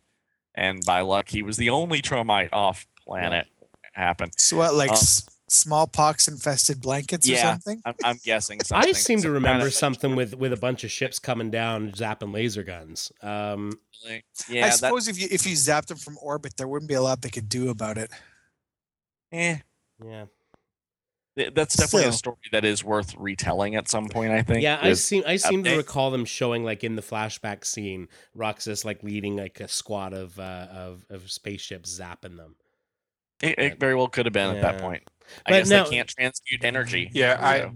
and 0.55 0.83
by 0.85 1.03
luck 1.03 1.29
he 1.29 1.43
was 1.43 1.57
the 1.57 1.71
only 1.71 2.03
Tromite 2.03 2.49
off 2.53 2.87
planet. 3.07 3.47
when 3.59 3.69
it 3.69 3.89
Happened. 3.95 4.33
So 4.37 4.57
what, 4.59 4.75
like 4.75 4.91
Um, 4.91 4.95
s- 4.97 5.27
smallpox 5.49 6.29
infested 6.29 6.81
blankets 6.81 7.29
or 7.31 7.37
something? 7.37 7.81
I'm, 7.85 7.95
I'm 8.05 8.17
guessing. 8.25 8.61
Something. 8.61 8.89
I 8.89 8.93
seem 8.93 9.21
to 9.23 9.31
remember 9.31 9.71
something 9.71 10.17
with 10.17 10.35
with 10.35 10.53
a 10.53 10.57
bunch 10.57 10.85
of 10.85 10.91
ships 10.91 11.19
coming 11.19 11.51
down, 11.51 11.93
zapping 11.93 12.33
laser 12.35 12.63
guns. 12.63 13.13
Um, 13.23 13.73
like- 14.05 14.25
I 14.49 14.53
Yeah, 14.53 14.67
that, 14.69 14.75
suppose 14.75 15.09
if 15.09 15.19
you 15.21 15.29
if 15.31 15.47
you 15.47 15.55
zapped 15.55 15.87
them 15.87 15.99
from 15.99 16.19
orbit, 16.21 16.57
there 16.57 16.69
wouldn't 16.69 16.89
be 16.89 16.95
a 16.95 17.03
lot 17.03 17.23
they 17.23 17.31
could 17.31 17.49
do 17.49 17.71
about 17.71 17.97
it. 17.99 18.11
eh, 19.33 19.59
yeah, 20.05 20.27
that's 21.55 21.77
definitely 21.77 22.09
a 22.09 22.13
story 22.13 22.37
that 22.53 22.65
is 22.65 22.83
worth 22.83 23.15
retelling 23.17 23.75
at 23.77 23.89
some 23.89 24.09
point. 24.09 24.33
I 24.33 24.43
think. 24.43 24.63
yeah. 24.63 24.79
I 24.81 24.89
with- 24.91 24.99
seem 24.99 25.23
I 25.27 25.37
seem 25.37 25.65
to 25.65 25.77
recall 25.77 26.11
them 26.11 26.25
showing 26.25 26.65
like 26.65 26.83
in 26.83 26.97
the 26.97 27.03
flashback 27.03 27.65
scene, 27.65 28.09
Roxxas 28.37 28.85
like 28.85 29.03
leading 29.03 29.37
like 29.37 29.61
a 29.61 29.69
squad 29.69 30.13
of 30.13 30.39
uh, 30.41 30.67
of 30.71 31.05
of 31.11 31.31
spaceships 31.31 31.99
zapping 32.01 32.37
them. 32.37 32.57
it, 33.43 33.59
it 33.59 33.81
very 33.81 33.95
well 33.95 34.09
could 34.09 34.27
have 34.27 34.33
been 34.33 34.57
at 34.57 34.63
that 34.63 34.81
point. 34.81 35.03
I 35.47 35.51
But 35.53 35.59
guess 35.59 35.69
now- 35.71 35.85
they 35.85 35.91
can't 35.91 36.09
transmute 36.09 36.65
energy. 36.65 37.11
Yeah, 37.13 37.39
I- 37.41 37.61
so- 37.61 37.73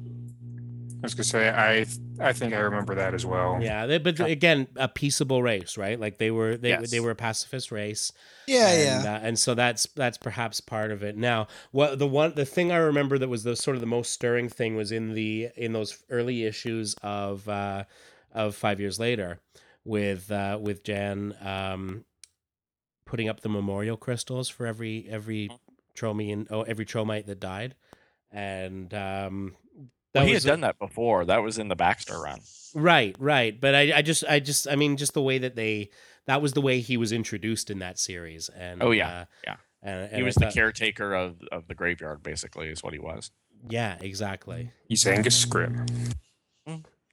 I 1.02 1.06
was 1.06 1.14
gonna 1.14 1.24
say. 1.24 1.48
I 1.48 1.86
I 2.22 2.34
think 2.34 2.52
I 2.52 2.58
remember 2.58 2.94
that 2.96 3.14
as 3.14 3.24
well. 3.24 3.58
Yeah, 3.62 3.86
they, 3.86 3.96
but 3.96 4.20
again, 4.20 4.66
a 4.76 4.86
peaceable 4.86 5.42
race, 5.42 5.78
right? 5.78 5.98
Like 5.98 6.18
they 6.18 6.30
were 6.30 6.58
they 6.58 6.68
Yes. 6.70 6.90
they 6.90 7.00
were 7.00 7.10
a 7.12 7.16
pacifist 7.16 7.72
race. 7.72 8.12
Yeah, 8.46 8.68
and, 8.68 9.04
yeah. 9.04 9.14
uh, 9.14 9.18
and 9.22 9.38
so 9.38 9.54
that's 9.54 9.86
that's 9.96 10.18
perhaps 10.18 10.60
part 10.60 10.90
of 10.90 11.02
it. 11.02 11.16
Now, 11.16 11.46
what 11.70 11.98
the 11.98 12.06
one 12.06 12.34
the 12.34 12.44
thing 12.44 12.70
I 12.70 12.76
remember 12.76 13.16
that 13.16 13.28
was 13.30 13.44
the 13.44 13.56
sort 13.56 13.76
of 13.76 13.80
the 13.80 13.86
most 13.86 14.12
stirring 14.12 14.50
thing 14.50 14.76
was 14.76 14.92
in 14.92 15.14
the 15.14 15.48
in 15.56 15.72
those 15.72 16.02
early 16.10 16.44
issues 16.44 16.94
of 17.02 17.48
uh, 17.48 17.84
of 18.32 18.54
five 18.54 18.78
years 18.78 18.98
later 19.00 19.40
with 19.86 20.30
uh, 20.30 20.58
with 20.60 20.84
Jan 20.84 21.34
um, 21.40 22.04
putting 23.06 23.26
up 23.30 23.40
the 23.40 23.48
memorial 23.48 23.96
crystals 23.96 24.50
for 24.50 24.66
every 24.66 25.06
every 25.08 25.48
Tromian 26.00 26.46
oh 26.50 26.62
every 26.62 26.86
Tromite 26.86 27.26
that 27.26 27.40
died, 27.40 27.74
and 28.32 28.92
um, 28.94 29.54
that 30.12 30.20
well, 30.20 30.26
he 30.26 30.34
was 30.34 30.44
had 30.44 30.50
done 30.50 30.60
that 30.62 30.78
before. 30.78 31.24
That 31.24 31.42
was 31.42 31.58
in 31.58 31.68
the 31.68 31.76
Baxter 31.76 32.18
run. 32.20 32.40
Right, 32.74 33.16
right. 33.18 33.60
But 33.60 33.74
I, 33.74 33.92
I 33.98 34.02
just, 34.02 34.24
I 34.28 34.38
just, 34.40 34.68
I 34.68 34.76
mean, 34.76 34.96
just 34.96 35.12
the 35.14 35.22
way 35.22 35.38
that 35.38 35.56
they, 35.56 35.90
that 36.26 36.40
was 36.40 36.52
the 36.52 36.60
way 36.60 36.78
he 36.80 36.96
was 36.96 37.10
introduced 37.10 37.68
in 37.68 37.80
that 37.80 37.98
series. 37.98 38.48
And 38.48 38.80
Oh, 38.82 38.92
yeah, 38.92 39.08
uh, 39.08 39.24
yeah. 39.44 39.56
And, 39.82 40.00
and 40.04 40.12
He 40.16 40.20
I 40.22 40.24
was 40.24 40.36
the 40.36 40.46
caretaker 40.52 41.12
of, 41.14 41.40
of 41.50 41.66
the 41.66 41.74
graveyard, 41.74 42.22
basically, 42.22 42.68
is 42.68 42.80
what 42.82 42.92
he 42.92 43.00
was. 43.00 43.32
Yeah, 43.68 43.96
exactly. 44.00 44.70
He's 44.88 45.04
Angus 45.06 45.44
Scrimm. 45.44 46.12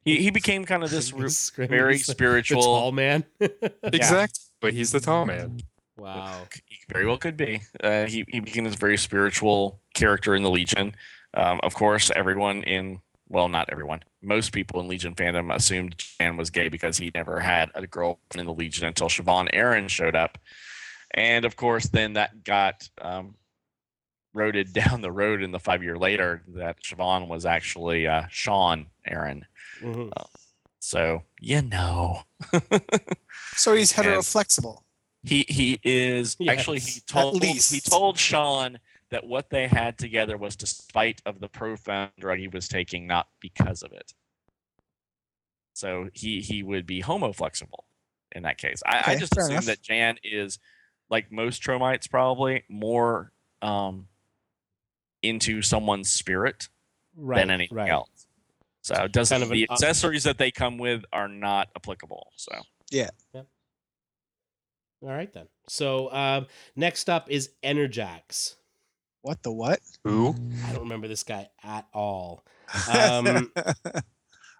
He 0.03 0.17
he 0.21 0.29
became 0.29 0.63
kind 0.63 0.83
of 0.83 0.89
this 0.91 1.11
ru- 1.57 1.67
very 1.67 1.93
he's 1.97 2.05
the- 2.05 2.11
the 2.11 2.15
spiritual. 2.15 2.61
tall 2.61 2.91
man. 2.91 3.25
Exactly. 3.83 4.41
But 4.61 4.73
he's 4.73 4.91
the 4.91 4.99
tall 4.99 5.25
man. 5.25 5.59
Wow. 5.97 6.43
He 6.65 6.77
very 6.93 7.05
well 7.05 7.17
could 7.17 7.37
be. 7.37 7.61
Uh, 7.83 8.05
he 8.05 8.23
he 8.29 8.39
became 8.39 8.63
this 8.63 8.75
very 8.75 8.97
spiritual 8.97 9.81
character 9.93 10.35
in 10.35 10.43
the 10.43 10.49
Legion. 10.49 10.95
Um, 11.33 11.59
of 11.63 11.73
course, 11.75 12.11
everyone 12.15 12.63
in 12.63 12.99
well, 13.29 13.49
not 13.49 13.69
everyone, 13.71 14.01
most 14.21 14.53
people 14.53 14.79
in 14.79 14.87
Legion 14.87 15.13
fandom 15.13 15.53
assumed 15.53 15.95
Jan 16.19 16.37
was 16.37 16.49
gay 16.49 16.69
because 16.69 16.97
he 16.97 17.11
never 17.13 17.39
had 17.41 17.69
a 17.75 17.85
girlfriend 17.85 18.39
in 18.39 18.45
the 18.45 18.53
Legion 18.53 18.87
until 18.87 19.09
Shvaughn 19.09 19.49
Erin 19.51 19.87
showed 19.89 20.15
up, 20.15 20.37
and 21.13 21.43
of 21.45 21.55
course, 21.57 21.87
then 21.87 22.13
that 22.13 22.43
got 22.45 22.87
um, 23.01 23.35
roaded 24.35 24.71
down 24.81 25.01
the 25.01 25.11
road 25.11 25.41
in 25.43 25.51
the 25.51 25.59
five 25.59 25.83
year 25.83 25.97
later 25.97 26.43
that 26.55 26.81
Shvaughn 26.81 27.27
was 27.27 27.45
actually 27.45 28.07
uh, 28.07 28.23
Sean 28.29 28.85
Erin. 29.05 29.45
Mhm. 29.81 30.11
So 30.79 31.23
you 31.41 31.61
know. 31.61 32.21
So 33.55 33.73
he's 33.75 33.97
And- 33.97 34.05
heteroflexible. 34.07 34.81
He 35.23 35.45
he 35.49 35.79
is 35.83 36.37
actually 36.47 36.79
he 36.79 36.85
Yes, 36.85 36.97
at 36.97 37.07
told 37.07 37.43
he 37.43 37.79
told 37.79 38.17
Sean 38.17 38.79
that 39.09 39.25
what 39.25 39.49
they 39.49 39.67
had 39.67 39.97
together 39.97 40.37
was 40.37 40.55
despite 40.55 41.21
of 41.25 41.39
the 41.39 41.47
profound 41.47 42.11
drug 42.19 42.39
he 42.39 42.47
was 42.47 42.67
taking, 42.67 43.07
not 43.07 43.27
because 43.41 43.81
of 43.83 43.91
it. 43.93 44.13
So 45.73 46.09
he 46.13 46.41
he 46.41 46.63
would 46.63 46.85
be 46.85 47.01
homoflexible 47.01 47.83
in 48.33 48.43
that 48.43 48.57
case. 48.57 48.81
I, 48.85 49.03
I 49.13 49.15
just 49.15 49.35
assume 49.37 49.51
enough. 49.51 49.65
that 49.65 49.81
Jan 49.81 50.17
is 50.23 50.59
like 51.09 51.31
most 51.31 51.61
Tromites 51.63 52.09
probably 52.09 52.63
more 52.69 53.31
um 53.61 54.07
into 55.23 55.61
someone's 55.61 56.09
spirit 56.11 56.69
Right. 57.19 57.39
than 57.39 57.49
anything 57.49 57.75
right. 57.77 57.89
else. 57.89 58.27
So 58.81 58.93
it 59.05 59.11
doesn't 59.11 59.33
Kind 59.39 59.43
of 59.43 59.49
the 59.49 59.67
up- 59.69 59.73
accessories 59.73 60.23
that 60.25 60.37
they 60.37 60.51
come 60.51 60.77
with 60.77 61.03
are 61.11 61.27
not 61.27 61.69
applicable. 61.75 62.27
So 62.35 62.51
All 65.01 65.09
right 65.09 65.31
then. 65.31 65.47
So 65.67 66.11
um, 66.11 66.47
next 66.75 67.09
up 67.09 67.29
is 67.29 67.51
Enerjax. 67.63 68.55
What 69.21 69.43
the 69.43 69.51
what? 69.51 69.79
Who? 70.03 70.35
I 70.65 70.71
don't 70.71 70.83
remember 70.83 71.07
this 71.07 71.23
guy 71.23 71.49
at 71.63 71.85
all. 71.93 72.43
Um, 72.91 73.51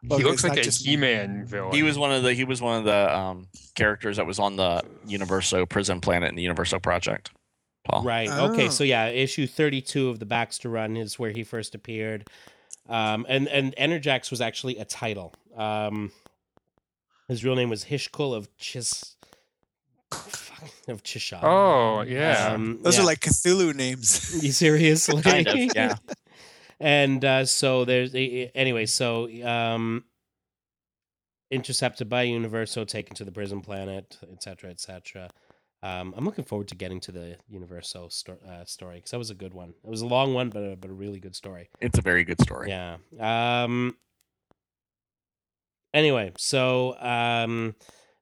Well, 0.04 0.20
he 0.20 0.24
looks 0.26 0.44
like 0.44 0.58
a 0.60 0.62
just- 0.62 0.86
He-Man 0.86 1.44
villain. 1.46 1.74
He 1.74 1.82
was 1.84 1.98
one 1.98 2.12
of 2.12 2.22
the 2.24 2.34
he 2.34 2.44
was 2.44 2.62
one 2.62 2.78
of 2.78 2.86
the 2.86 3.18
um, 3.18 3.48
characters 3.76 4.18
that 4.18 4.28
was 4.28 4.38
on 4.40 4.56
the 4.56 4.84
Universo 5.08 5.66
prison 5.66 6.00
planet 6.02 6.30
in 6.30 6.36
the 6.36 6.44
Universo 6.44 6.78
project. 6.80 7.32
Paul. 7.84 8.04
Right. 8.04 8.30
Okay. 8.30 8.68
Oh. 8.68 8.70
So 8.70 8.84
yeah, 8.84 9.08
issue 9.08 9.48
thirty-two 9.48 10.10
of 10.10 10.20
the 10.20 10.26
Baxter 10.26 10.70
run 10.70 10.96
is 10.96 11.18
where 11.18 11.32
he 11.32 11.44
first 11.44 11.74
appeared, 11.74 12.28
um, 12.88 13.26
and 13.28 13.48
and 13.48 13.76
Enerjax 13.76 14.30
was 14.30 14.40
actually 14.40 14.78
a 14.78 14.86
title. 14.86 15.34
Um, 15.56 16.12
his 17.28 17.44
real 17.44 17.56
name 17.56 17.70
was 17.70 17.86
Hishkul 17.86 18.36
of 18.36 18.56
Chis, 18.58 19.16
fuck, 19.16 19.17
of 20.88 21.04
Chisha. 21.04 21.40
Oh 21.42 22.02
yeah. 22.02 22.54
Um, 22.54 22.80
Those 22.82 22.98
yeah. 22.98 23.04
are 23.04 23.06
like 23.06 23.20
Cthulhu 23.20 23.74
names. 23.74 24.40
You 24.44 24.52
seriously? 24.52 25.22
Kind 25.22 25.48
of, 25.48 25.56
yeah. 25.76 25.96
and 26.80 27.24
uh, 27.24 27.46
so 27.46 27.86
there's 27.86 28.14
anyway. 28.16 28.86
So 28.86 29.30
um, 29.44 30.06
intercepted 31.52 32.10
by 32.10 32.24
Universo, 32.24 32.86
taken 32.86 33.16
to 33.16 33.24
the 33.24 33.32
prison 33.32 33.62
planet, 33.62 34.18
etc., 34.32 34.70
etc. 34.70 35.30
Um, 35.84 36.14
I'm 36.18 36.26
looking 36.26 36.44
forward 36.44 36.68
to 36.70 36.76
getting 36.76 37.00
to 37.02 37.12
the 37.12 37.38
Universo 37.48 38.10
sto- 38.10 38.40
uh, 38.48 38.66
story 38.66 38.96
because 38.96 39.12
that 39.12 39.20
was 39.20 39.30
a 39.30 39.36
good 39.36 39.54
one. 39.54 39.70
It 39.84 39.90
was 39.90 40.02
a 40.02 40.08
long 40.08 40.34
one, 40.34 40.50
but 40.50 40.60
a, 40.60 40.76
but 40.76 40.90
a 40.90 40.94
really 40.94 41.20
good 41.20 41.36
story. 41.36 41.70
It's 41.80 42.00
a 42.00 42.02
very 42.02 42.24
good 42.24 42.42
story. 42.42 42.70
Yeah. 42.70 42.98
Um. 43.20 43.96
Anyway, 45.94 46.32
so 46.38 46.96
um, 47.00 47.76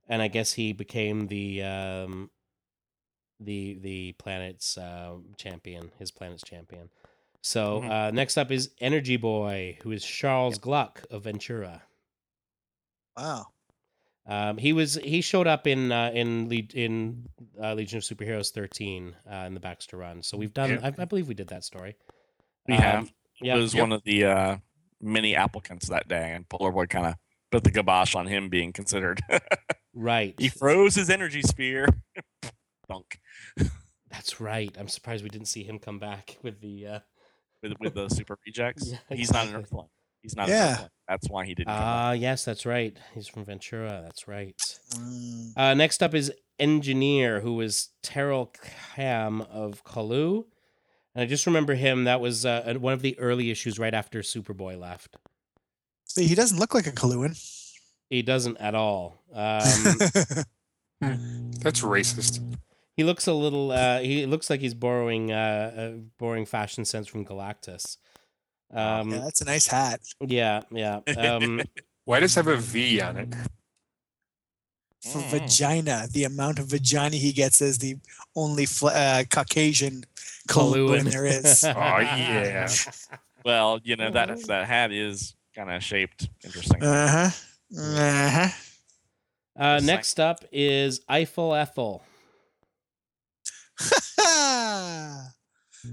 and 0.08 0.22
I 0.22 0.28
guess 0.28 0.54
he 0.54 0.74
became 0.74 1.28
the 1.28 1.64
um, 1.64 2.30
the 3.40 3.78
the 3.82 4.12
planet's 4.14 4.78
uh, 4.78 5.16
champion, 5.38 5.92
his 6.00 6.12
planet's 6.12 6.44
champion. 6.44 6.90
So 7.42 7.82
Mhm. 7.82 7.90
uh, 7.92 8.12
next 8.12 8.38
up 8.38 8.52
is 8.52 8.72
Energy 8.80 9.18
Boy, 9.18 9.78
who 9.84 9.92
is 9.92 10.04
Charles 10.04 10.58
Gluck 10.58 11.04
of 11.12 11.24
Ventura. 11.24 11.84
Wow. 13.18 13.48
Um, 14.28 14.58
he 14.58 14.74
was 14.74 14.96
he 14.96 15.22
showed 15.22 15.46
up 15.46 15.68
in 15.68 15.92
uh, 15.92 16.10
in 16.14 16.50
Le- 16.50 16.74
in 16.74 17.30
uh, 17.62 17.74
Legion 17.76 17.98
of 17.98 18.04
Superheroes 18.04 18.52
13 18.52 19.16
uh, 19.32 19.36
in 19.46 19.54
the 19.54 19.60
Baxter 19.60 19.98
run. 19.98 20.24
So 20.24 20.38
we've 20.38 20.54
done. 20.54 20.72
Yeah. 20.72 20.80
I, 20.98 21.02
I 21.02 21.06
believe 21.06 21.28
we 21.28 21.36
did 21.36 21.50
that 21.50 21.64
story. 21.64 21.96
We 22.68 22.74
Um, 22.76 22.82
have. 22.82 23.14
He 23.34 23.48
yeah. 23.48 23.56
was 23.56 23.74
Yep. 23.76 23.82
one 23.82 23.92
of 23.92 24.04
the 24.04 24.26
uh, 24.26 24.58
many 25.00 25.36
applicants 25.36 25.90
that 25.90 26.08
day, 26.08 26.32
and 26.34 26.50
Polar 26.50 26.72
Boy 26.72 26.88
kind 26.88 27.06
of 27.06 27.16
put 27.56 27.64
the 27.64 27.72
kibosh 27.72 28.16
on 28.16 28.28
him 28.28 28.50
being 28.50 28.74
considered. 28.74 29.22
Right. 29.98 30.36
he 30.38 30.50
froze 30.50 30.94
his 30.96 31.10
energy 31.10 31.42
sphere. 31.42 31.88
Thunk. 32.90 33.18
That's 34.12 34.42
right. 34.42 34.76
I'm 34.78 34.90
surprised 34.90 35.24
we 35.24 35.30
didn't 35.30 35.48
see 35.48 35.64
him 35.64 35.80
come 35.80 36.00
back 36.00 36.38
with 36.44 36.60
the. 36.60 36.88
Uh, 36.88 37.00
With, 37.64 37.74
with 37.80 37.94
the 37.94 38.10
super 38.10 38.38
rejects. 38.46 38.92
Yeah, 39.10 39.16
He's 39.16 39.32
not 39.32 39.44
an 39.48 39.56
exactly. 39.56 39.64
Earthling. 39.64 39.88
He's 40.22 40.36
not 40.36 40.50
Yeah. 40.50 40.68
an 40.68 40.74
Earthling. 40.74 40.90
That's 41.08 41.30
why 41.30 41.46
he 41.46 41.56
didn't 41.56 41.68
come 41.70 41.78
Ah, 41.78 42.12
back. 42.12 42.20
yes, 42.22 42.44
that's 42.44 42.66
right. 42.66 42.98
He's 43.14 43.30
from 43.30 43.46
Ventura. 43.46 44.02
That's 44.04 44.28
right. 44.28 44.56
Mm. 44.96 45.54
Uh, 45.58 45.74
next 45.76 46.04
up 46.04 46.14
is 46.14 46.30
Engineer, 46.60 47.40
who 47.40 47.54
was 47.54 47.92
Terrell 48.04 48.52
Cam 48.96 49.40
of 49.44 49.86
Kalu. 49.86 50.44
And 51.16 51.22
I 51.24 51.26
just 51.26 51.46
remember 51.46 51.76
him. 51.76 52.04
That 52.04 52.20
was 52.20 52.46
uh, 52.46 52.74
one 52.80 52.92
of 52.92 53.02
the 53.02 53.18
early 53.18 53.50
issues 53.50 53.80
right 53.80 53.94
after 53.94 54.20
Superboy 54.20 54.78
left. 54.78 55.16
See, 56.16 56.28
he 56.28 56.36
doesn't 56.36 56.58
look 56.60 56.74
like 56.74 56.88
a 56.88 56.92
Kaluan. 56.92 57.38
He 58.10 58.22
doesn't 58.22 58.58
at 58.58 58.76
all. 58.76 59.24
Um, 59.34 59.64
That's 61.02 61.82
racist. 61.82 62.40
he 62.96 63.04
looks 63.04 63.28
a 63.28 63.34
little. 63.34 63.72
Uh, 63.72 64.00
he 64.00 64.26
looks 64.26 64.50
like 64.50 64.62
he's 64.62 64.74
borrowing 64.74 65.32
uh, 65.32 65.74
uh, 65.78 65.92
borrowing 66.18 66.46
fashion 66.46 66.86
sense 66.86 67.08
from 67.08 67.26
Galactus. 67.26 67.98
Um, 68.74 69.12
yeah, 69.12 69.20
that's 69.20 69.42
a 69.42 69.46
nice 69.46 69.68
hat. 69.68 70.02
yeah, 70.22 70.62
yeah. 70.72 71.00
Um, 71.18 71.62
Why 72.06 72.20
does 72.20 72.36
it 72.36 72.46
have 72.46 72.48
a 72.48 72.58
V 72.58 73.02
on 73.02 73.18
it? 73.18 73.34
For 75.04 75.20
Mm. 75.20 75.30
vagina, 75.30 76.08
the 76.12 76.24
amount 76.24 76.58
of 76.60 76.66
vagina 76.68 77.16
he 77.16 77.32
gets 77.32 77.62
is 77.62 77.78
the 77.78 77.98
only 78.36 78.66
fl- 78.66 78.88
uh, 78.88 79.24
Caucasian 79.30 80.04
Kaluan. 80.48 81.04
Kaluan 81.04 81.12
there 81.12 81.26
is. 81.26 81.64
Oh 81.68 82.00
yeah. 82.00 82.68
Well, 83.44 83.80
you 83.84 83.96
know 83.98 84.10
that 84.12 84.48
that 84.48 84.66
hat 84.66 84.92
is 84.92 85.36
kind 85.56 85.72
of 85.72 85.84
shaped 85.84 86.30
interesting. 86.44 86.84
Uh 86.84 87.08
huh. 87.08 87.80
Uh 87.82 88.30
huh. 88.30 88.50
uh, 89.58 89.76
Just 89.78 89.86
next 89.88 90.20
up 90.20 90.44
is 90.52 91.02
Eiffel 91.10 91.54
Ethel. 91.56 92.04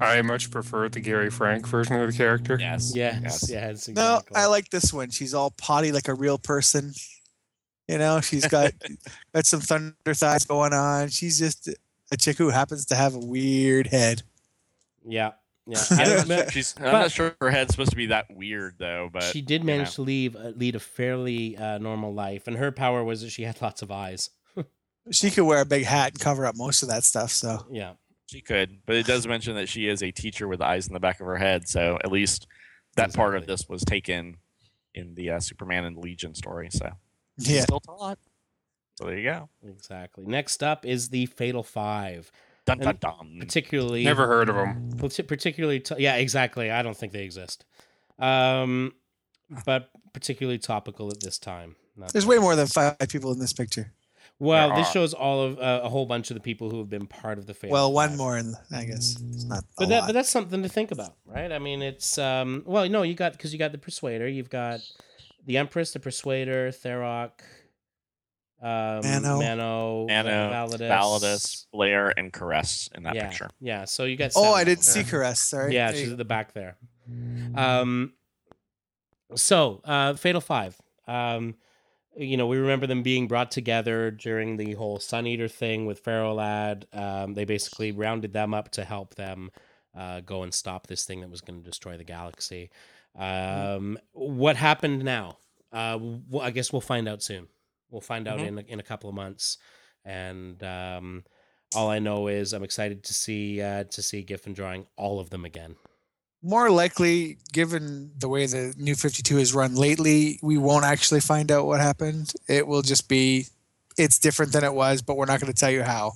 I 0.00 0.22
much 0.24 0.50
prefer 0.50 0.88
the 0.88 1.00
Gary 1.00 1.30
Frank 1.30 1.66
version 1.66 1.96
of 2.00 2.10
the 2.10 2.16
character. 2.16 2.56
yes. 2.58 2.92
Yes, 2.94 3.20
Yes. 3.22 3.48
yes. 3.50 3.88
no, 3.88 4.20
I 4.34 4.46
like 4.46 4.70
this 4.70 4.92
one. 4.92 5.10
She's 5.10 5.34
all 5.34 5.50
potty 5.50 5.92
like 5.92 6.08
a 6.08 6.14
real 6.14 6.38
person. 6.38 6.92
You 7.88 7.98
know, 7.98 8.20
she's 8.20 8.46
got 8.46 8.72
got 9.34 9.44
some 9.44 9.60
thunder 9.60 9.94
thighs 10.14 10.44
going 10.46 10.72
on. 10.72 11.08
She's 11.08 11.38
just 11.38 11.68
a 12.10 12.16
chick 12.16 12.38
who 12.38 12.48
happens 12.50 12.86
to 12.86 12.94
have 12.94 13.14
a 13.14 13.18
weird 13.18 13.88
head. 13.88 14.22
Yeah, 15.06 15.32
yeah. 15.66 15.78
Yeah, 15.90 15.96
I 15.98 16.02
I'm 16.02 16.08
don't- 16.08 16.26
sure- 16.26 16.50
she's, 16.50 16.74
I'm 16.78 16.84
but- 16.84 16.92
not 16.92 17.10
sure 17.12 17.36
her 17.40 17.50
head's 17.50 17.70
supposed 17.72 17.90
to 17.90 17.96
be 17.96 18.06
that 18.06 18.26
weird 18.30 18.74
though, 18.78 19.08
but 19.12 19.22
she 19.24 19.40
did 19.42 19.64
manage 19.64 19.88
know. 19.88 19.92
to 19.94 20.02
leave 20.02 20.36
uh, 20.36 20.52
lead 20.56 20.74
a 20.76 20.80
fairly 20.80 21.56
uh, 21.56 21.78
normal 21.78 22.12
life, 22.14 22.46
and 22.46 22.56
her 22.56 22.72
power 22.72 23.02
was 23.04 23.22
that 23.22 23.30
she 23.30 23.42
had 23.44 23.60
lots 23.62 23.82
of 23.82 23.90
eyes. 23.90 24.30
She 25.10 25.32
could 25.32 25.42
wear 25.44 25.60
a 25.60 25.64
big 25.66 25.82
hat 25.84 26.12
and 26.12 26.20
cover 26.20 26.46
up 26.46 26.54
most 26.56 26.84
of 26.84 26.88
that 26.88 27.02
stuff. 27.02 27.32
So 27.32 27.66
Yeah, 27.72 27.94
she 28.30 28.40
could. 28.40 28.78
But 28.86 28.94
it 28.94 29.04
does 29.04 29.26
mention 29.26 29.56
that 29.56 29.68
she 29.68 29.88
is 29.88 30.00
a 30.00 30.12
teacher 30.12 30.46
with 30.46 30.62
eyes 30.62 30.86
in 30.86 30.92
the 30.94 31.00
back 31.00 31.18
of 31.18 31.26
her 31.26 31.36
head, 31.38 31.66
so 31.68 31.98
at 32.04 32.12
least 32.12 32.46
that 32.94 33.12
part 33.12 33.34
of 33.34 33.44
this 33.48 33.68
was 33.68 33.82
taken 33.84 34.36
in 34.94 35.14
the 35.16 35.30
uh, 35.30 35.40
Superman 35.40 35.86
and 35.86 35.96
Legion 35.96 36.36
story. 36.36 36.68
So 36.70 36.88
she's 37.40 37.50
yeah, 37.50 37.60
still 37.62 37.80
taught. 37.80 38.18
So 38.96 39.06
there 39.06 39.18
you 39.18 39.24
go. 39.24 39.48
exactly. 39.66 40.24
Next 40.24 40.62
up 40.62 40.86
is 40.86 41.08
the 41.08 41.26
Fatal 41.26 41.64
Five, 41.64 42.30
Dun 42.64 42.78
dun 42.78 42.88
And 42.88 43.00
dun. 43.00 43.36
particularly 43.40 44.04
Never 44.04 44.26
heard 44.26 44.48
of 44.48 44.54
them. 44.54 44.90
particularly. 45.26 45.80
To- 45.80 45.96
yeah, 45.98 46.16
exactly. 46.16 46.70
I 46.70 46.82
don't 46.82 46.96
think 46.96 47.12
they 47.12 47.24
exist, 47.24 47.64
um, 48.18 48.94
but 49.66 49.90
particularly 50.12 50.58
topical 50.58 51.10
at 51.10 51.20
this 51.20 51.38
time. 51.38 51.76
Not 51.96 52.12
there's 52.12 52.26
way 52.26 52.38
more 52.38 52.54
than 52.56 52.66
five 52.68 52.96
people 53.08 53.32
in 53.32 53.38
this 53.38 53.52
picture. 53.52 53.92
Well, 54.38 54.68
There 54.70 54.78
this 54.78 54.88
are. 54.88 54.92
shows 54.92 55.14
all 55.14 55.42
of 55.42 55.58
uh, 55.58 55.80
a 55.84 55.88
whole 55.88 56.06
bunch 56.06 56.30
of 56.30 56.34
the 56.34 56.40
people 56.40 56.70
who 56.70 56.78
have 56.78 56.88
been 56.88 57.06
part 57.06 57.38
of 57.38 57.46
the 57.46 57.54
Fatal. 57.54 57.72
Well, 57.74 57.92
one 57.92 58.16
more, 58.16 58.36
in, 58.38 58.54
I 58.72 58.84
guess. 58.84 59.16
It's 59.32 59.44
not. 59.44 59.64
But 59.76 59.84
a 59.84 59.86
that, 59.88 59.98
lot. 60.00 60.06
but 60.08 60.12
that's 60.14 60.30
something 60.30 60.62
to 60.62 60.68
think 60.68 60.90
about, 60.90 61.14
right? 61.26 61.52
I 61.52 61.58
mean, 61.58 61.82
it's 61.82 62.16
um, 62.18 62.62
well, 62.66 62.88
no, 62.88 63.02
you 63.02 63.14
got 63.14 63.32
because 63.32 63.52
you 63.52 63.58
got 63.58 63.72
the 63.72 63.78
Persuader, 63.78 64.26
you've 64.28 64.50
got 64.50 64.80
the 65.46 65.58
Empress, 65.58 65.92
the 65.92 66.00
Persuader, 66.00 66.70
Tharok, 66.70 67.30
um, 68.62 69.00
Mano. 69.02 69.40
Mano, 69.40 70.06
Anna, 70.08 70.50
Validus, 70.52 70.88
Validus, 70.88 71.66
Blair, 71.72 72.14
and 72.16 72.32
Caress 72.32 72.88
in 72.94 73.02
that 73.02 73.14
yeah, 73.16 73.28
picture. 73.28 73.50
yeah. 73.60 73.84
So 73.84 74.04
you 74.04 74.16
got. 74.16 74.32
oh, 74.36 74.42
seven 74.42 74.54
I 74.58 74.64
didn't 74.64 74.84
them. 74.84 75.04
see 75.04 75.04
Caress. 75.04 75.40
Sorry. 75.40 75.74
Yeah, 75.74 75.90
There 75.90 76.00
she's 76.00 76.12
at 76.12 76.18
the 76.18 76.24
back 76.24 76.52
there. 76.52 76.76
Um, 77.56 78.12
so 79.34 79.80
uh, 79.84 80.14
Fatal 80.14 80.40
Five. 80.40 80.76
Um, 81.08 81.56
you 82.16 82.36
know, 82.36 82.46
we 82.46 82.58
remember 82.58 82.86
them 82.86 83.02
being 83.02 83.26
brought 83.26 83.50
together 83.50 84.10
during 84.10 84.56
the 84.58 84.74
whole 84.74 84.98
Sun 84.98 85.26
Eater 85.26 85.48
thing 85.48 85.86
with 85.86 86.00
Ferro 86.00 86.34
Lad. 86.34 86.86
Um, 86.92 87.34
they 87.34 87.44
basically 87.44 87.90
rounded 87.90 88.32
them 88.32 88.52
up 88.54 88.70
to 88.72 88.84
help 88.84 89.14
them 89.14 89.50
uh, 89.96 90.20
go 90.20 90.42
and 90.42 90.52
stop 90.52 90.86
this 90.86 91.04
thing 91.04 91.20
that 91.20 91.30
was 91.30 91.40
going 91.40 91.60
to 91.60 91.64
destroy 91.64 91.96
the 91.96 92.04
galaxy. 92.04 92.70
Um, 93.18 93.98
what 94.12 94.56
happened 94.56 95.04
now? 95.04 95.38
Uh, 95.72 95.98
well, 96.28 96.42
I 96.42 96.50
guess 96.50 96.72
we'll 96.72 96.80
find 96.82 97.08
out 97.08 97.22
soon. 97.22 97.48
We'll 97.93 98.01
find 98.01 98.26
out 98.26 98.38
Mhm. 98.40 98.47
in 98.49 98.59
a, 98.59 98.62
in 98.62 98.80
a 98.80 98.82
couple 98.82 99.09
of 99.11 99.14
months, 99.14 99.59
and 100.05 100.61
um, 100.64 101.24
all 101.74 101.88
I 101.90 101.99
know 102.01 102.26
is 102.28 102.53
I'm 102.53 102.64
excited 102.64 103.05
to 103.05 103.14
see 103.14 103.61
uh, 103.62 103.84
to 103.84 104.03
see 104.03 104.22
Giffen 104.22 104.53
drawing 104.55 104.86
all 104.97 105.20
of 105.20 105.30
them 105.30 105.45
again. 105.45 105.76
More 106.45 106.70
likely, 106.70 107.38
given 107.53 108.11
the 108.18 108.28
way 108.28 108.47
the 108.47 108.74
new 108.76 108.97
52 108.97 109.38
is 109.38 109.55
run 109.55 109.76
lately, 109.76 110.40
we 110.43 110.59
won't 110.59 110.84
actually 110.84 111.20
find 111.20 111.53
out 111.53 111.66
what 111.66 111.80
happened. 111.80 112.32
It 112.49 112.66
will 112.66 112.82
just 112.82 113.09
be, 113.09 113.47
it's 113.97 114.18
different 114.18 114.53
than 114.53 114.64
it 114.64 114.74
was, 114.74 115.03
but 115.03 115.16
we're 115.16 115.26
not 115.26 115.40
going 115.40 115.53
to 115.53 115.57
tell 115.59 115.70
you 115.70 115.84
how. 115.84 116.14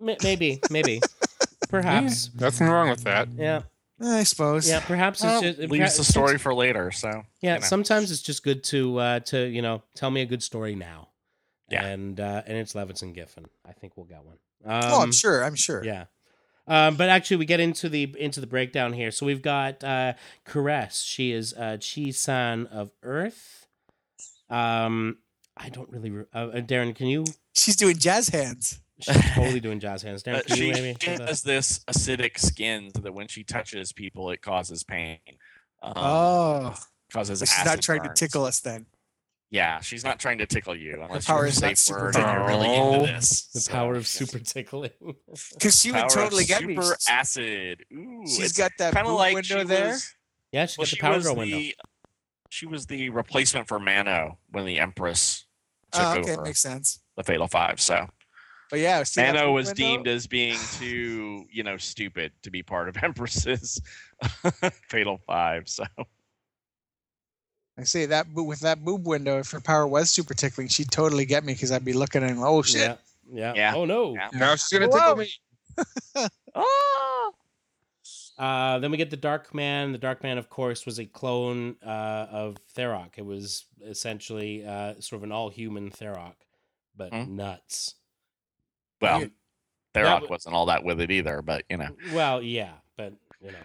M- 0.00 0.14
maybe, 0.22 0.60
maybe, 0.70 1.00
perhaps. 1.68 2.30
Yeah, 2.34 2.44
nothing 2.44 2.68
wrong 2.68 2.88
with 2.88 3.02
that. 3.02 3.28
Yeah, 3.36 3.62
I 4.00 4.22
suppose. 4.22 4.68
yeah. 4.68 4.78
Perhaps 4.78 5.18
it's 5.20 5.24
Well, 5.24 5.42
just 5.42 5.58
leaves 5.58 5.70
perhaps- 5.70 5.96
the 5.96 6.04
story 6.04 6.38
for 6.38 6.54
later. 6.54 6.92
So 6.92 7.24
Yeah, 7.40 7.54
you 7.54 7.60
know. 7.60 7.66
sometimes 7.66 8.12
it's 8.12 8.22
just 8.22 8.44
good 8.44 8.62
to 8.64 8.98
uh, 8.98 9.20
to 9.20 9.46
you 9.48 9.62
know 9.62 9.82
tell 9.96 10.10
me 10.12 10.20
a 10.22 10.26
good 10.26 10.42
story 10.44 10.76
now. 10.76 11.08
Yeah. 11.70 11.84
and 11.86 12.20
uh, 12.20 12.42
and 12.46 12.58
it's 12.58 12.74
Levitz 12.74 13.02
and 13.02 13.14
Giffen. 13.14 13.46
I 13.66 13.72
think 13.72 13.96
we'll 13.96 14.06
get 14.06 14.24
one. 14.24 14.36
oh, 14.66 14.96
Um, 14.96 15.02
I'm 15.02 15.12
sure. 15.12 15.42
I'm 15.44 15.54
sure. 15.54 15.84
Yeah. 15.84 16.04
Um, 16.66 16.96
but 16.96 17.08
actually, 17.10 17.36
we 17.38 17.46
get 17.46 17.60
into 17.60 17.88
the 17.88 18.14
into 18.18 18.40
the 18.40 18.46
breakdown 18.46 18.92
here. 18.92 19.10
So 19.10 19.26
we've 19.26 19.42
got 19.42 19.82
uh, 19.84 20.14
Caress. 20.44 21.02
She 21.02 21.32
is 21.32 21.52
uh, 21.54 21.76
Chi 21.78 22.10
San 22.10 22.66
of 22.68 22.90
Earth. 23.02 23.66
Um, 24.50 25.18
I 25.56 25.68
don't 25.68 25.90
really. 25.90 26.10
Re- 26.10 26.24
uh, 26.34 26.38
uh, 26.38 26.60
Darren, 26.60 26.94
can 26.94 27.06
you? 27.06 27.24
She's 27.56 27.76
doing 27.76 27.96
jazz 27.98 28.28
hands. 28.28 28.80
She's 29.00 29.16
totally 29.34 29.60
doing 29.60 29.80
jazz 29.80 30.02
hands. 30.02 30.22
Darren, 30.22 30.38
Uh, 30.38 30.42
can 30.42 30.56
she 30.56 30.66
you 30.68 30.72
maybe? 30.72 30.96
she 31.00 31.10
has 31.10 31.42
this 31.42 31.80
acidic 31.80 32.38
skin 32.38 32.90
so 32.94 33.02
that 33.02 33.12
when 33.14 33.28
she 33.28 33.44
touches 33.44 33.92
people, 33.92 34.30
it 34.30 34.40
causes 34.42 34.82
pain. 34.84 35.18
Um, 35.82 35.92
oh, 35.96 36.74
causes 37.12 37.40
so 37.40 37.44
she's 37.44 37.54
acid 37.58 37.66
not 37.66 37.82
trying 37.82 38.02
burns. 38.02 38.18
to 38.18 38.26
tickle 38.26 38.44
us 38.44 38.60
then. 38.60 38.86
Yeah, 39.54 39.78
she's 39.80 40.02
not 40.02 40.18
trying 40.18 40.38
to 40.38 40.46
tickle 40.46 40.74
you 40.74 41.00
unless 41.00 41.26
power 41.26 41.42
you're 41.42 41.46
is 41.46 41.62
not 41.62 41.68
safe 41.68 41.78
super 41.78 42.00
word 42.06 42.16
and 42.16 42.24
you're 42.38 42.46
really 42.48 42.74
into 42.74 43.06
this. 43.06 43.46
The 43.54 43.60
So, 43.60 43.72
power 43.72 43.94
of 43.94 44.04
super 44.04 44.40
tickling. 44.40 44.90
Because 45.54 45.80
she 45.80 45.92
would 45.92 46.08
totally 46.08 46.44
get 46.44 46.64
me. 46.64 46.74
super 46.74 46.96
acid. 47.08 47.84
Ooh, 47.92 48.24
She's 48.26 48.40
it's 48.40 48.58
got 48.58 48.72
that 48.78 48.94
kind 48.94 49.06
of 49.06 49.12
boot 49.12 49.18
like 49.18 49.34
window 49.36 49.62
there. 49.62 49.88
Was, 49.90 50.12
yeah, 50.50 50.66
she 50.66 50.74
well, 50.78 50.86
got 50.86 50.88
she 50.88 50.96
the 50.96 51.00
power 51.02 51.14
was 51.14 51.24
girl 51.26 51.36
window. 51.36 51.56
the 51.56 51.76
she 52.50 52.66
was 52.66 52.86
the 52.86 53.10
replacement 53.10 53.68
for 53.68 53.78
Mano 53.78 54.38
when 54.50 54.64
the 54.66 54.80
Empress 54.80 55.46
ah, 55.92 56.14
took 56.14 56.16
Oh, 56.16 56.20
okay, 56.22 56.32
over 56.32 56.42
makes 56.42 56.60
sense. 56.60 57.00
the 57.16 57.22
Fatal 57.22 57.46
Five. 57.46 57.80
So 57.80 58.08
But 58.70 58.80
yeah, 58.80 59.04
see 59.04 59.22
Mano 59.22 59.52
was 59.52 59.66
window? 59.68 59.74
deemed 59.76 60.08
as 60.08 60.26
being 60.26 60.58
too, 60.72 61.46
you 61.48 61.62
know, 61.62 61.76
stupid 61.76 62.32
to 62.42 62.50
be 62.50 62.64
part 62.64 62.88
of 62.88 62.96
Empress's 63.02 63.80
Fatal 64.88 65.18
Five. 65.26 65.68
So 65.68 65.84
I 67.78 67.82
say 67.84 68.06
that 68.06 68.26
with 68.32 68.60
that 68.60 68.84
boob 68.84 69.06
window, 69.06 69.38
if 69.38 69.50
her 69.50 69.60
power 69.60 69.86
was 69.86 70.10
super 70.10 70.32
tickling, 70.34 70.68
she'd 70.68 70.90
totally 70.92 71.24
get 71.24 71.44
me 71.44 71.54
because 71.54 71.72
I'd 71.72 71.84
be 71.84 71.92
looking 71.92 72.22
and 72.22 72.38
oh 72.38 72.62
shit. 72.62 72.80
Yeah, 72.82 72.96
yeah. 73.32 73.52
Yeah. 73.54 73.72
Oh 73.74 73.84
no. 73.84 74.14
Yeah. 74.14 74.28
Now 74.32 74.54
she's 74.54 74.68
gonna 74.68 74.88
Whoa. 74.88 74.98
tickle 74.98 75.16
me. 75.16 76.28
oh, 76.54 77.32
Uh, 78.36 78.80
then 78.80 78.90
we 78.90 78.96
get 78.96 79.10
the 79.10 79.16
Dark 79.16 79.54
Man. 79.54 79.92
The 79.92 79.98
Dark 79.98 80.24
Man, 80.24 80.38
of 80.38 80.50
course, 80.50 80.84
was 80.86 80.98
a 80.98 81.04
clone 81.06 81.76
uh, 81.86 82.26
of 82.32 82.56
Tharok. 82.76 83.10
It 83.16 83.24
was 83.24 83.66
essentially 83.86 84.66
uh, 84.66 84.94
sort 84.98 85.20
of 85.20 85.22
an 85.22 85.30
all-human 85.30 85.90
Tharok, 85.92 86.34
but 86.96 87.12
Hmm. 87.14 87.36
nuts. 87.36 87.94
well, 89.00 89.20
Yeah. 89.20 89.26
Tharok 89.94 90.20
but- 90.22 90.30
wasn't 90.30 90.56
all 90.56 90.66
that 90.66 90.82
with 90.82 91.00
it 91.00 91.12
either, 91.12 91.42
but 91.42 91.64
you 91.70 91.76
know, 91.76 91.94
Well, 92.12 92.42
yeah, 92.42 92.72
but 92.96 93.12
you 93.40 93.52
know, 93.52 93.58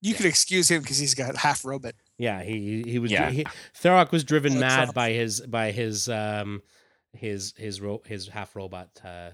You 0.00 0.14
could 0.14 0.26
excuse 0.26 0.68
him 0.68 0.82
because 0.82 0.98
he's 0.98 1.14
got 1.14 1.36
half 1.36 1.64
robot. 1.64 1.94
Yeah, 2.18 2.42
he 2.42 2.82
he 2.82 2.98
was 2.98 3.10
Yeah. 3.10 3.30
he, 3.30 3.44
Tharok 3.80 4.10
was 4.10 4.24
driven 4.24 4.58
mad 4.58 4.74
Trump. 4.76 4.94
by 4.94 5.12
his 5.12 5.40
by 5.40 5.70
his 5.70 6.08
um 6.08 6.62
his 7.12 7.54
his 7.56 7.80
ro- 7.80 8.02
his 8.04 8.28
half 8.28 8.54
robot 8.56 8.88
uh, 9.04 9.30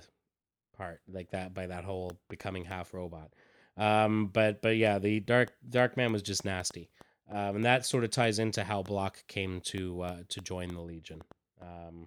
part 0.77 1.01
like 1.09 1.31
that 1.31 1.55
by 1.55 1.67
that 1.67 1.85
whole 1.85 2.13
becoming 2.29 2.65
half 2.65 2.93
robot. 2.95 3.33
Um, 3.77 4.27
but 4.33 4.61
but 4.63 4.77
yeah, 4.77 4.99
the 4.99 5.21
dark 5.21 5.53
dark 5.69 5.97
man 5.97 6.13
was 6.13 6.23
just 6.23 6.45
nasty, 6.45 6.91
um, 7.31 7.57
and 7.57 7.65
that 7.65 7.87
sort 7.87 8.05
of 8.05 8.11
ties 8.11 8.39
into 8.39 8.63
how 8.63 8.83
Block 8.83 9.25
came 9.27 9.61
to 9.63 10.03
uh, 10.03 10.17
to 10.29 10.41
join 10.41 10.69
the 10.69 10.81
Legion. 10.81 11.23
Um, 11.61 12.07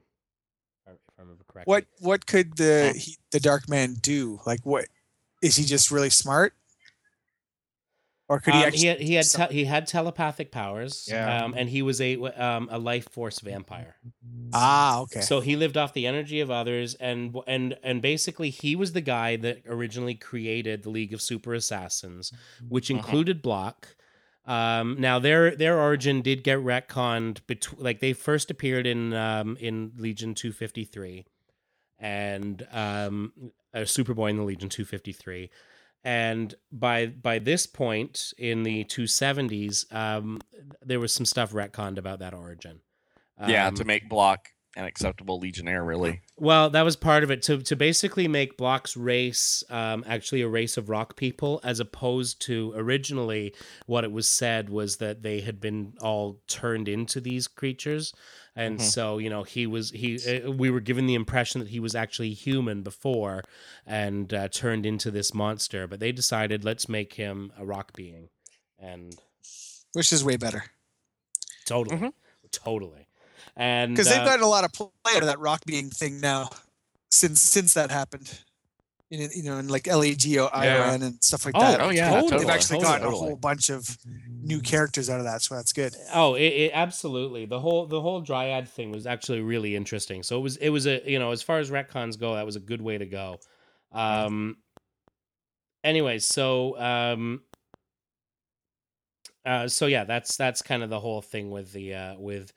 if 0.86 0.96
I 1.18 1.22
remember 1.22 1.44
correctly. 1.48 1.72
What 1.72 1.86
what 2.00 2.26
could 2.28 2.56
the 2.56 2.94
he, 2.96 3.18
the 3.32 3.40
Dark 3.40 3.68
Man 3.68 3.96
do? 3.96 4.40
Like 4.46 4.62
what 4.64 4.86
is 5.42 5.56
he 5.58 5.66
just 5.66 5.92
really 5.92 6.10
smart? 6.12 6.54
Or 8.30 8.42
could 8.42 8.54
he 8.56 8.60
Um, 8.60 8.66
actually? 8.68 8.80
he 8.82 8.88
had 8.88 9.00
he 9.00 9.14
had, 9.14 9.26
te- 9.26 9.54
he 9.54 9.66
had 9.66 9.88
telepathic 9.88 10.52
powers, 10.52 11.08
Yeah. 11.10 11.46
um, 11.46 11.54
and 11.56 11.70
he 11.70 11.82
was 11.82 12.02
a 12.02 12.18
um, 12.42 12.68
a 12.70 12.78
life 12.78 13.08
force 13.10 13.40
vampire. 13.40 13.96
ah, 14.54 15.00
okay. 15.02 15.22
So 15.22 15.40
he 15.40 15.56
lived 15.56 15.78
off 15.78 15.94
the 15.94 16.06
energy 16.06 16.42
of 16.42 16.52
others, 16.52 16.96
and 16.96 17.36
and 17.48 17.78
and 17.84 18.02
basically 18.02 18.50
he 18.50 18.76
was 18.76 18.92
the 18.92 19.02
guy 19.02 19.38
that 19.38 19.62
originally 19.66 20.14
created 20.16 20.84
the 20.84 20.90
League 20.90 21.14
of 21.14 21.22
Super 21.22 21.54
Assassins, 21.54 22.34
which 22.68 22.88
Mhm. 22.90 22.98
included 22.98 23.42
Block. 23.42 23.96
Um, 24.46 24.96
now 25.00 25.20
their 25.20 25.56
their 25.56 25.80
origin 25.80 26.22
did 26.22 26.44
get 26.44 26.60
retconned, 26.60 27.46
between 27.48 27.82
like 27.82 28.00
they 28.02 28.12
first 28.14 28.52
appeared 28.52 28.86
in 28.86 29.14
um, 29.14 29.56
in 29.60 29.94
Legion 29.98 30.36
two 30.36 30.52
fifty 30.52 30.84
three, 30.84 31.26
and 32.00 32.68
um, 32.72 33.32
uh, 33.74 33.80
Superboy 33.80 34.30
in 34.32 34.38
the 34.38 34.44
Legion 34.44 34.70
two 34.70 34.86
fifty 34.86 35.12
three. 35.14 35.50
And 36.08 36.56
by 36.72 37.08
by 37.08 37.38
this 37.40 37.68
point 37.68 38.32
in 38.38 38.64
the 38.64 38.86
270s, 38.86 39.94
um, 39.94 40.40
there 40.82 41.02
was 41.02 41.12
some 41.12 41.26
stuff 41.26 41.52
retconned 41.52 41.98
about 41.98 42.20
that 42.20 42.34
origin. 42.34 42.80
yeah, 43.46 43.68
Um, 43.68 43.76
to 43.76 43.84
make 43.84 44.08
Block 44.08 44.48
an 44.78 44.86
acceptable 44.86 45.38
Legionnaire, 45.38 45.84
really. 45.84 46.22
well, 46.38 46.70
that 46.70 46.84
was 46.84 46.96
part 46.96 47.26
of 47.26 47.32
it 47.32 47.42
to 47.42 47.62
to 47.62 47.76
basically 47.76 48.30
make 48.30 48.56
Block's 48.56 48.96
race 48.96 49.66
um, 49.70 50.06
actually 50.08 50.44
a 50.44 50.48
race 50.48 50.78
of 50.78 50.88
rock 50.88 51.18
people, 51.18 51.60
as 51.62 51.82
opposed 51.82 52.42
to 52.44 52.72
originally 52.78 53.54
what 53.86 54.06
it 54.06 54.12
was 54.14 54.30
said 54.30 54.70
was 54.70 54.98
that 54.98 55.24
they 55.24 55.42
had 55.42 55.60
been 55.60 55.94
all 56.00 56.40
turned 56.48 56.88
into 56.88 57.20
these 57.20 57.50
creatures, 57.50 58.14
and 58.58 58.80
Mhm. 58.80 58.82
so 58.82 59.18
you 59.20 59.30
know 59.30 59.44
he 59.44 59.68
was 59.68 59.92
he 59.92 60.18
uh, 60.44 60.52
we 60.52 60.70
were 60.72 60.82
given 60.82 61.06
the 61.06 61.16
impression 61.16 61.60
that 61.60 61.70
he 61.70 61.80
was 61.80 61.96
actually 61.96 62.34
human 62.34 62.82
before 62.84 63.44
and 63.86 64.34
uh, 64.34 64.48
turned 64.50 64.86
into 64.86 65.12
this 65.12 65.34
monster, 65.34 65.88
but 65.88 66.00
they 66.00 66.12
decided 66.12 66.66
let's 66.66 66.90
make 66.90 67.14
him 67.14 67.54
a 67.58 67.66
rock 67.66 67.94
being, 67.96 68.30
and 68.80 69.16
which 69.94 70.12
is 70.12 70.24
way 70.24 70.38
better 70.38 70.66
totally, 71.66 71.98
Mhm. 71.98 72.14
totally, 72.52 73.08
and 73.56 73.94
because 73.94 74.10
they've 74.10 74.22
uh, 74.22 74.26
gotten 74.26 74.44
a 74.44 74.48
lot 74.48 74.64
of 74.66 74.74
play 74.74 74.88
out 75.16 75.22
of 75.22 75.28
that 75.28 75.40
rock 75.40 75.64
being 75.66 75.90
thing 75.90 76.20
now 76.20 76.50
since 77.12 77.42
since 77.42 77.74
that 77.76 77.92
happened. 77.92 78.40
In, 79.10 79.30
you 79.34 79.44
know, 79.44 79.58
in 79.58 79.70
like 79.70 79.88
LAGO, 79.88 80.50
Yeah. 80.54 80.90
ION, 80.92 81.02
and 81.02 81.24
stuff 81.24 81.46
like 81.46 81.56
Oh, 81.56 81.62
that. 81.62 81.80
oh, 81.80 81.90
yeah, 81.92 82.10
totally, 82.10 82.22
They've 82.24 82.40
totally, 82.40 82.54
actually 82.54 82.80
totally, 82.80 83.00
gotten 83.00 83.08
a 83.08 83.12
whole 83.18 83.36
bunch 83.38 83.70
of 83.70 83.98
new 84.42 84.60
characters 84.60 85.10
out 85.10 85.20
of 85.20 85.26
that, 85.26 85.42
so 85.42 85.56
that's 85.56 85.72
good. 85.72 85.96
Oh, 86.14 86.34
it, 86.36 86.42
it 86.44 86.72
absolutely. 86.74 87.46
The 87.46 87.60
whole 87.60 87.86
the 87.86 88.02
whole 88.02 88.20
dryad 88.20 88.68
thing 88.68 88.92
was 88.92 89.08
actually 89.08 89.40
really 89.42 89.78
interesting. 89.78 90.24
So 90.24 90.38
it 90.38 90.42
was 90.42 90.58
it 90.58 90.70
was 90.70 90.88
a 90.88 91.02
you 91.10 91.20
know 91.20 91.32
as 91.32 91.42
far 91.42 91.60
as 91.60 91.72
retcons 91.72 92.20
go, 92.20 92.36
that 92.36 92.46
was 92.46 92.58
a 92.58 92.60
good 92.60 92.82
way 92.82 92.98
to 92.98 93.06
go. 93.06 93.40
Um. 93.94 94.58
Anyways, 95.86 96.26
so 96.26 96.78
um. 96.78 97.44
Uh, 99.46 99.70
so 99.70 99.86
yeah, 99.86 100.04
that's 100.04 100.36
that's 100.36 100.62
kind 100.62 100.84
of 100.84 100.90
the 100.90 101.00
whole 101.00 101.22
thing 101.22 101.50
with 101.50 101.72
the 101.72 101.94
uh, 101.94 102.16
with 102.20 102.52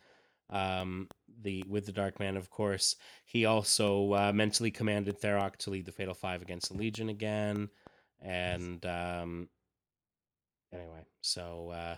um 0.51 1.09
the 1.43 1.65
with 1.69 1.87
the 1.87 1.93
Dark 1.93 2.19
Man. 2.21 2.37
Of 2.37 2.51
course, 2.51 2.97
he 3.25 3.45
also 3.45 4.13
uh, 4.15 4.33
mentally 4.33 4.71
commanded 4.71 5.21
Tharok 5.21 5.57
to 5.57 5.71
lead 5.71 5.87
the 5.87 5.93
Fatal 5.93 6.15
Five 6.15 6.43
against 6.43 6.71
the 6.71 6.77
Legion 6.79 7.09
again, 7.09 7.69
and 8.21 8.85
um. 8.87 9.49
Anyway, 10.73 11.05
so 11.21 11.71
uh, 11.71 11.97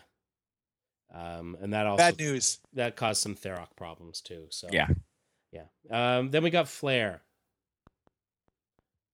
um, 1.15 1.57
and 1.61 1.73
that 1.75 1.87
also 1.87 1.99
Bad 1.99 2.19
news. 2.19 2.59
that 2.73 2.97
caused 2.97 3.21
some 3.21 3.35
Tharok 3.35 3.77
problems 3.77 4.21
too. 4.23 4.47
So 4.49 4.69
Yeah. 4.73 4.89
yeah. 5.53 5.65
Um, 5.91 6.31
then 6.31 6.43
we 6.43 6.49
got 6.51 6.69
Flare. 6.69 7.21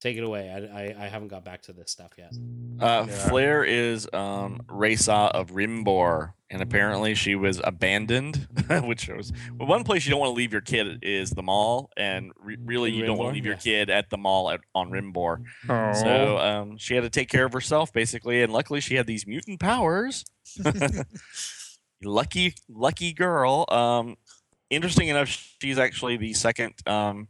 Take 0.00 0.16
it 0.16 0.22
away. 0.22 0.48
I, 0.48 0.80
I 0.82 1.04
I 1.06 1.08
haven't 1.08 1.26
got 1.28 1.44
back 1.44 1.62
to 1.62 1.72
this 1.72 1.90
stuff 1.90 2.12
yet. 2.16 2.32
Uh, 2.78 3.06
Flare 3.06 3.64
is 3.64 4.08
um, 4.12 4.60
Rasa 4.68 5.12
of 5.12 5.50
Rimbor, 5.50 6.34
and 6.50 6.62
apparently 6.62 7.16
she 7.16 7.34
was 7.34 7.60
abandoned, 7.64 8.46
which 8.84 9.00
shows 9.00 9.32
well, 9.56 9.66
one 9.68 9.82
place 9.82 10.06
you 10.06 10.12
don't 10.12 10.20
want 10.20 10.30
to 10.30 10.34
leave 10.36 10.52
your 10.52 10.60
kid 10.60 11.00
is 11.02 11.30
the 11.30 11.42
mall, 11.42 11.90
and 11.96 12.30
re- 12.38 12.56
really 12.64 12.90
In 12.90 12.94
you 12.96 13.06
don't 13.06 13.18
want 13.18 13.30
to 13.30 13.34
leave 13.34 13.44
your 13.44 13.54
Yeah. 13.54 13.58
kid 13.60 13.90
at 13.90 14.08
the 14.08 14.18
mall 14.18 14.50
at, 14.50 14.60
on 14.72 14.90
Rimbor. 14.90 15.42
Oh, 15.68 15.92
So 15.94 16.38
um, 16.38 16.76
she 16.78 16.94
had 16.94 17.02
to 17.02 17.10
take 17.10 17.28
care 17.28 17.44
of 17.46 17.52
herself 17.52 17.92
basically, 17.92 18.40
and 18.44 18.52
luckily 18.52 18.80
she 18.80 18.94
had 18.94 19.08
these 19.08 19.26
mutant 19.26 19.58
powers. 19.58 20.24
lucky, 22.02 22.54
lucky 22.68 23.12
girl. 23.12 23.64
Um, 23.68 24.16
interesting 24.70 25.08
enough, 25.08 25.28
she's 25.60 25.78
actually 25.78 26.16
the 26.16 26.34
second 26.34 26.74
um, 26.86 27.28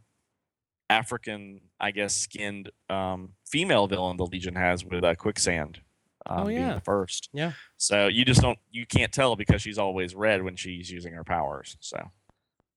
African, 0.89 1.61
I 1.79 1.91
guess, 1.91 2.15
skinned 2.15 2.71
um, 2.89 3.33
female 3.47 3.87
villain 3.87 4.17
the 4.17 4.25
Legion 4.25 4.55
has 4.55 4.83
with 4.83 5.03
uh, 5.03 5.15
Quicksand. 5.15 5.81
Um, 6.25 6.41
Oh, 6.41 6.45
being 6.47 6.59
yeah. 6.59 6.73
the 6.75 6.81
first. 6.81 7.29
Yeah. 7.33 7.53
So 7.77 8.07
you 8.07 8.25
just 8.25 8.41
don't, 8.41 8.59
you 8.71 8.85
can't 8.85 9.11
tell 9.11 9.35
because 9.35 9.61
she's 9.61 9.77
always 9.79 10.13
red 10.13 10.43
when 10.43 10.55
she's 10.55 10.89
using 10.91 11.13
her 11.13 11.23
powers. 11.23 11.77
So. 11.79 11.97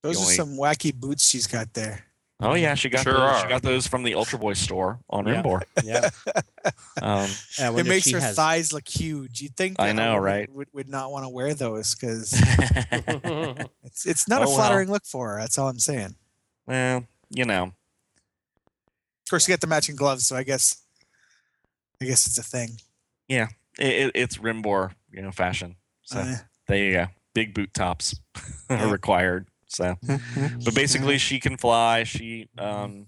Those 0.02 0.18
only- 0.18 0.32
are 0.32 0.36
some 0.36 0.56
wacky 0.56 0.94
boots 0.94 1.28
she's 1.28 1.46
got 1.46 1.72
there. 1.74 2.04
Oh 2.44 2.54
yeah, 2.54 2.74
she 2.74 2.88
got 2.88 3.04
Sure 3.04 3.12
those. 3.14 3.40
She 3.42 3.46
got 3.48 3.62
those 3.62 3.86
from 3.86 4.02
the 4.02 4.14
Ultra 4.16 4.36
Boy 4.36 4.54
store 4.54 4.98
on 5.10 5.26
Yeah. 5.28 5.42
Rimbor. 5.42 5.62
Yeah. 5.84 6.10
Um, 7.00 7.28
I 7.58 7.68
It 7.80 7.86
makes 7.86 8.04
she 8.06 8.12
her 8.12 8.20
has- 8.20 8.36
thighs 8.36 8.72
look 8.72 8.86
huge. 8.88 9.40
You'd 9.42 9.56
think 9.56 9.76
I 9.80 9.92
know, 9.92 10.16
right? 10.16 10.48
Would, 10.52 10.68
would 10.72 10.88
not 10.88 11.10
want 11.10 11.24
to 11.24 11.28
wear 11.28 11.54
those 11.54 11.94
because 11.94 12.32
it's 13.84 14.06
it's 14.06 14.28
not 14.28 14.42
Oh, 14.42 14.44
a 14.44 14.46
well. 14.48 14.56
flattering 14.56 14.90
look 14.90 15.04
for 15.04 15.30
her. 15.30 15.38
That's 15.40 15.58
all 15.58 15.68
I'm 15.68 15.78
saying. 15.78 16.14
Well, 16.66 17.04
you 17.30 17.44
know, 17.44 17.72
course, 19.32 19.48
you 19.48 19.52
get 19.52 19.60
the 19.60 19.66
matching 19.66 19.96
gloves, 19.96 20.26
so 20.26 20.36
I 20.36 20.42
guess 20.44 20.82
I 22.00 22.04
guess 22.04 22.26
it's 22.26 22.38
a 22.38 22.42
thing. 22.42 22.70
it, 23.28 23.48
it, 23.78 24.12
it's 24.14 24.36
Rimbor, 24.38 24.92
you 25.12 25.22
know, 25.22 25.30
fashion. 25.32 25.76
So 26.02 26.18
Uh, 26.20 26.34
there 26.68 26.78
you 26.78 26.92
go. 26.92 27.06
Big 27.34 27.54
boot 27.54 27.72
tops 27.74 28.14
Yeah. 28.70 28.84
are 28.86 28.92
required. 28.92 29.48
So, 29.68 29.96
but 30.64 30.74
basically, 30.74 31.16
she 31.16 31.40
can 31.40 31.56
fly. 31.56 32.04
She 32.04 32.48
um, 32.58 33.06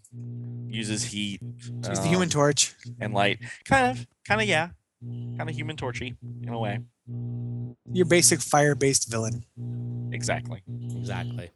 uses 0.69 1.05
heat. 1.05 1.41
she's 1.87 2.01
the 2.01 2.07
Human 2.09 2.27
um, 2.29 2.31
Torch. 2.31 2.75
and 3.01 3.13
light. 3.13 3.39
Kind 3.67 3.91
of, 3.99 4.07
kind 4.27 4.41
of, 4.41 4.47
yeah, 4.49 4.71
kind 5.03 5.43
of 5.51 5.55
Human 5.55 5.77
Torchy 5.77 6.17
in 6.43 6.49
a 6.49 6.59
way. 6.59 6.79
Your 7.93 8.07
basic 8.07 8.41
fire-based 8.41 9.11
villain. 9.11 9.45
Exactly. 10.13 10.63
Exactly. 10.97 11.51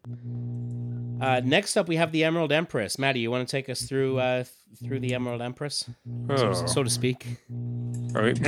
Uh, 1.21 1.41
next 1.45 1.77
up, 1.77 1.89
we 1.89 1.97
have 1.97 2.13
the 2.13 2.23
Emerald 2.25 2.53
Empress. 2.53 2.99
Maddie, 2.99 3.21
you 3.21 3.31
want 3.31 3.47
to 3.49 3.51
take 3.51 3.69
us 3.69 3.83
through 3.83 4.19
uh, 4.19 4.45
th- 4.45 4.49
through 4.85 5.01
the 5.01 5.15
Emerald 5.15 5.41
Empress, 5.43 5.89
so, 6.37 6.49
Oh, 6.49 6.67
so 6.67 6.83
to 6.85 6.91
speak? 6.91 7.27
all 8.15 8.23
right. 8.23 8.39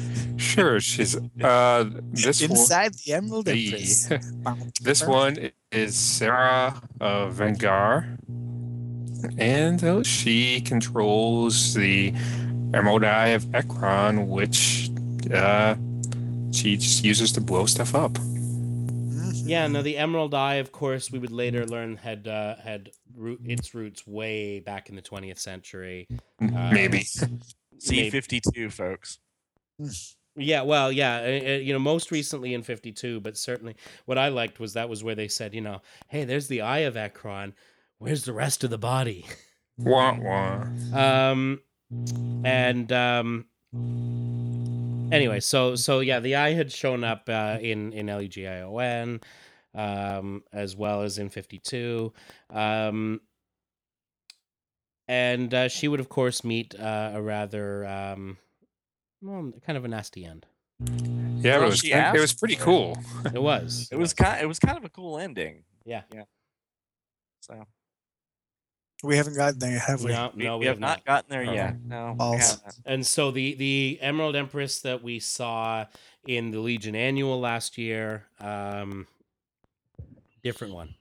sure. 0.36 0.78
She's 0.80 1.16
uh 1.42 1.90
this 2.12 2.40
one. 2.42 2.50
Inside 2.52 2.94
the 3.04 3.12
Emerald 3.14 3.46
the- 3.46 3.64
Empress. 3.66 4.08
This 4.82 5.04
one 5.04 5.50
is 5.72 5.94
Sarya 5.96 6.80
of 7.00 7.34
Venegar, 7.34 8.16
and 9.38 9.82
uh, 9.82 10.02
she 10.04 10.60
controls 10.60 11.74
the 11.74 12.12
Emerald 12.74 13.02
Eye 13.04 13.28
of 13.28 13.52
Ekron, 13.54 14.28
which 14.28 14.90
uh, 15.34 15.74
she 16.52 16.76
just 16.76 17.04
uses 17.04 17.32
to 17.32 17.40
blow 17.40 17.66
stuff 17.66 17.94
up. 17.94 18.16
Yeah, 19.32 19.66
no, 19.66 19.82
the 19.82 19.96
Emerald 19.96 20.34
Eye, 20.34 20.54
of 20.54 20.70
course, 20.70 21.10
we 21.10 21.18
would 21.18 21.32
later 21.32 21.66
learn 21.66 21.96
had 21.96 22.28
uh, 22.28 22.56
had 22.56 22.90
root, 23.16 23.40
its 23.44 23.74
roots 23.74 24.06
way 24.06 24.60
back 24.60 24.88
in 24.88 24.96
the 24.96 25.02
20th 25.02 25.38
century. 25.38 26.06
Uh, 26.40 26.70
Maybe. 26.72 27.06
C 27.78 28.10
fifty 28.10 28.40
two, 28.54 28.70
folks. 28.70 29.18
Yeah, 30.36 30.62
well, 30.62 30.92
yeah, 30.92 31.56
you 31.56 31.72
know, 31.72 31.78
most 31.78 32.10
recently 32.12 32.54
in 32.54 32.62
52, 32.62 33.20
but 33.20 33.36
certainly 33.36 33.74
what 34.04 34.16
I 34.16 34.28
liked 34.28 34.60
was 34.60 34.74
that 34.74 34.88
was 34.88 35.02
where 35.02 35.14
they 35.16 35.26
said, 35.28 35.54
you 35.54 35.60
know, 35.60 35.82
hey, 36.08 36.24
there's 36.24 36.46
the 36.46 36.60
Eye 36.60 36.80
of 36.80 36.96
Ekron. 36.96 37.54
Where's 37.98 38.24
the 38.24 38.32
rest 38.32 38.62
of 38.62 38.70
the 38.70 38.78
body? 38.78 39.26
Wah 39.78 40.16
wah. 40.18 40.66
Um, 40.94 41.60
and 42.44 42.92
um, 42.92 43.46
anyway, 45.12 45.40
so 45.40 45.76
so 45.76 46.00
yeah, 46.00 46.20
the 46.20 46.36
eye 46.36 46.52
had 46.52 46.70
shown 46.72 47.04
up 47.04 47.28
uh, 47.28 47.58
in 47.60 47.92
in 47.92 48.06
LEGION, 48.06 49.20
um, 49.74 50.42
as 50.52 50.76
well 50.76 51.02
as 51.02 51.18
in 51.18 51.28
fifty 51.28 51.58
two, 51.58 52.12
um, 52.50 53.20
and 55.08 55.52
uh, 55.52 55.68
she 55.68 55.88
would 55.88 56.00
of 56.00 56.08
course 56.08 56.44
meet 56.44 56.74
uh, 56.78 57.12
a 57.14 57.22
rather 57.22 57.86
um, 57.86 58.38
well, 59.22 59.52
kind 59.66 59.76
of 59.76 59.84
a 59.84 59.88
nasty 59.88 60.24
end. 60.24 60.46
Yeah, 60.82 61.56
Well, 61.58 61.66
it 61.66 61.70
was. 61.70 61.78
she 61.80 61.92
It 61.92 62.20
was 62.20 62.32
pretty 62.32 62.56
cool. 62.56 62.96
It 63.34 63.42
was. 63.42 63.88
It 63.92 63.96
was 63.96 64.14
kind. 64.14 64.40
It 64.40 64.46
was 64.46 64.58
kind 64.58 64.78
of 64.78 64.84
a 64.84 64.88
cool 64.88 65.18
ending. 65.18 65.64
Yeah. 65.84 66.02
Yeah. 66.14 66.24
So 67.40 67.66
We 69.02 69.16
haven't 69.16 69.36
gotten 69.36 69.58
there, 69.58 69.72
yet, 69.72 69.82
have 69.82 70.02
we? 70.02 70.12
No, 70.12 70.30
we, 70.34 70.44
no, 70.44 70.58
we 70.58 70.66
have 70.66 70.78
not 70.80 71.04
gotten 71.04 71.30
there 71.30 71.42
yet. 71.42 71.76
No. 71.84 72.10
we 72.12 72.16
Balls. 72.18 72.58
And 72.84 73.06
so 73.06 73.30
the 73.30 73.54
the 73.54 73.98
Emerald 74.00 74.36
Empress 74.36 74.80
that 74.80 75.02
we 75.02 75.18
saw 75.18 75.86
in 76.26 76.50
the 76.50 76.58
Legion 76.60 76.94
Annual 76.94 77.40
last 77.40 77.78
year, 77.78 78.26
um, 78.40 79.06
different 80.42 80.74
one. 80.74 80.94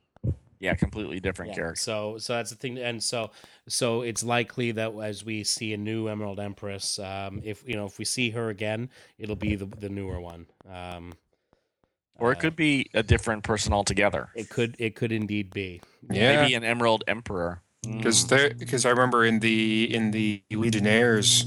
Yeah, 0.62 0.76
completely 0.76 1.20
different 1.22 1.52
Yeah, 1.52 1.56
character. 1.56 1.82
So 1.82 2.18
so 2.18 2.34
that's 2.34 2.50
the 2.50 2.56
thing, 2.58 2.78
and 2.78 3.02
so 3.04 3.32
so 3.68 4.02
it's 4.02 4.24
likely 4.24 4.72
that 4.74 4.93
as 4.95 5.24
we 5.26 5.43
see 5.43 5.74
a 5.74 5.78
new 5.78 6.08
Emerald 6.08 6.39
Empress, 6.39 7.00
um, 7.00 7.41
if 7.43 7.68
you 7.68 7.76
know 7.76 7.86
if 7.86 7.97
we 8.00 8.06
see 8.06 8.30
her 8.32 8.50
again, 8.50 8.89
it'll 9.18 9.36
be 9.38 9.56
the 9.56 9.66
the 9.66 9.89
newer 9.89 10.20
one. 10.20 10.47
Um, 10.70 11.14
Or 12.18 12.30
uh, 12.30 12.32
it 12.32 12.39
could 12.39 12.56
be 12.58 12.88
a 12.93 13.04
different 13.04 13.43
person 13.43 13.72
altogether. 13.74 14.30
it 14.36 14.50
could 14.50 14.76
it 14.80 14.95
could 14.95 15.12
indeed 15.14 15.52
be. 15.52 15.82
Yeah. 16.10 16.41
Maybe 16.41 16.54
an 16.56 16.64
Emerald 16.66 17.04
Emperor. 17.08 17.62
Because 17.84 18.26
Mm. 18.26 18.30
there 18.30 18.54
because 18.54 18.86
I 18.86 18.90
remember 18.90 19.26
in 19.26 19.40
the 19.40 19.94
in 19.94 20.12
the 20.12 20.42
Legionnaires, 20.52 21.46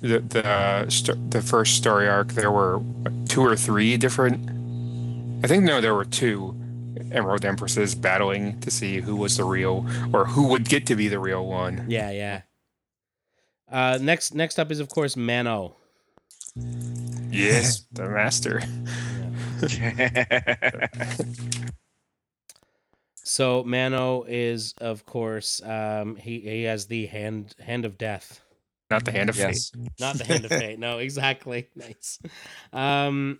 the 0.00 0.20
the 0.20 0.46
uh, 0.46 0.88
st- 0.90 1.30
the 1.30 1.42
first 1.42 1.76
story 1.76 2.08
arc 2.08 2.32
there 2.32 2.50
were 2.50 2.80
two 3.28 3.42
or 3.42 3.56
three 3.56 3.96
different. 3.96 4.48
I 5.44 5.48
think 5.48 5.64
no, 5.64 5.80
there 5.80 5.94
were 5.94 6.04
two 6.04 6.54
Emerald 7.12 7.44
Empresses 7.44 7.94
battling 7.94 8.60
to 8.60 8.70
see 8.70 9.00
who 9.00 9.16
was 9.16 9.36
the 9.38 9.44
real 9.44 9.86
or 10.12 10.26
who 10.26 10.48
would 10.48 10.68
get 10.68 10.86
to 10.86 10.96
be 10.96 11.08
the 11.08 11.18
real 11.18 11.46
one. 11.46 11.84
Yeah, 11.88 12.10
yeah. 12.10 12.42
Uh, 13.70 13.98
next 14.00 14.34
next 14.34 14.58
up 14.58 14.70
is 14.70 14.80
of 14.80 14.88
course 14.88 15.16
Mano. 15.16 15.76
Yes, 17.30 17.84
the 17.92 18.08
master. 18.08 18.62
So 23.30 23.62
Mano 23.62 24.24
is 24.24 24.74
of 24.78 25.06
course 25.06 25.62
um, 25.62 26.16
he 26.16 26.40
he 26.40 26.64
has 26.64 26.88
the 26.88 27.06
hand 27.06 27.54
hand 27.60 27.84
of 27.84 27.96
death. 27.96 28.40
Not 28.90 29.04
the 29.04 29.12
hand 29.12 29.30
of 29.30 29.36
yes. 29.36 29.70
not 30.00 30.18
the 30.18 30.24
hand 30.24 30.44
of 30.46 30.50
fate. 30.50 30.80
No, 30.80 30.98
exactly. 30.98 31.68
Nice. 31.76 32.18
Um, 32.72 33.38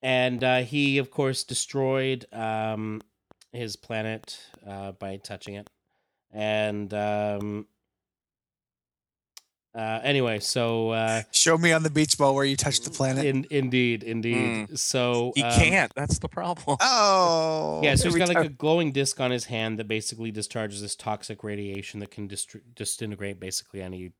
and 0.00 0.44
uh, 0.44 0.58
he, 0.58 0.98
of 0.98 1.10
course, 1.10 1.42
destroyed 1.42 2.26
um, 2.32 3.00
his 3.52 3.74
planet 3.74 4.38
uh, 4.64 4.92
by 4.92 5.16
touching 5.16 5.54
it. 5.54 5.68
And 6.30 6.94
um, 6.94 7.66
uh, 9.74 10.00
anyway, 10.02 10.38
so 10.38 10.90
uh, 10.90 11.22
Show 11.32 11.58
me 11.58 11.72
on 11.72 11.82
the 11.82 11.90
beach 11.90 12.16
ball 12.16 12.34
where 12.34 12.44
you 12.44 12.56
touched 12.56 12.84
the 12.84 12.90
planet. 12.90 13.24
in, 13.24 13.46
indeed, 13.50 14.02
indeed. 14.04 14.78
So 14.78 15.32
He 15.34 15.42
um, 15.42 15.52
can't. 15.52 15.92
That's 15.96 16.18
the 16.18 16.28
problem. 16.28 16.76
oh, 16.80 17.80
Yeah, 17.82 17.96
so 17.96 18.08
he's 18.08 18.16
got 18.16 18.28
like 18.28 18.46
a 18.46 18.48
glowing 18.48 18.92
disc 18.92 19.20
on 19.20 19.30
his 19.30 19.46
hand 19.46 19.78
that 19.78 19.88
basically 19.88 20.30
discharges 20.30 20.80
this 20.80 20.94
toxic 20.94 21.42
radiation 21.42 22.00
that 22.00 22.10
can 22.10 22.28
distri- 22.28 22.60
disintegrate 22.74 23.40
basically 23.40 23.82
any 23.82 24.12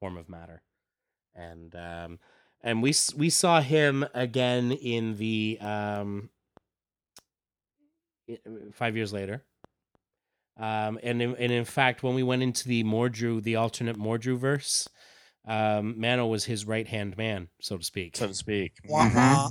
form 0.00 0.16
of 0.16 0.28
matter. 0.28 0.62
And 1.34 1.74
um, 1.74 2.18
and 2.62 2.82
we 2.82 2.94
we 3.16 3.28
saw 3.28 3.60
him 3.60 4.06
again 4.14 4.72
in 4.72 5.16
the 5.16 5.58
um, 5.60 6.30
five 8.72 8.96
years 8.96 9.12
later. 9.12 9.42
Um, 10.56 11.00
and 11.02 11.20
in, 11.20 11.34
and 11.36 11.52
in 11.52 11.64
fact, 11.64 12.02
when 12.02 12.14
we 12.14 12.22
went 12.22 12.42
into 12.42 12.68
the 12.68 12.84
Mordru, 12.84 13.42
the 13.42 13.56
alternate 13.56 13.98
Mordru 13.98 14.36
verse, 14.36 14.88
um, 15.46 16.00
Mano 16.00 16.26
was 16.26 16.44
his 16.44 16.64
right 16.66 16.86
hand 16.86 17.16
man, 17.16 17.48
so 17.60 17.76
to 17.76 17.84
speak. 17.84 18.16
so 18.16 18.26
to 18.26 18.34
speak. 18.34 18.72
Wah, 18.88 19.10
wah. 19.14 19.50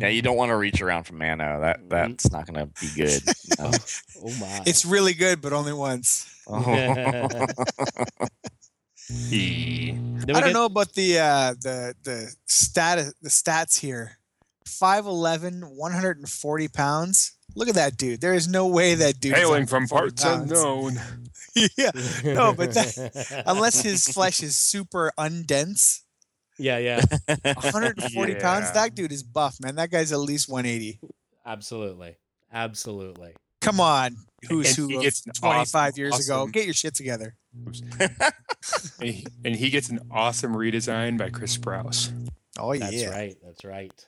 Yeah, 0.00 0.08
you 0.08 0.22
don't 0.22 0.36
want 0.36 0.50
to 0.50 0.56
reach 0.56 0.80
around 0.82 1.04
from 1.04 1.18
Mano. 1.18 1.60
That 1.60 1.88
that's 1.88 2.30
not 2.32 2.46
going 2.46 2.66
to 2.66 2.80
be 2.80 2.88
good. 2.96 3.22
No. 3.58 3.70
oh 4.24 4.34
my! 4.40 4.62
It's 4.66 4.84
really 4.84 5.14
good, 5.14 5.40
but 5.40 5.52
only 5.52 5.72
once. 5.72 6.26
Oh. 6.46 6.62
He. 9.28 9.90
Then 9.92 10.24
we 10.28 10.34
I 10.34 10.40
don't 10.40 10.48
get- 10.50 10.52
know 10.52 10.64
about 10.66 10.92
the 10.94 11.18
uh, 11.18 11.54
the 11.60 11.94
the 12.04 12.32
stat 12.46 13.12
the 13.22 13.28
stats 13.28 13.78
here. 13.78 14.18
5'11", 14.68 15.64
140 15.74 16.68
pounds. 16.68 17.32
Look 17.56 17.68
at 17.68 17.74
that 17.74 17.96
dude. 17.96 18.20
There 18.20 18.34
is 18.34 18.46
no 18.46 18.68
way 18.68 18.94
that 18.94 19.18
dude. 19.18 19.32
is 19.32 19.38
Hailing 19.38 19.66
from 19.66 19.88
parts 19.88 20.22
pounds. 20.22 20.52
unknown. 20.52 21.00
yeah, 21.76 21.90
no, 22.24 22.52
but 22.54 22.72
that, 22.74 23.42
unless 23.46 23.80
his 23.82 24.04
flesh 24.06 24.42
is 24.42 24.56
super 24.56 25.12
undense, 25.18 26.00
yeah, 26.58 26.78
yeah, 26.78 27.00
140 27.26 28.34
pounds. 28.40 28.70
That 28.72 28.94
dude 28.94 29.12
is 29.12 29.22
buff, 29.22 29.56
man. 29.60 29.76
That 29.76 29.90
guy's 29.90 30.12
at 30.12 30.18
least 30.18 30.48
180. 30.48 31.00
absolutely, 31.46 32.16
absolutely. 32.52 33.34
Come 33.60 33.78
on, 33.80 34.16
who's 34.48 34.78
And 34.78 34.90
who 34.90 35.00
gets 35.02 35.26
an 35.26 35.32
25 35.32 35.74
awesome- 35.74 35.98
years 36.00 36.26
ago? 36.28 36.46
Get 36.46 36.64
your 36.64 36.74
shit 36.74 36.94
together. 36.94 37.34
And 39.00 39.08
he, 39.08 39.26
and 39.44 39.56
he 39.56 39.70
gets 39.70 39.88
an 39.88 40.00
awesome 40.10 40.54
redesign 40.54 41.18
by 41.18 41.30
Chris 41.30 41.56
Sprouse. 41.56 42.12
Oh 42.58 42.72
yeah, 42.72 42.90
That's 42.90 43.06
right. 43.06 43.36
That's 43.44 43.64
right. 43.64 44.06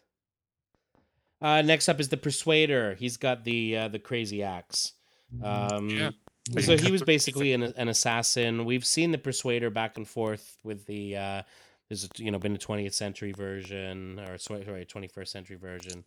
Uh, 1.40 1.62
next 1.62 1.88
up 1.88 1.98
is 2.00 2.08
the 2.08 2.16
Persuader. 2.16 2.94
He's 2.94 3.16
got 3.16 3.44
the 3.44 3.76
uh, 3.76 3.88
the 3.88 3.98
crazy 3.98 4.42
axe. 4.42 4.92
Um, 5.42 5.88
Yeah. 5.88 6.10
So 6.60 6.76
he 6.76 6.90
was 6.92 7.02
basically 7.02 7.52
an, 7.52 7.62
an 7.62 7.88
assassin. 7.88 8.64
We've 8.64 8.84
seen 8.84 9.12
the 9.12 9.18
Persuader 9.18 9.70
back 9.70 9.96
and 9.96 10.06
forth 10.06 10.56
with 10.64 10.86
the. 10.86 11.16
Uh, 11.16 11.42
there's 11.88 12.08
you 12.16 12.30
know 12.30 12.38
been 12.38 12.54
a 12.54 12.58
20th 12.58 12.94
century 12.94 13.32
version 13.32 14.18
or 14.20 14.38
sorry 14.38 14.64
21st 14.64 15.28
century 15.28 15.56
version. 15.56 16.04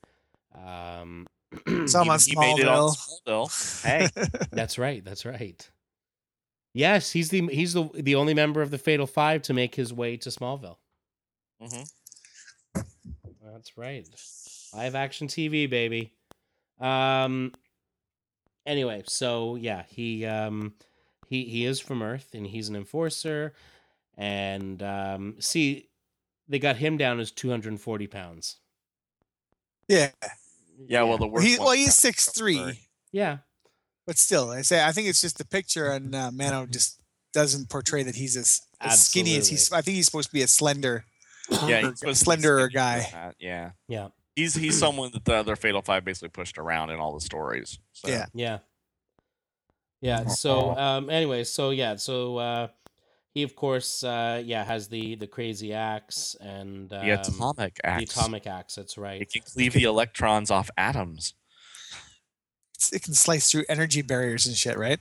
Um, 0.55 1.27
Some 1.87 2.09
on 2.09 2.19
he, 2.19 2.31
he 2.31 2.39
made 2.39 2.59
it 2.59 2.67
on 2.67 2.89
Smallville. 2.89 3.21
Smallville. 3.27 3.83
Hey, 3.83 4.09
that's 4.51 4.77
right. 4.77 5.03
That's 5.05 5.25
right. 5.25 5.69
Yes, 6.73 7.11
he's 7.11 7.29
the 7.29 7.47
he's 7.47 7.73
the 7.73 7.89
the 7.93 8.15
only 8.15 8.33
member 8.33 8.61
of 8.61 8.71
the 8.71 8.77
Fatal 8.77 9.07
Five 9.07 9.43
to 9.43 9.53
make 9.53 9.75
his 9.75 9.93
way 9.93 10.17
to 10.17 10.29
Smallville. 10.29 10.77
hmm 11.61 11.83
That's 13.43 13.77
right. 13.77 14.07
Live 14.73 14.95
action 14.95 15.27
TV, 15.27 15.69
baby. 15.69 16.13
Um 16.79 17.53
anyway, 18.65 19.03
so 19.07 19.55
yeah, 19.55 19.83
he 19.87 20.25
um 20.25 20.73
he 21.27 21.45
he 21.45 21.65
is 21.65 21.79
from 21.79 22.01
Earth 22.01 22.29
and 22.33 22.45
he's 22.47 22.69
an 22.69 22.75
enforcer 22.75 23.53
and 24.17 24.81
um 24.83 25.35
see 25.39 25.89
they 26.47 26.59
got 26.59 26.77
him 26.77 26.97
down 26.97 27.19
as 27.19 27.31
240 27.31 28.07
pounds. 28.07 28.57
Yeah. 29.87 30.09
yeah. 30.87 31.03
Well, 31.03 31.17
the 31.17 31.27
worst. 31.27 31.47
He, 31.47 31.57
well, 31.59 31.71
he's 31.71 31.95
six 31.95 32.29
three, 32.29 32.81
Yeah. 33.11 33.37
but 34.05 34.17
still, 34.17 34.49
I 34.51 34.61
say 34.61 34.83
I 34.83 34.91
think 34.91 35.07
it's 35.07 35.21
just 35.21 35.37
the 35.37 35.45
picture, 35.45 35.87
and 35.91 36.13
uh, 36.13 36.31
Mano 36.31 36.65
just 36.65 36.99
doesn't 37.33 37.69
portray 37.69 38.01
that 38.03 38.15
he's 38.15 38.35
as, 38.37 38.61
as 38.79 39.05
skinny 39.07 39.35
as 39.37 39.47
he's. 39.47 39.71
I 39.71 39.81
think 39.81 39.95
he's 39.95 40.05
supposed 40.05 40.29
to 40.29 40.33
be 40.33 40.41
a 40.41 40.47
slender. 40.47 41.05
Yeah, 41.67 41.85
or 41.85 41.89
he's 41.89 41.99
supposed 41.99 42.23
to 42.25 42.29
be 42.31 42.37
slenderer 42.37 42.73
guy. 42.73 43.07
that, 43.11 43.35
Yeah, 43.39 43.71
Yeah. 43.87 44.07
He's 44.35 44.55
he's 44.55 44.77
someone 44.79 45.11
that 45.13 45.25
the 45.25 45.35
other 45.35 45.55
Fatal 45.55 45.81
Five 45.81 46.05
basically 46.05 46.29
pushed 46.29 46.57
around 46.57 46.89
in 46.89 46.99
all 46.99 47.13
the 47.13 47.21
stories. 47.21 47.79
So. 47.93 48.07
Yeah. 48.09 48.25
Yeah. 48.33 48.59
Yeah. 50.01 50.25
So 50.27 50.75
um 50.77 51.09
anyway, 51.09 51.43
so 51.43 51.69
yeah, 51.71 51.95
so 51.95 52.37
uh 52.37 52.67
he 53.33 53.43
of 53.43 53.55
course 53.55 54.03
uh 54.03 54.41
yeah 54.45 54.63
has 54.63 54.87
the 54.87 55.15
the 55.15 55.27
crazy 55.27 55.73
axe 55.73 56.35
and 56.39 56.91
um, 56.93 56.99
the 57.05 57.09
atomic 57.11 57.75
the 57.75 57.85
axe. 57.87 58.11
atomic 58.11 58.47
axe, 58.47 58.75
that's 58.75 58.97
right. 58.97 59.21
It 59.21 59.31
can 59.31 59.41
cleave 59.41 59.73
the 59.73 59.83
electrons 59.83 60.51
off 60.51 60.69
atoms. 60.77 61.33
It 62.91 63.01
can 63.03 63.13
slice 63.13 63.49
through 63.49 63.65
energy 63.67 64.01
barriers 64.01 64.45
and 64.45 64.55
shit, 64.55 64.77
right? 64.77 64.99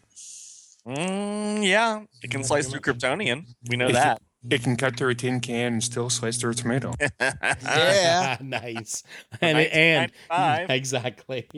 Mm, 0.87 1.66
yeah, 1.66 2.03
it 2.22 2.30
can 2.30 2.41
Yeah, 2.41 2.47
slice 2.47 2.66
through 2.68 2.80
much. 2.87 2.99
Kryptonian. 2.99 3.45
We 3.68 3.76
know 3.76 3.91
that. 3.93 4.20
It 4.51 4.62
can 4.62 4.76
cut 4.76 4.97
through 4.97 5.11
a 5.11 5.14
tin 5.14 5.40
can 5.40 5.74
and 5.74 5.84
still 5.84 6.11
slice 6.11 6.36
through 6.38 6.53
a 6.53 6.55
tomato. 6.55 6.92
Yeah. 7.62 8.36
nice. 8.42 9.03
And, 9.40 9.59
and 9.59 10.12
exactly. 10.70 11.49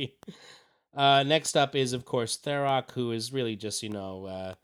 Uh, 0.95 1.22
next 1.24 1.57
up 1.57 1.74
is 1.74 1.93
of 1.93 2.05
course 2.05 2.39
Tharok, 2.39 2.91
who 2.93 3.12
is 3.12 3.32
really 3.32 3.57
just 3.57 3.82
you 3.82 3.91
know, 3.91 4.26
uh, 4.26 4.55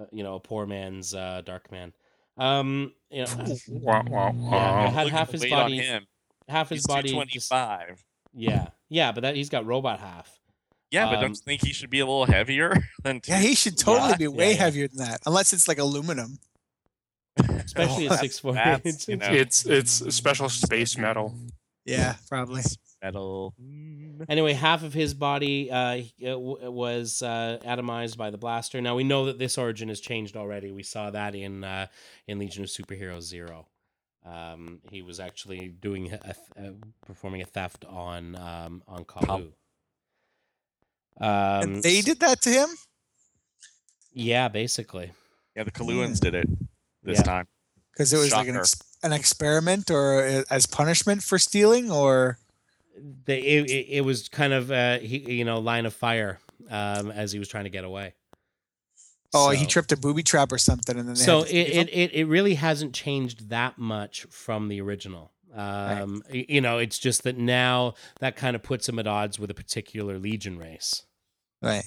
uh, 0.00 0.04
you 0.12 0.22
know, 0.24 0.34
a 0.36 0.40
poor 0.40 0.66
man's 0.66 1.14
uh, 1.14 1.42
dark 1.44 1.70
man. 1.70 1.92
Um, 2.36 2.92
you 3.10 3.24
know, 3.24 3.56
Wah, 3.68 4.02
wah, 4.08 4.32
Yeah, 4.52 4.90
had 4.90 5.08
half 5.08 5.30
his 5.30 5.44
body- 5.44 5.82
half 6.48 6.68
his 6.68 6.78
He's 6.78 6.86
body. 6.86 7.08
225. 7.10 7.88
Just, 7.88 8.04
yeah, 8.34 8.68
yeah, 8.88 9.12
but 9.12 9.22
that 9.22 9.34
he's 9.36 9.48
got 9.48 9.66
robot 9.66 9.98
half. 10.00 10.38
Yeah, 10.90 11.06
but 11.06 11.16
Um, 11.16 11.20
don't 11.22 11.30
you 11.30 11.42
think 11.44 11.64
he 11.64 11.72
should 11.72 11.90
be 11.90 12.00
a 12.00 12.06
little 12.06 12.26
heavier 12.26 12.74
than? 13.02 13.20
Yeah, 13.26 13.40
he 13.40 13.54
should 13.54 13.76
totally 13.76 14.10
Yeah, 14.10 14.16
be 14.16 14.28
way 14.28 14.50
yeah. 14.52 14.56
heavier 14.58 14.88
than 14.88 14.98
that, 14.98 15.20
unless 15.26 15.52
it's 15.52 15.68
like 15.68 15.78
aluminum. 15.78 16.38
Especially 17.64 18.08
Oh, 18.08 18.12
at 18.14 18.20
six 18.20 18.38
four. 18.38 18.54
that's, 18.54 19.08
you 19.08 19.16
know. 19.16 19.26
It's 19.30 19.66
it's 19.66 20.14
special 20.14 20.48
space 20.48 20.96
metal. 20.98 21.34
Yeah, 21.84 22.16
probably. 22.28 22.62
metal. 23.02 23.54
Anyway, 24.28 24.52
half 24.52 24.82
of 24.82 24.92
his 24.92 25.14
body 25.14 25.70
uh, 25.70 25.96
he- 25.96 26.12
uh, 26.26 26.30
w- 26.32 26.70
was 26.70 27.22
uh, 27.22 27.58
atomized 27.64 28.16
by 28.16 28.30
the 28.30 28.36
blaster. 28.38 28.80
Now 28.80 28.94
we 28.96 29.04
know 29.04 29.26
that 29.26 29.38
this 29.38 29.56
origin 29.56 29.88
has 29.88 30.00
changed 30.00 30.36
already. 30.36 30.70
We 30.72 30.82
saw 30.82 31.10
that 31.10 31.34
in 31.34 31.64
uh, 31.64 31.86
in 32.26 32.38
Legion 32.38 32.62
of 32.64 32.68
Superheroes 32.68 33.22
Zero. 33.22 33.66
Um, 34.26 34.80
he 34.90 35.00
was 35.00 35.20
actually 35.20 35.68
doing 35.68 36.12
a, 36.12 36.18
th- 36.18 36.36
uh, 36.58 36.72
performing 37.06 37.40
a 37.40 37.46
theft 37.46 37.84
on 37.86 38.34
um, 38.36 38.82
on 38.86 39.04
Kalu. 39.04 39.52
Um, 41.20 41.62
and 41.62 41.82
they 41.82 42.00
did 42.02 42.20
that 42.20 42.40
to 42.42 42.50
him. 42.50 42.68
yeah, 44.12 44.48
basically. 44.48 45.12
Yeah, 45.56 45.62
the 45.64 45.70
Kaluans 45.72 46.20
did 46.20 46.34
it 46.34 46.48
this 47.02 47.18
Yeah. 47.18 47.22
time. 47.24 47.46
because 47.92 48.12
it 48.12 48.18
was 48.18 48.32
like 48.32 48.48
an, 48.48 48.56
ex- 48.56 48.80
an 49.02 49.12
experiment 49.12 49.90
or 49.90 50.22
uh, 50.24 50.42
as 50.50 50.66
punishment 50.66 51.22
for 51.22 51.38
stealing 51.38 51.90
or? 51.90 52.38
They 53.24 53.38
it, 53.40 53.70
it, 53.70 53.86
it 53.98 54.00
was 54.04 54.28
kind 54.28 54.52
of 54.52 54.70
uh, 54.72 54.98
he 54.98 55.18
you 55.38 55.44
know 55.44 55.58
line 55.60 55.86
of 55.86 55.94
fire 55.94 56.40
um, 56.70 57.10
as 57.12 57.30
he 57.32 57.38
was 57.38 57.46
trying 57.48 57.64
to 57.64 57.70
get 57.70 57.84
away. 57.84 58.14
oh 59.34 59.50
he 59.50 59.66
tripped 59.66 59.92
a 59.92 59.96
booby 59.96 60.22
trap 60.24 60.50
or 60.50 60.58
something 60.58 60.98
and 60.98 61.06
then 61.08 61.14
they 61.14 61.20
so 61.20 61.42
it, 61.42 61.50
it, 61.54 61.88
it, 61.92 62.12
it 62.14 62.24
really 62.26 62.54
hasn't 62.54 62.94
changed 62.94 63.50
that 63.50 63.78
much 63.78 64.24
from 64.30 64.66
the 64.68 64.80
original. 64.80 65.30
Um 65.54 66.22
y- 66.32 66.46
you 66.48 66.60
know 66.60 66.78
it's 66.78 66.98
just 66.98 67.22
that 67.22 67.36
now 67.38 67.94
that 68.20 68.34
kind 68.36 68.56
of 68.56 68.62
puts 68.62 68.88
him 68.88 68.98
at 68.98 69.06
odds 69.06 69.38
with 69.38 69.50
a 69.50 69.54
particular 69.54 70.18
legion 70.18 70.58
race. 70.58 71.02
Right. 71.62 71.84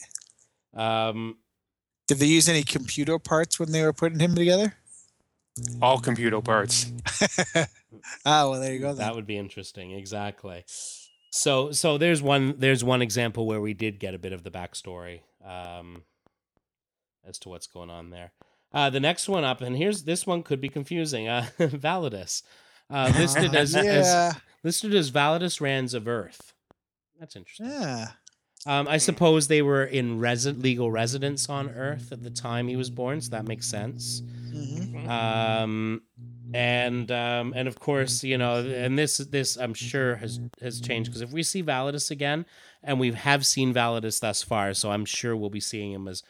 Um 0.73 1.37
did 2.07 2.19
they 2.19 2.25
use 2.27 2.47
any 2.47 2.63
computer 2.63 3.19
parts 3.19 3.59
when 3.59 3.71
they 3.71 3.83
were 3.83 3.93
putting 3.93 4.19
him 4.19 4.33
together 4.35 4.75
All 5.81 5.99
computer 5.99 6.41
parts. 6.41 6.91
ah 8.25 8.49
well 8.49 8.59
there 8.59 8.73
you 8.73 8.79
go 8.79 8.87
then. 8.89 8.97
that 8.97 9.15
would 9.15 9.27
be 9.27 9.37
interesting 9.37 9.91
exactly 9.91 10.63
so 11.29 11.71
so 11.71 11.97
there's 11.97 12.21
one 12.21 12.55
there's 12.57 12.83
one 12.83 13.01
example 13.01 13.45
where 13.45 13.59
we 13.61 13.73
did 13.73 13.99
get 13.99 14.13
a 14.13 14.17
bit 14.17 14.31
of 14.33 14.43
the 14.43 14.49
backstory 14.49 15.21
um 15.45 16.03
as 17.27 17.37
to 17.37 17.49
what's 17.49 17.67
going 17.67 17.89
on 17.89 18.09
there 18.09 18.31
uh 18.73 18.89
the 18.89 18.99
next 18.99 19.27
one 19.27 19.43
up 19.43 19.59
and 19.61 19.75
here's 19.75 20.03
this 20.03 20.25
one 20.25 20.41
could 20.41 20.61
be 20.61 20.69
confusing 20.69 21.27
uh 21.27 21.45
validus 21.59 22.43
uh 22.89 23.11
listed 23.17 23.53
as, 23.63 23.75
as 23.75 24.35
listed 24.63 24.95
as 24.95 25.11
Validus 25.11 25.59
Rands 25.59 25.93
of 25.93 26.07
Earth. 26.07 26.53
That's 27.19 27.35
interesting. 27.35 27.67
yeah 27.67 28.07
Um, 28.65 28.87
I 28.87 28.97
suppose 28.97 29.47
they 29.47 29.61
were 29.61 29.85
in 29.85 30.19
resi- 30.19 30.61
legal 30.61 30.91
residence 30.91 31.49
on 31.49 31.69
Earth 31.69 32.11
at 32.11 32.21
the 32.23 32.29
time 32.29 32.67
he 32.67 32.75
was 32.75 32.89
born, 32.89 33.21
so 33.21 33.29
that 33.31 33.45
makes 33.45 33.67
sense. 33.67 34.21
hmm 34.51 35.07
Um, 35.07 36.01
and 36.53 37.11
um, 37.11 37.53
and 37.55 37.67
of 37.67 37.79
course, 37.79 38.23
you 38.23 38.37
know, 38.37 38.63
and 38.65 38.97
this 38.99 39.17
this 39.17 39.57
I'm 39.57 39.73
sure 39.73 40.15
has 40.17 40.39
has 40.61 40.81
changed 40.81 41.09
because 41.09 41.21
if 41.21 41.31
we 41.31 41.43
see 41.43 41.63
Validus 41.63 42.11
again, 42.11 42.45
and 42.83 42.99
we 42.99 43.11
have 43.13 43.45
seen 43.45 43.73
Validus 43.73 44.19
thus 44.19 44.43
far, 44.43 44.73
so 44.73 44.91
I'm 44.91 45.05
sure 45.05 45.35
we'll 45.35 45.49
be 45.49 45.61
seeing 45.61 45.91
him 45.91 46.07
as 46.07 46.23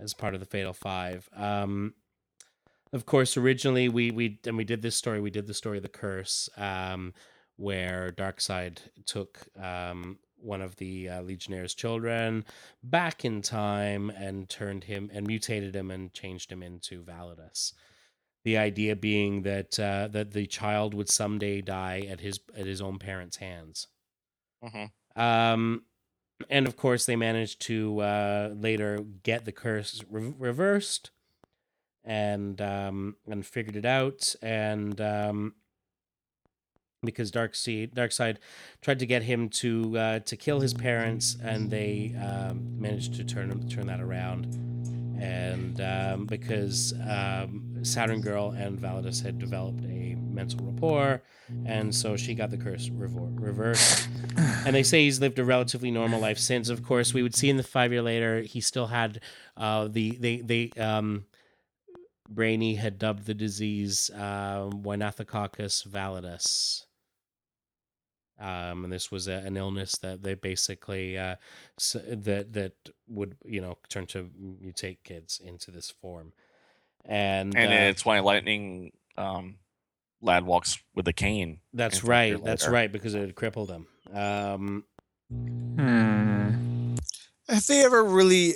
as 0.00 0.14
part 0.14 0.34
of 0.34 0.40
the 0.40 0.46
Fatal 0.46 0.72
Five. 0.72 1.28
Um, 1.36 1.94
of 2.92 3.04
course, 3.06 3.36
originally 3.36 3.88
we 3.88 4.10
we 4.10 4.38
and 4.46 4.56
we 4.56 4.64
did 4.64 4.82
this 4.82 4.96
story. 4.96 5.20
We 5.20 5.30
did 5.30 5.46
the 5.46 5.54
story 5.54 5.78
of 5.78 5.82
the 5.82 5.88
curse, 5.88 6.48
um, 6.56 7.12
where 7.56 8.12
Darkseid 8.12 8.78
took 9.06 9.40
um, 9.60 10.18
one 10.44 10.62
of 10.62 10.76
the 10.76 11.08
uh, 11.08 11.22
Legionnaires' 11.22 11.74
children 11.74 12.44
back 12.82 13.24
in 13.24 13.42
time 13.42 14.10
and 14.10 14.48
turned 14.48 14.84
him 14.84 15.10
and 15.12 15.26
mutated 15.26 15.74
him 15.74 15.90
and 15.90 16.12
changed 16.12 16.52
him 16.52 16.62
into 16.62 17.02
Validus. 17.02 17.72
The 18.44 18.58
idea 18.58 18.94
being 18.94 19.42
that 19.42 19.78
uh, 19.80 20.08
that 20.08 20.32
the 20.32 20.46
child 20.46 20.92
would 20.94 21.08
someday 21.08 21.62
die 21.62 22.00
at 22.08 22.20
his 22.20 22.40
at 22.56 22.66
his 22.66 22.80
own 22.82 22.98
parents' 22.98 23.36
hands. 23.36 23.88
Mhm. 24.62 24.90
Um, 25.16 25.84
and 26.50 26.66
of 26.66 26.76
course, 26.76 27.06
they 27.06 27.16
managed 27.16 27.60
to 27.62 28.00
uh, 28.00 28.50
later 28.54 28.98
get 29.22 29.44
the 29.44 29.52
curse 29.52 30.04
re- 30.10 30.34
reversed, 30.38 31.10
and 32.04 32.60
um, 32.60 33.16
and 33.26 33.46
figured 33.46 33.76
it 33.76 33.86
out. 33.86 34.34
And 34.42 35.00
um, 35.00 35.54
because 37.04 37.30
Dark 37.30 37.54
Seed, 37.54 37.94
Darkseid 37.94 38.36
tried 38.80 38.98
to 38.98 39.06
get 39.06 39.22
him 39.22 39.48
to 39.50 39.98
uh, 39.98 40.18
to 40.20 40.36
kill 40.36 40.60
his 40.60 40.74
parents, 40.74 41.36
and 41.42 41.70
they 41.70 42.14
um, 42.20 42.80
managed 42.80 43.14
to 43.14 43.24
turn 43.24 43.50
him 43.50 43.68
turn 43.68 43.86
that 43.86 44.00
around. 44.00 44.46
And 45.20 45.80
um, 45.80 46.26
because 46.26 46.92
um, 47.08 47.78
Saturn 47.82 48.20
Girl 48.20 48.50
and 48.50 48.78
Validus 48.78 49.22
had 49.22 49.38
developed 49.38 49.84
a 49.84 50.16
mental 50.16 50.58
rapport, 50.66 51.22
and 51.64 51.94
so 51.94 52.16
she 52.16 52.34
got 52.34 52.50
the 52.50 52.56
curse 52.56 52.88
revor- 52.90 53.30
reversed. 53.40 54.08
and 54.66 54.74
they 54.74 54.82
say 54.82 55.04
he's 55.04 55.20
lived 55.20 55.38
a 55.38 55.44
relatively 55.44 55.90
normal 55.90 56.20
life 56.20 56.38
since. 56.38 56.68
Of 56.68 56.82
course, 56.82 57.14
we 57.14 57.22
would 57.22 57.34
see 57.34 57.48
in 57.48 57.56
the 57.56 57.62
five 57.62 57.92
year 57.92 58.02
later 58.02 58.40
he 58.42 58.60
still 58.60 58.88
had 58.88 59.20
uh, 59.56 59.88
the 59.88 60.16
they 60.18 60.38
they 60.38 60.70
um, 60.80 61.26
Brainy 62.28 62.74
had 62.76 62.98
dubbed 62.98 63.26
the 63.26 63.34
disease 63.34 64.10
um, 64.14 64.82
Wynathococcus 64.82 65.86
validus. 65.86 66.86
Um, 68.38 68.84
and 68.84 68.92
this 68.92 69.10
was 69.12 69.28
a, 69.28 69.34
an 69.46 69.56
illness 69.56 69.92
that 70.02 70.22
they 70.22 70.34
basically 70.34 71.16
uh, 71.16 71.36
s- 71.78 71.96
that 72.08 72.52
that 72.52 72.72
would 73.06 73.36
you 73.44 73.60
know 73.60 73.78
turn 73.88 74.06
to 74.06 74.28
mutate 74.62 74.98
kids 75.04 75.40
into 75.42 75.70
this 75.70 75.90
form, 75.90 76.32
and 77.04 77.56
And 77.56 77.72
uh, 77.72 77.90
it's 77.90 78.04
why 78.04 78.18
lightning, 78.20 78.92
um, 79.16 79.56
lad 80.20 80.44
walks 80.44 80.78
with 80.94 81.06
a 81.06 81.12
cane. 81.12 81.60
That's 81.72 82.02
right. 82.02 82.42
That's 82.42 82.66
right 82.66 82.90
because 82.90 83.14
it 83.14 83.20
had 83.20 83.34
crippled 83.36 83.70
him. 83.70 83.86
Um, 84.12 84.84
Hmm. 85.76 86.96
Have 87.48 87.66
they 87.66 87.84
ever 87.84 88.02
really 88.02 88.54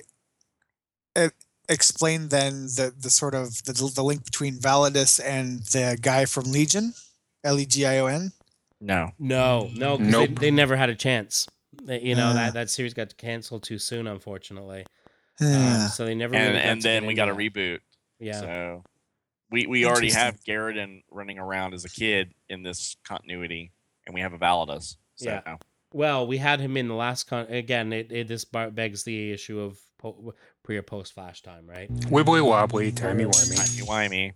uh, 1.16 1.29
explained 1.68 2.31
then 2.31 2.64
the 2.66 2.93
the 2.99 3.11
sort 3.11 3.35
of 3.35 3.62
the, 3.64 3.72
the 3.72 4.03
link 4.03 4.24
between 4.24 4.55
Validus 4.59 5.20
and 5.22 5.62
the 5.64 5.99
guy 6.01 6.24
from 6.24 6.51
Legion, 6.51 6.95
L 7.45 7.59
E 7.59 7.66
G 7.66 7.87
I 7.87 7.99
O 7.99 8.07
N? 8.07 8.33
No. 8.81 9.12
no, 9.18 9.70
no, 9.74 9.99
'cause 9.99 10.07
Nope. 10.07 10.29
they, 10.31 10.35
they 10.35 10.51
never 10.51 10.76
had 10.76 10.89
a 10.91 10.95
chance. 10.95 11.49
They- 11.83 12.01
you 12.03 12.14
know 12.14 12.29
Ah. 12.31 12.35
that 12.35 12.55
that 12.55 12.70
series 12.70 12.95
got 12.95 13.16
canceled 13.16 13.62
too 13.64 13.79
soon, 13.79 14.07
unfortunately. 14.07 14.85
Um, 15.41 15.87
so 15.89 16.05
they 16.05 16.16
never. 16.16 16.35
And 16.35 16.49
really 16.49 16.59
got 16.59 16.64
and 16.68 16.83
then 16.83 17.07
we 17.07 17.14
got 17.14 17.29
a 17.29 17.35
reboot. 17.35 17.79
Yeah. 18.18 18.41
So 18.41 18.85
we 19.53 19.66
we 19.66 19.85
already 19.85 20.11
have 20.11 20.43
Garridan 20.43 21.05
running 21.12 21.39
around 21.39 21.74
as 21.74 21.85
a 21.85 21.89
kid 21.89 22.35
in 22.49 22.64
this 22.64 22.97
continuity, 23.05 23.70
and 24.05 24.14
we 24.14 24.20
have 24.20 24.33
a 24.33 24.39
Validus. 24.39 24.97
So 25.14 25.31
Yeah. 25.31 25.57
Well, 25.93 26.26
we 26.26 26.39
had 26.39 26.59
him 26.59 26.76
in 26.76 26.89
the 26.89 26.95
last 26.95 27.24
con. 27.29 27.47
Again, 27.47 27.93
it, 27.93 28.11
it 28.11 28.26
this 28.26 28.45
begs 28.45 29.05
the 29.05 29.31
issue 29.31 29.61
of 29.61 29.79
po- 29.99 30.35
pre 30.64 30.76
or 30.76 30.83
post 30.83 31.12
Flash 31.14 31.41
time, 31.43 31.68
right? 31.68 31.89
Wibbly 31.89 32.45
wobbly, 32.45 32.91
timey 32.91 33.24
wimey. 33.24 33.57
timey 33.87 34.09
wimey. 34.09 34.33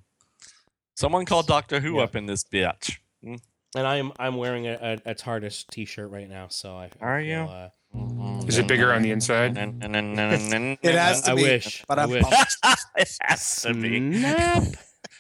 Someone 0.95 1.24
called 1.24 1.49
Doctor 1.49 1.80
Who 1.80 1.97
Yeah. 1.97 2.05
up 2.05 2.14
in 2.14 2.26
this 2.26 2.45
bitch. 2.45 2.99
Hmm. 3.24 3.34
And 3.74 3.86
I'm 3.86 4.12
I'm 4.18 4.36
wearing 4.36 4.66
a, 4.66 5.00
a, 5.06 5.10
a 5.10 5.14
TARDIS 5.14 5.66
T-shirt 5.68 6.10
right 6.10 6.28
now, 6.28 6.48
so 6.48 6.76
I. 6.76 6.84
I 6.84 6.90
Are 7.00 7.20
feel, 7.20 7.26
you? 7.28 7.36
Uh, 7.36 7.68
Is 8.46 8.58
it 8.58 8.66
bigger 8.66 8.92
on 8.92 9.02
the 9.02 9.10
inside? 9.10 9.56
it 9.56 10.78
It 10.82 10.94
has 10.94 11.22
to 11.22 11.32
I 11.32 11.34
be. 11.34 11.42
wish. 11.42 11.84
But 11.88 11.98
I 11.98 12.02
I'm 12.02 12.10
wish. 12.10 12.22
it 12.96 13.08
has 13.22 13.62
to 13.62 13.74
be. 13.74 14.18
Snap. 14.18 14.64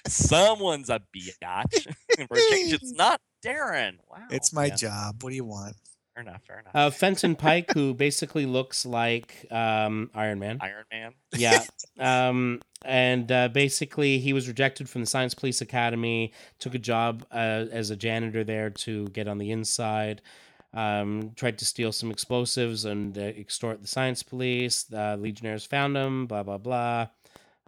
Someone's 0.06 0.90
a 0.90 1.00
biatch. 1.16 1.86
For 2.28 2.36
change, 2.50 2.72
it's 2.74 2.92
not 2.92 3.20
Darren. 3.44 3.92
Wow. 4.10 4.26
It's 4.30 4.52
my 4.52 4.66
Yeah. 4.66 4.74
job. 4.76 5.22
What 5.22 5.30
do 5.30 5.36
you 5.36 5.44
want? 5.44 5.76
Fair 6.14 6.22
enough. 6.22 6.42
Fair 6.46 6.60
enough. 6.60 6.74
Uh, 6.74 6.90
Fenton 6.90 7.36
Pike, 7.36 7.72
who 7.74 7.94
basically 7.94 8.46
looks 8.46 8.84
like 8.86 9.46
um, 9.50 10.10
Iron 10.14 10.38
Man. 10.38 10.58
Iron 10.60 10.84
Man. 10.90 11.14
Yeah. 11.36 11.62
Um, 11.98 12.60
and 12.84 13.30
uh, 13.30 13.48
basically, 13.48 14.18
he 14.18 14.32
was 14.32 14.48
rejected 14.48 14.88
from 14.88 15.02
the 15.02 15.06
Science 15.06 15.34
Police 15.34 15.60
Academy, 15.60 16.32
took 16.58 16.74
a 16.74 16.78
job 16.78 17.24
uh, 17.30 17.66
as 17.70 17.90
a 17.90 17.96
janitor 17.96 18.44
there 18.44 18.70
to 18.70 19.06
get 19.08 19.28
on 19.28 19.38
the 19.38 19.50
inside. 19.50 20.22
Um, 20.74 21.32
tried 21.36 21.58
to 21.58 21.66
steal 21.66 21.92
some 21.92 22.10
explosives 22.10 22.86
and 22.86 23.16
uh, 23.18 23.20
extort 23.20 23.82
the 23.82 23.88
science 23.88 24.22
police. 24.22 24.84
The 24.84 25.18
Legionnaires 25.20 25.66
found 25.66 25.96
him, 25.96 26.26
blah, 26.26 26.42
blah, 26.42 26.58
blah. 26.58 27.08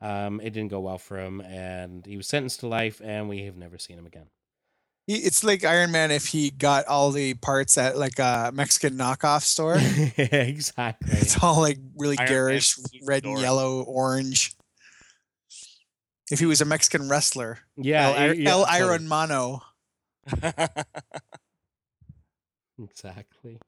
Um, 0.00 0.40
it 0.40 0.50
didn't 0.50 0.70
go 0.70 0.80
well 0.80 0.98
for 0.98 1.18
him, 1.18 1.40
and 1.42 2.04
he 2.04 2.16
was 2.16 2.26
sentenced 2.26 2.60
to 2.60 2.66
life, 2.66 3.00
and 3.04 3.28
we 3.28 3.44
have 3.44 3.56
never 3.56 3.78
seen 3.78 3.98
him 3.98 4.06
again. 4.06 4.26
He, 5.06 5.16
it's 5.16 5.44
like 5.44 5.64
Iron 5.64 5.90
Man 5.90 6.10
if 6.10 6.26
he 6.26 6.50
got 6.50 6.86
all 6.86 7.10
the 7.10 7.34
parts 7.34 7.76
at 7.76 7.96
like 7.98 8.18
a 8.18 8.50
Mexican 8.54 8.96
knockoff 8.96 9.42
store. 9.42 9.76
exactly. 10.16 11.18
It's 11.18 11.42
all 11.42 11.60
like 11.60 11.78
really 11.96 12.18
Iron 12.18 12.28
garish, 12.28 12.68
sweet 12.76 13.02
red 13.06 13.24
and 13.24 13.38
yellow, 13.38 13.82
orange. 13.82 14.54
If 16.30 16.38
he 16.38 16.46
was 16.46 16.60
a 16.62 16.64
Mexican 16.64 17.08
wrestler, 17.08 17.58
Yeah. 17.76 18.08
El, 18.16 18.34
yeah, 18.34 18.50
El 18.50 18.64
totally. 18.64 18.82
Iron 18.82 19.08
Mano. 19.08 19.62
Exactly. 22.82 23.58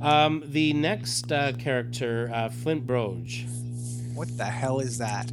um, 0.00 0.42
the 0.46 0.72
next 0.72 1.30
uh, 1.30 1.52
character, 1.58 2.30
uh, 2.32 2.48
Flint 2.48 2.86
Broge. 2.86 3.44
What 4.14 4.34
the 4.38 4.46
hell 4.46 4.80
is 4.80 4.98
that? 4.98 5.30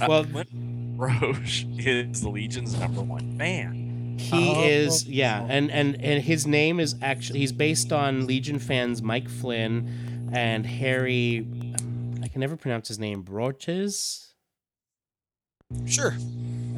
Uh, 0.00 0.06
well- 0.08 0.24
Clint 0.24 0.48
Roche 0.96 1.64
is 1.78 2.20
the 2.22 2.28
Legion's 2.28 2.78
number 2.78 3.02
one 3.02 3.36
fan. 3.38 4.16
He 4.18 4.52
Oh. 4.56 4.64
is, 4.64 5.06
yeah, 5.06 5.46
and, 5.48 5.70
and 5.70 5.94
and 6.02 6.20
his 6.24 6.44
name 6.44 6.80
is 6.80 6.96
actually 7.00 7.38
he's 7.38 7.52
based 7.52 7.92
on 7.92 8.26
Legion 8.26 8.58
fans 8.58 9.00
Mike 9.00 9.28
Flynn 9.28 10.30
and 10.32 10.66
Harry. 10.66 11.46
I 12.20 12.26
can 12.26 12.40
never 12.40 12.56
pronounce 12.56 12.88
his 12.88 12.98
name. 12.98 13.22
Broches. 13.22 14.34
Sure. 15.86 16.16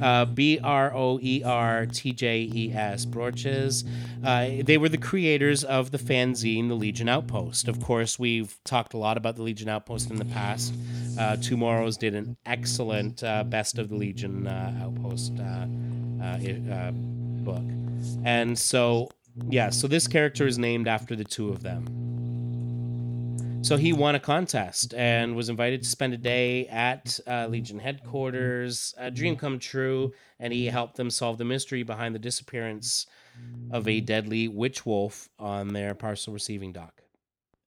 Uh, 0.01 0.25
B 0.25 0.59
R 0.63 0.95
O 0.95 1.19
E 1.21 1.43
R 1.45 1.87
T 1.87 2.13
J 2.13 2.51
E 2.53 2.73
S, 2.73 3.05
Broches. 3.05 3.85
Uh, 4.25 4.63
they 4.63 4.79
were 4.79 4.89
the 4.89 4.99
creators 4.99 5.65
of 5.65 5.91
the 5.91 5.99
fanzine, 5.99 6.69
the 6.69 6.75
Legion 6.75 7.09
Outpost. 7.09 7.69
Of 7.69 7.81
course, 7.81 8.19
we've 8.19 8.59
talked 8.65 8.95
a 8.95 8.99
lot 8.99 9.17
about 9.17 9.37
the 9.37 9.43
Legion 9.43 9.69
Outpost 9.69 10.11
in 10.11 10.17
the 10.17 10.25
past. 10.27 10.75
Uh, 11.19 11.37
Tomorrow's 11.37 11.97
did 11.97 12.15
an 12.15 12.37
excellent 12.47 13.23
uh, 13.23 13.45
Best 13.45 13.79
of 13.79 13.89
the 13.89 13.97
Legion 13.97 14.47
uh, 14.47 14.81
Outpost 14.83 15.37
book. 17.45 17.65
And 18.25 18.59
so, 18.59 19.09
yeah, 19.49 19.71
so 19.71 19.87
this 19.89 20.07
character 20.07 20.47
is 20.47 20.59
named 20.59 20.89
after 20.89 21.17
the 21.17 21.25
two 21.25 21.49
of 21.51 21.63
them. 21.63 21.87
So 23.63 23.77
he 23.77 23.93
won 23.93 24.15
a 24.15 24.21
contest 24.21 24.95
and 24.95 25.37
was 25.37 25.49
invited 25.49 25.83
to 25.83 25.89
spend 25.89 26.15
a 26.15 26.19
day 26.19 26.67
at 26.69 27.21
uh, 27.27 27.47
Legion 27.49 27.79
headquarters. 27.79 28.95
A 28.97 29.11
dream 29.11 29.37
come 29.37 29.59
true, 29.59 30.13
and 30.39 30.53
he 30.53 30.67
helped 30.67 30.97
them 30.97 31.11
solve 31.11 31.39
the 31.39 31.45
mystery 31.45 31.83
behind 31.83 32.15
the 32.15 32.19
disappearance 32.19 33.07
of 33.71 33.87
a 33.87 34.01
deadly 34.01 34.49
witch 34.49 34.85
wolf 34.85 35.29
on 35.39 35.69
their 35.69 35.95
parcel 35.95 36.33
receiving 36.33 36.73
dock. 36.73 37.03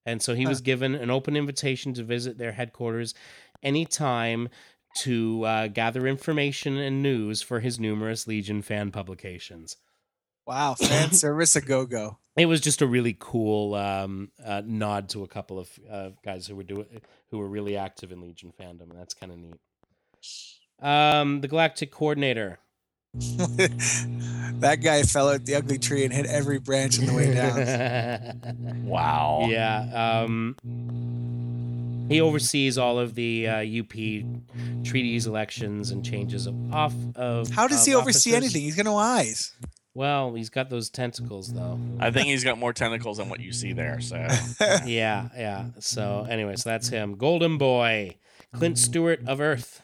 And 0.05 0.21
so 0.21 0.35
he 0.35 0.45
was 0.45 0.61
given 0.61 0.95
an 0.95 1.09
open 1.09 1.37
invitation 1.37 1.93
to 1.93 2.03
visit 2.03 2.37
their 2.37 2.51
headquarters 2.51 3.13
anytime 3.61 4.49
to 4.97 5.45
uh, 5.45 5.67
gather 5.67 6.05
information 6.05 6.77
and 6.77 7.01
news 7.01 7.41
for 7.41 7.61
his 7.61 7.79
numerous 7.79 8.27
Legion 8.27 8.61
fan 8.61 8.91
publications. 8.91 9.77
Wow. 10.45 10.75
Fan 10.75 11.11
service 11.13 11.55
a 11.55 11.61
go 11.61 11.85
go. 11.85 12.17
It 12.35 12.47
was 12.47 12.61
just 12.61 12.81
a 12.81 12.87
really 12.87 13.15
cool 13.19 13.75
um, 13.75 14.31
uh, 14.43 14.61
nod 14.65 15.09
to 15.09 15.23
a 15.23 15.27
couple 15.27 15.59
of 15.59 15.69
uh, 15.89 16.09
guys 16.25 16.47
who 16.47 16.55
were 16.55 16.63
doing 16.63 16.85
who 17.29 17.37
were 17.37 17.47
really 17.47 17.77
active 17.77 18.11
in 18.11 18.21
Legion 18.21 18.51
fandom, 18.59 18.89
and 18.89 18.97
that's 18.97 19.13
kind 19.13 19.31
of 19.31 19.37
neat. 19.37 19.59
Um, 20.81 21.41
the 21.41 21.47
Galactic 21.47 21.91
Coordinator. 21.91 22.59
that 23.13 24.79
guy 24.81 25.03
fell 25.03 25.29
out 25.29 25.45
the 25.45 25.53
ugly 25.53 25.77
tree 25.77 26.03
and 26.03 26.11
hit 26.11 26.25
every 26.25 26.57
branch 26.57 26.99
on 26.99 27.05
the 27.05 27.13
way 27.13 27.33
down. 27.33 28.83
Wow. 28.83 29.45
Yeah. 29.49 30.23
Um, 30.23 30.55
he 32.09 32.21
oversees 32.21 32.77
all 32.77 32.99
of 32.99 33.15
the 33.15 33.47
uh, 33.47 33.57
UP 33.57 33.93
treaties, 34.83 35.25
elections, 35.25 35.91
and 35.91 36.03
changes 36.03 36.47
of 36.47 36.73
off 36.73 36.93
of. 37.15 37.49
How 37.49 37.67
does 37.67 37.81
of 37.81 37.87
he 37.87 37.95
oversee 37.95 38.31
officers. 38.31 38.43
anything? 38.43 38.61
He's 38.63 38.75
got 38.75 38.85
no 38.85 38.97
eyes. 38.97 39.53
Well, 39.95 40.33
he's 40.33 40.49
got 40.49 40.69
those 40.69 40.89
tentacles, 40.89 41.53
though. 41.53 41.79
I 41.99 42.09
think 42.09 42.27
he's 42.27 42.43
got 42.43 42.57
more 42.57 42.73
tentacles 42.73 43.17
than 43.17 43.29
what 43.29 43.39
you 43.39 43.51
see 43.53 43.73
there. 43.73 44.01
So 44.01 44.15
yeah, 44.85 45.29
yeah. 45.37 45.65
So 45.79 46.25
anyway, 46.27 46.55
so 46.55 46.69
that's 46.69 46.89
him. 46.89 47.15
Golden 47.15 47.57
Boy, 47.59 48.17
Clint 48.53 48.79
Stewart 48.79 49.21
of 49.27 49.39
Earth. 49.39 49.81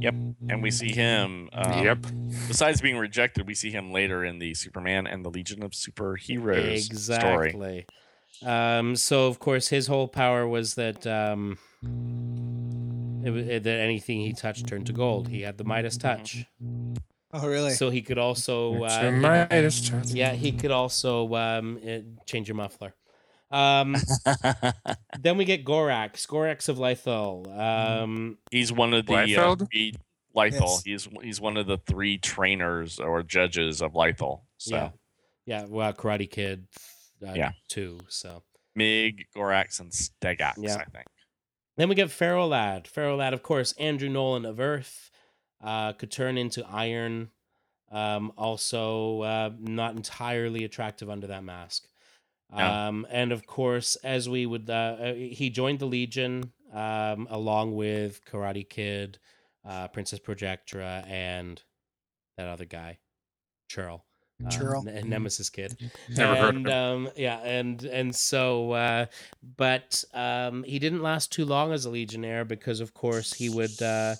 Yep. 0.00 0.14
And 0.50 0.62
we 0.62 0.70
see 0.70 0.92
him. 0.92 1.48
Um, 1.52 1.84
yep. 1.84 1.98
Besides 2.46 2.80
being 2.80 2.98
rejected, 2.98 3.46
we 3.46 3.54
see 3.54 3.70
him 3.70 3.90
later 3.90 4.24
in 4.24 4.38
the 4.38 4.54
Superman 4.54 5.06
and 5.06 5.24
the 5.24 5.30
Legion 5.30 5.62
of 5.62 5.70
Superheroes 5.72 6.82
story. 7.00 7.48
Exactly. 7.48 7.86
Um, 8.44 8.96
so 8.96 9.26
of 9.26 9.38
course 9.38 9.68
his 9.68 9.86
whole 9.86 10.06
power 10.08 10.46
was 10.46 10.74
that 10.74 11.06
um, 11.06 11.58
it, 13.24 13.30
wa- 13.30 13.58
that 13.62 13.66
anything 13.80 14.20
he 14.20 14.32
touched 14.32 14.66
turned 14.66 14.86
to 14.86 14.92
gold. 14.92 15.28
He 15.28 15.42
had 15.42 15.56
the 15.56 15.64
Midas 15.64 15.96
touch, 15.96 16.44
oh, 17.34 17.46
really? 17.46 17.72
so 17.72 17.90
he 17.90 18.02
could 18.02 18.18
also 18.18 18.84
It's 18.84 18.94
uh, 18.94 19.06
a 19.06 19.12
Midas 19.12 19.88
touch. 19.88 20.10
yeah 20.10 20.32
he 20.32 20.52
could 20.52 20.70
also 20.70 21.34
um, 21.34 21.78
uh, 21.86 21.98
change 22.26 22.48
your 22.48 22.56
muffler. 22.56 22.94
Um, 23.50 23.94
then 25.20 25.36
we 25.36 25.44
get 25.44 25.64
Gorax, 25.64 26.26
Gorax 26.26 26.68
of 26.68 26.78
Lythal. 26.78 27.46
Um, 27.56 28.38
he's 28.50 28.72
one 28.72 28.94
of 28.94 29.06
the 29.06 29.14
uh, 29.14 29.26
Liefeld? 29.26 29.68
three 29.70 29.94
Yes. 30.34 30.82
He's 30.84 31.08
he's 31.22 31.40
one 31.40 31.56
of 31.56 31.66
the 31.66 31.78
three 31.78 32.18
trainers 32.18 32.98
or 32.98 33.22
judges 33.22 33.80
of 33.80 33.92
Lythal. 33.92 34.40
So 34.58 34.76
Yeah, 34.76 34.90
yeah. 35.46 35.66
Well, 35.68 35.92
Karate 35.92 36.28
Kid, 36.28 36.66
uh, 37.26 37.34
Yeah. 37.34 37.52
two. 37.68 38.00
So 38.08 38.42
Mig, 38.74 39.26
Gorax, 39.36 39.80
and 39.80 39.92
Stegax, 39.92 40.54
Yeah. 40.58 40.74
I 40.76 40.84
think. 40.84 41.06
Then 41.76 41.88
we 41.88 41.94
get 41.94 42.10
Ferro 42.10 42.46
Lad. 42.46 42.86
Ferro 42.88 43.16
Lad, 43.16 43.34
of 43.34 43.42
course, 43.42 43.72
Andrew 43.78 44.08
Nolan 44.08 44.44
of 44.44 44.60
Earth, 44.60 45.10
uh, 45.64 45.92
could 45.94 46.10
turn 46.12 46.36
into 46.38 46.64
iron. 46.68 47.30
Um, 47.90 48.32
also, 48.36 49.20
uh, 49.22 49.50
not 49.58 49.94
entirely 49.96 50.64
attractive 50.64 51.08
under 51.08 51.26
that 51.28 51.44
mask. 51.44 51.86
No. 52.56 52.64
Um, 52.64 53.06
and 53.10 53.32
of 53.32 53.46
course, 53.46 53.96
as 53.96 54.28
we 54.28 54.46
would, 54.46 54.68
uh, 54.68 54.72
uh, 55.00 55.14
he 55.14 55.48
joined 55.50 55.78
the 55.78 55.86
Legion 55.86 56.52
um, 56.72 57.26
along 57.30 57.74
with 57.76 58.24
Karate 58.24 58.68
Kid, 58.68 59.18
uh, 59.64 59.88
Princess 59.88 60.18
Projectra, 60.20 61.08
and 61.08 61.62
that 62.36 62.48
other 62.48 62.64
guy, 62.64 62.98
Churl. 63.68 64.04
uh, 64.44 64.50
Churl. 64.50 64.82
Ne- 64.82 65.02
Nemesis 65.02 65.48
Kid 65.50 65.76
Never 66.08 66.34
heard 66.34 66.48
of 66.50 66.56
and 66.56 66.66
him. 66.66 66.72
um 66.72 67.08
yeah 67.16 67.38
and 67.44 67.84
and 67.84 68.14
so 68.14 68.72
uh 68.72 69.06
but 69.56 70.02
um 70.12 70.64
he 70.64 70.80
didn't 70.80 71.02
last 71.02 71.30
too 71.30 71.44
long 71.44 71.72
as 71.72 71.84
a 71.84 71.90
legionnaire 71.90 72.44
because 72.44 72.80
of 72.80 72.92
course 72.92 73.32
he 73.32 73.48
would 73.48 73.80
uh 73.80 74.16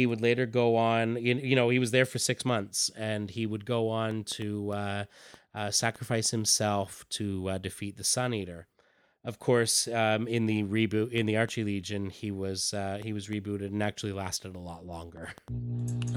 He 0.00 0.06
would 0.06 0.22
later 0.22 0.46
go 0.46 0.76
on. 0.76 1.16
You 1.22 1.34
you 1.34 1.54
know, 1.54 1.68
he 1.68 1.78
was 1.78 1.90
there 1.90 2.06
for 2.06 2.18
six 2.18 2.42
months, 2.46 2.90
and 2.96 3.30
he 3.30 3.44
would 3.44 3.66
go 3.66 3.90
on 3.90 4.24
to 4.38 4.72
uh, 4.72 5.04
uh, 5.54 5.70
sacrifice 5.70 6.30
himself 6.30 7.04
to 7.10 7.50
uh, 7.50 7.58
defeat 7.58 7.98
the 7.98 8.04
Sun 8.04 8.32
Eater. 8.32 8.66
Of 9.22 9.38
course, 9.38 9.86
um, 9.88 10.26
in 10.26 10.46
the 10.46 10.62
reboot 10.62 11.12
in 11.12 11.26
the 11.26 11.36
Archie 11.36 11.64
Legion, 11.64 12.08
he 12.08 12.30
was 12.30 12.72
uh, 12.72 13.00
he 13.04 13.12
was 13.12 13.28
rebooted 13.28 13.66
and 13.66 13.82
actually 13.82 14.12
lasted 14.12 14.56
a 14.56 14.58
lot 14.58 14.86
longer. 14.86 15.34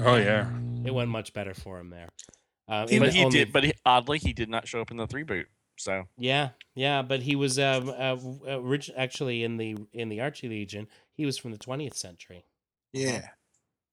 Oh 0.00 0.16
yeah. 0.16 0.48
It 0.86 0.94
went 0.94 1.10
much 1.10 1.34
better 1.34 1.52
for 1.52 1.78
him 1.78 1.90
there. 1.90 2.08
Uh, 2.66 2.86
He- 2.88 2.98
but 2.98 3.12
he 3.12 3.22
only- 3.22 3.38
did. 3.38 3.52
But 3.52 3.64
he, 3.64 3.74
oddly, 3.84 4.18
he 4.18 4.32
did 4.32 4.48
not 4.48 4.66
show 4.66 4.80
up 4.80 4.90
in 4.90 4.96
the 4.96 5.06
three 5.06 5.24
boot. 5.24 5.48
So 5.76 6.04
Yeah, 6.16 6.50
yeah, 6.74 7.02
but 7.02 7.20
he 7.20 7.36
was 7.36 7.58
um, 7.58 7.90
uh, 7.90 8.16
uh, 8.48 8.78
actually 8.96 9.44
in 9.44 9.58
the 9.58 9.76
in 9.92 10.08
the 10.08 10.22
Archie 10.22 10.48
Legion. 10.48 10.86
He 11.12 11.26
was 11.26 11.36
from 11.36 11.50
the 11.52 11.58
20th 11.58 11.96
century. 11.96 12.46
Yeah. 12.94 13.28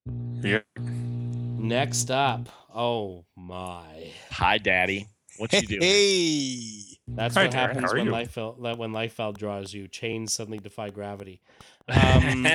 Yep. 0.05 0.65
Next 0.77 2.09
up, 2.11 2.49
oh 2.73 3.25
my, 3.35 4.11
hi, 4.31 4.57
daddy. 4.57 5.07
What 5.37 5.53
you 5.53 5.67
doing? 5.67 5.81
Hey. 5.81 6.99
that's 7.07 7.35
Hi, 7.35 7.43
what 7.43 7.51
Darren, 7.51 7.53
happens 7.53 7.93
when 7.93 8.05
you? 8.05 8.11
Liefeld 8.11 8.57
when 8.77 8.91
Liefeld 8.91 9.37
draws 9.37 9.73
you. 9.73 9.87
Chains 9.87 10.33
suddenly 10.33 10.59
defy 10.59 10.89
gravity. 10.89 11.41
Um, 11.89 12.47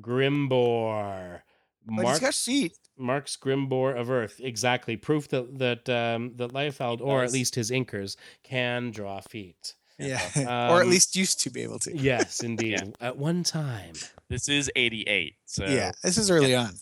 Grimbor, 0.00 1.40
But 1.86 1.94
he's 1.94 2.02
Mark 2.02 2.20
got 2.20 2.34
feet. 2.34 2.78
Mark's 2.96 3.36
Grimbor 3.36 3.96
of 3.98 4.10
Earth. 4.10 4.40
Exactly, 4.42 4.96
proof 4.96 5.28
that 5.28 5.58
that 5.58 5.88
um, 5.88 6.32
that 6.36 6.52
Liefeld, 6.52 7.00
or 7.00 7.22
at 7.24 7.32
least 7.32 7.54
his 7.54 7.70
Inkers, 7.70 8.16
can 8.42 8.90
draw 8.90 9.20
feet. 9.20 9.74
Yeah. 9.98 10.20
or 10.36 10.40
at 10.80 10.82
Um, 10.82 10.90
least 10.90 11.16
used 11.16 11.40
to 11.42 11.50
be 11.50 11.62
able 11.62 11.78
to. 11.80 11.96
Yes, 11.96 12.42
indeed. 12.42 12.94
At 13.00 13.16
one 13.16 13.42
time. 13.44 13.94
This 14.28 14.48
is 14.48 14.70
88. 14.76 15.36
So 15.46 15.64
Yeah. 15.66 15.92
This 16.02 16.18
is 16.18 16.30
early 16.30 16.54
on. 16.54 16.72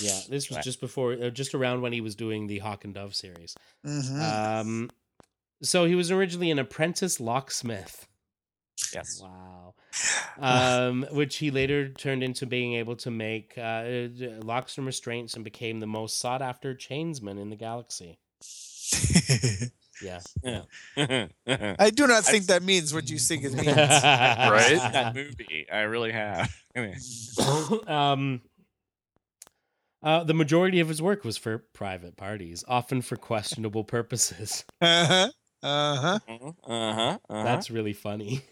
Yeah, 0.00 0.20
this 0.28 0.48
was 0.48 0.56
Right. 0.56 0.64
just 0.64 0.80
before, 0.80 1.14
uh, 1.14 1.30
just 1.30 1.54
around 1.54 1.80
when 1.82 1.92
he 1.92 2.00
was 2.00 2.14
doing 2.14 2.46
the 2.46 2.58
Hawk 2.60 2.84
and 2.84 2.94
Dove 2.94 3.14
series. 3.16 3.56
hmm 3.84 4.20
Um, 4.20 4.90
so 5.60 5.86
he 5.86 5.94
was 5.96 6.10
originally 6.12 6.50
an 6.52 6.58
apprentice 6.60 7.18
locksmith. 7.18 8.06
yes. 8.94 9.20
Wow. 9.20 9.74
Um, 10.38 11.04
which 11.10 11.36
he 11.38 11.50
later 11.50 11.88
turned 11.88 12.22
into 12.22 12.46
being 12.46 12.74
able 12.74 12.94
to 12.96 13.10
make 13.10 13.54
uh, 13.58 13.60
uh, 13.60 14.08
locks 14.44 14.76
and 14.78 14.86
restraints 14.86 15.34
and 15.34 15.42
became 15.42 15.80
the 15.80 15.86
most 15.88 16.18
sought 16.18 16.42
after 16.42 16.74
chainsman 16.76 17.38
in 17.38 17.50
the 17.50 17.56
galaxy. 17.56 18.18
Yeah. 20.02 20.20
I 21.78 21.90
do 21.90 22.06
not 22.06 22.24
think 22.24 22.46
that 22.46 22.62
means 22.62 22.94
what 22.94 23.10
you 23.10 23.18
think 23.18 23.44
it 23.44 23.52
means. 23.52 23.66
Right? 23.76 24.78
that 24.92 25.14
movie. 25.14 25.66
I 25.70 25.80
really 25.80 26.12
have. 26.12 26.50
um, 27.86 28.40
uh, 30.02 30.24
the 30.24 30.34
majority 30.34 30.80
of 30.80 30.88
his 30.88 31.02
work 31.02 31.24
was 31.24 31.36
for 31.36 31.58
private 31.58 32.16
parties, 32.16 32.64
often 32.68 33.02
for 33.02 33.16
questionable 33.16 33.84
purposes. 33.84 34.64
Uh-huh. 34.80 35.28
Uh-huh. 35.62 36.18
Uh 36.28 36.92
huh. 36.94 37.18
Uh-huh. 37.28 37.42
That's 37.42 37.70
really 37.70 37.92
funny. 37.92 38.42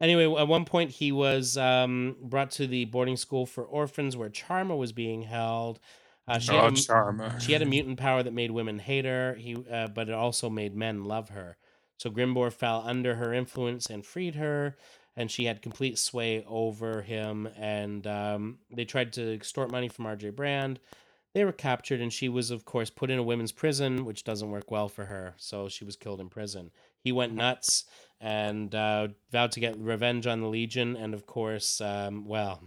anyway, 0.00 0.24
at 0.40 0.46
one 0.48 0.64
point 0.64 0.90
he 0.92 1.10
was 1.10 1.56
um, 1.56 2.16
brought 2.22 2.52
to 2.52 2.66
the 2.66 2.84
boarding 2.84 3.16
school 3.16 3.44
for 3.44 3.64
orphans 3.64 4.16
where 4.16 4.30
Charma 4.30 4.78
was 4.78 4.92
being 4.92 5.22
held. 5.22 5.80
Uh, 6.28 6.38
she, 6.38 6.52
Oh, 6.52 6.60
had 6.62 6.72
a, 6.72 6.76
Charma. 6.76 7.40
she 7.40 7.52
had 7.52 7.62
a 7.62 7.66
mutant 7.66 7.98
power 7.98 8.22
that 8.22 8.32
made 8.34 8.50
women 8.50 8.78
hate 8.78 9.04
her. 9.06 9.34
He, 9.34 9.56
uh, 9.70 9.88
but 9.88 10.08
it 10.08 10.14
also 10.14 10.50
made 10.50 10.76
men 10.76 11.04
love 11.04 11.30
her. 11.30 11.56
So 11.98 12.10
Grimbor 12.10 12.52
fell 12.52 12.82
under 12.86 13.16
her 13.16 13.32
influence 13.34 13.86
and 13.86 14.04
freed 14.06 14.36
her, 14.36 14.76
and 15.16 15.30
she 15.30 15.46
had 15.46 15.62
complete 15.62 15.98
sway 15.98 16.44
over 16.46 17.02
him. 17.02 17.48
And 17.56 18.06
um, 18.06 18.58
they 18.70 18.84
tried 18.84 19.12
to 19.14 19.32
extort 19.34 19.70
money 19.72 19.88
from 19.88 20.06
R.J. 20.06 20.30
Brande. 20.30 20.78
They 21.34 21.44
were 21.44 21.52
captured, 21.52 22.00
and 22.00 22.12
she 22.12 22.28
was, 22.28 22.50
of 22.50 22.64
course, 22.64 22.90
put 22.90 23.10
in 23.10 23.18
a 23.18 23.22
women's 23.22 23.52
prison, 23.52 24.04
which 24.04 24.24
doesn't 24.24 24.50
work 24.50 24.70
well 24.70 24.88
for 24.88 25.04
her. 25.06 25.34
So 25.36 25.68
she 25.68 25.84
was 25.84 25.96
killed 25.96 26.20
in 26.20 26.28
prison. 26.28 26.70
He 27.02 27.12
went 27.12 27.34
nuts 27.34 27.84
and 28.20 28.74
uh, 28.74 29.08
vowed 29.30 29.52
to 29.52 29.60
get 29.60 29.78
revenge 29.78 30.26
on 30.26 30.40
the 30.40 30.48
Legion. 30.48 30.96
And 30.96 31.14
of 31.14 31.26
course, 31.26 31.80
um, 31.80 32.26
well, 32.26 32.62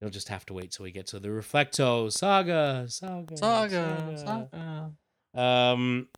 you'll 0.00 0.10
just 0.10 0.28
have 0.28 0.44
to 0.46 0.54
wait 0.54 0.70
till 0.72 0.84
we 0.84 0.92
get 0.92 1.06
to 1.08 1.18
the 1.18 1.28
Reflecto 1.28 2.10
saga. 2.12 2.86
Saga. 2.88 3.36
Saga. 3.36 4.48
Saga. 4.52 4.92
Um. 5.40 6.08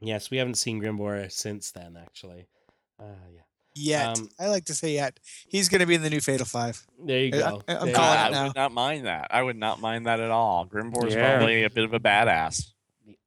Yes, 0.00 0.30
we 0.30 0.38
haven't 0.38 0.54
seen 0.54 0.80
Grimbor 0.80 1.30
since 1.30 1.72
then. 1.72 1.96
Actually, 2.00 2.46
uh, 2.98 3.04
yeah. 3.34 3.40
Yet. 3.74 4.18
Um, 4.18 4.28
I 4.40 4.48
like 4.48 4.64
to 4.66 4.74
say 4.74 4.94
yet. 4.94 5.20
He's 5.46 5.68
going 5.68 5.80
to 5.80 5.86
be 5.86 5.94
in 5.94 6.02
the 6.02 6.10
new 6.10 6.20
Fatal 6.20 6.46
Five. 6.46 6.84
There 7.04 7.20
you 7.20 7.34
I- 7.34 7.38
go. 7.38 7.62
I- 7.68 7.76
I'm 7.76 7.84
There 7.86 7.94
calling 7.94 7.94
go. 7.94 8.02
I, 8.24 8.26
it 8.28 8.32
now. 8.32 8.44
would 8.46 8.56
not 8.56 8.72
mind 8.72 9.06
that. 9.06 9.28
I 9.30 9.42
would 9.42 9.56
not 9.56 9.80
mind 9.80 10.06
that 10.06 10.20
at 10.20 10.30
all. 10.30 10.66
Grimbor's 10.66 11.14
Yeah. 11.14 11.36
probably 11.36 11.62
a 11.64 11.70
bit 11.70 11.84
of 11.84 11.92
a 11.94 12.00
badass. 12.00 12.72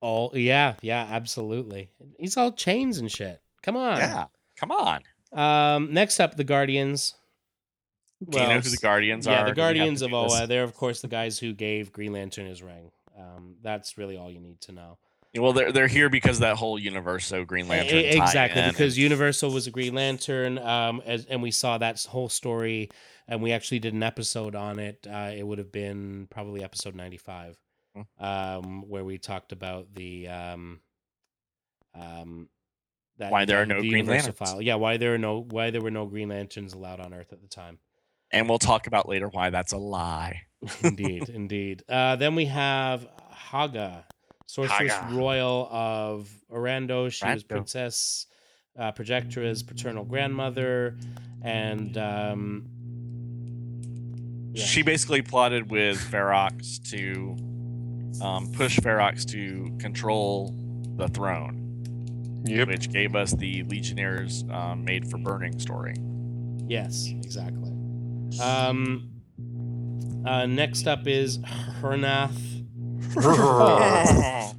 All 0.01 0.31
yeah, 0.35 0.73
yeah, 0.81 1.07
absolutely. 1.09 1.89
He's 2.19 2.35
all 2.35 2.51
chains 2.51 2.97
and 2.97 3.09
shit. 3.09 3.39
Come 3.61 3.77
on. 3.77 3.97
Yeah. 3.97 4.25
Come 4.57 4.71
on. 4.71 5.01
Um. 5.31 5.93
Next 5.93 6.19
up, 6.19 6.35
the 6.35 6.43
Guardians. 6.43 7.15
Do 8.29 8.39
you 8.39 8.47
know 8.47 8.59
who 8.59 8.69
the 8.69 8.77
Guardians 8.77 9.25
yeah, 9.25 9.33
are? 9.33 9.35
Yeah, 9.35 9.43
the 9.45 9.51
Do 9.55 9.61
we 9.61 9.65
have 9.65 9.73
to 9.73 9.79
Guardians 9.79 10.01
of? 10.01 10.13
Oa. 10.13 10.47
They're 10.47 10.63
of 10.63 10.73
course 10.73 11.01
the 11.01 11.07
guys 11.07 11.39
who 11.39 11.53
gave 11.53 11.91
Green 11.91 12.13
Lantern 12.13 12.45
his 12.47 12.61
ring. 12.61 12.91
Um. 13.17 13.55
That's 13.61 13.97
really 13.97 14.17
all 14.17 14.31
you 14.31 14.39
need 14.39 14.61
to 14.61 14.71
know. 14.71 14.97
Well, 15.35 15.51
they're 15.53 15.71
they're 15.71 15.87
here 15.87 16.09
because 16.09 16.39
that 16.39 16.57
whole 16.57 16.77
Universo 16.77 17.43
Green 17.43 17.67
Lantern. 17.67 17.97
Exactly 17.99 18.61
because 18.69 18.97
Universo 18.99 19.49
was 19.49 19.65
a 19.65 19.71
Green 19.71 19.95
Lantern, 19.95 20.59
um, 20.59 21.01
as, 21.05 21.25
and 21.25 21.41
we 21.41 21.49
saw 21.49 21.79
that 21.79 22.03
whole 22.03 22.29
story, 22.29 22.89
and 23.27 23.41
we 23.41 23.51
actually 23.51 23.79
did 23.79 23.95
an 23.95 24.03
episode 24.03 24.53
on 24.53 24.77
it. 24.77 25.07
Uh, 25.09 25.31
it 25.35 25.41
would 25.41 25.57
have 25.57 25.71
been 25.71 26.27
probably 26.29 26.63
episode 26.63 26.93
ninety 26.93 27.17
five, 27.17 27.57
Hmm. 27.95 28.23
um, 28.23 28.81
where 28.87 29.03
we 29.03 29.17
talked 29.17 29.51
about 29.51 29.95
the 29.95 30.27
um, 30.27 30.81
um, 31.95 32.47
that 33.17 33.31
Why 33.31 33.45
there 33.45 33.61
are 33.61 33.65
no 33.65 33.81
the 33.81 33.89
Green 33.89 34.05
Lanterns. 34.05 34.37
file. 34.37 34.61
Yeah, 34.61 34.75
why 34.75 34.97
there 34.97 35.15
are 35.15 35.19
no 35.19 35.39
why 35.39 35.71
there 35.71 35.81
were 35.81 35.91
no 35.91 36.05
Green 36.05 36.29
Lanterns 36.29 36.73
allowed 36.73 36.99
on 36.99 37.11
Earth 37.11 37.33
at 37.33 37.41
the 37.41 37.47
time. 37.47 37.79
And 38.33 38.49
we'll 38.49 38.59
talk 38.59 38.87
about 38.87 39.07
later 39.07 39.27
why 39.29 39.49
that's 39.51 39.71
a 39.73 39.77
lie. 39.77 40.41
indeed, 40.83 41.29
indeed. 41.29 41.83
Uh, 41.87 42.15
then 42.15 42.35
we 42.35 42.45
have 42.45 43.07
Haga, 43.29 44.05
Sorceress 44.47 44.91
Haga. 44.91 45.15
Royal 45.15 45.67
of 45.71 46.29
Orando. 46.51 47.11
She 47.11 47.25
was 47.25 47.43
Princess 47.43 48.25
uh, 48.77 48.91
Projectra's 48.91 49.61
paternal 49.61 50.03
grandmother, 50.03 50.97
and 51.43 51.95
um, 51.97 52.65
yeah. 54.53 54.63
She 54.65 54.81
basically 54.83 55.21
plotted 55.21 55.69
with 55.69 55.97
Pharox 55.99 56.79
to 56.91 57.35
um, 58.21 58.51
push 58.53 58.79
Pharox 58.79 59.25
to 59.25 59.75
control 59.79 60.53
the 60.95 61.07
throne, 61.07 62.41
Yep. 62.45 62.67
which 62.67 62.91
gave 62.91 63.15
us 63.15 63.31
the 63.31 63.63
Legionnaires 63.63 64.43
um, 64.51 64.83
made 64.85 65.09
for 65.09 65.17
burning 65.17 65.59
story. 65.59 65.95
yes, 66.67 67.07
exactly. 67.23 67.62
Um, 68.41 69.09
uh, 70.25 70.45
next 70.45 70.87
up 70.87 71.07
is 71.07 71.37
Hernath, 71.39 72.39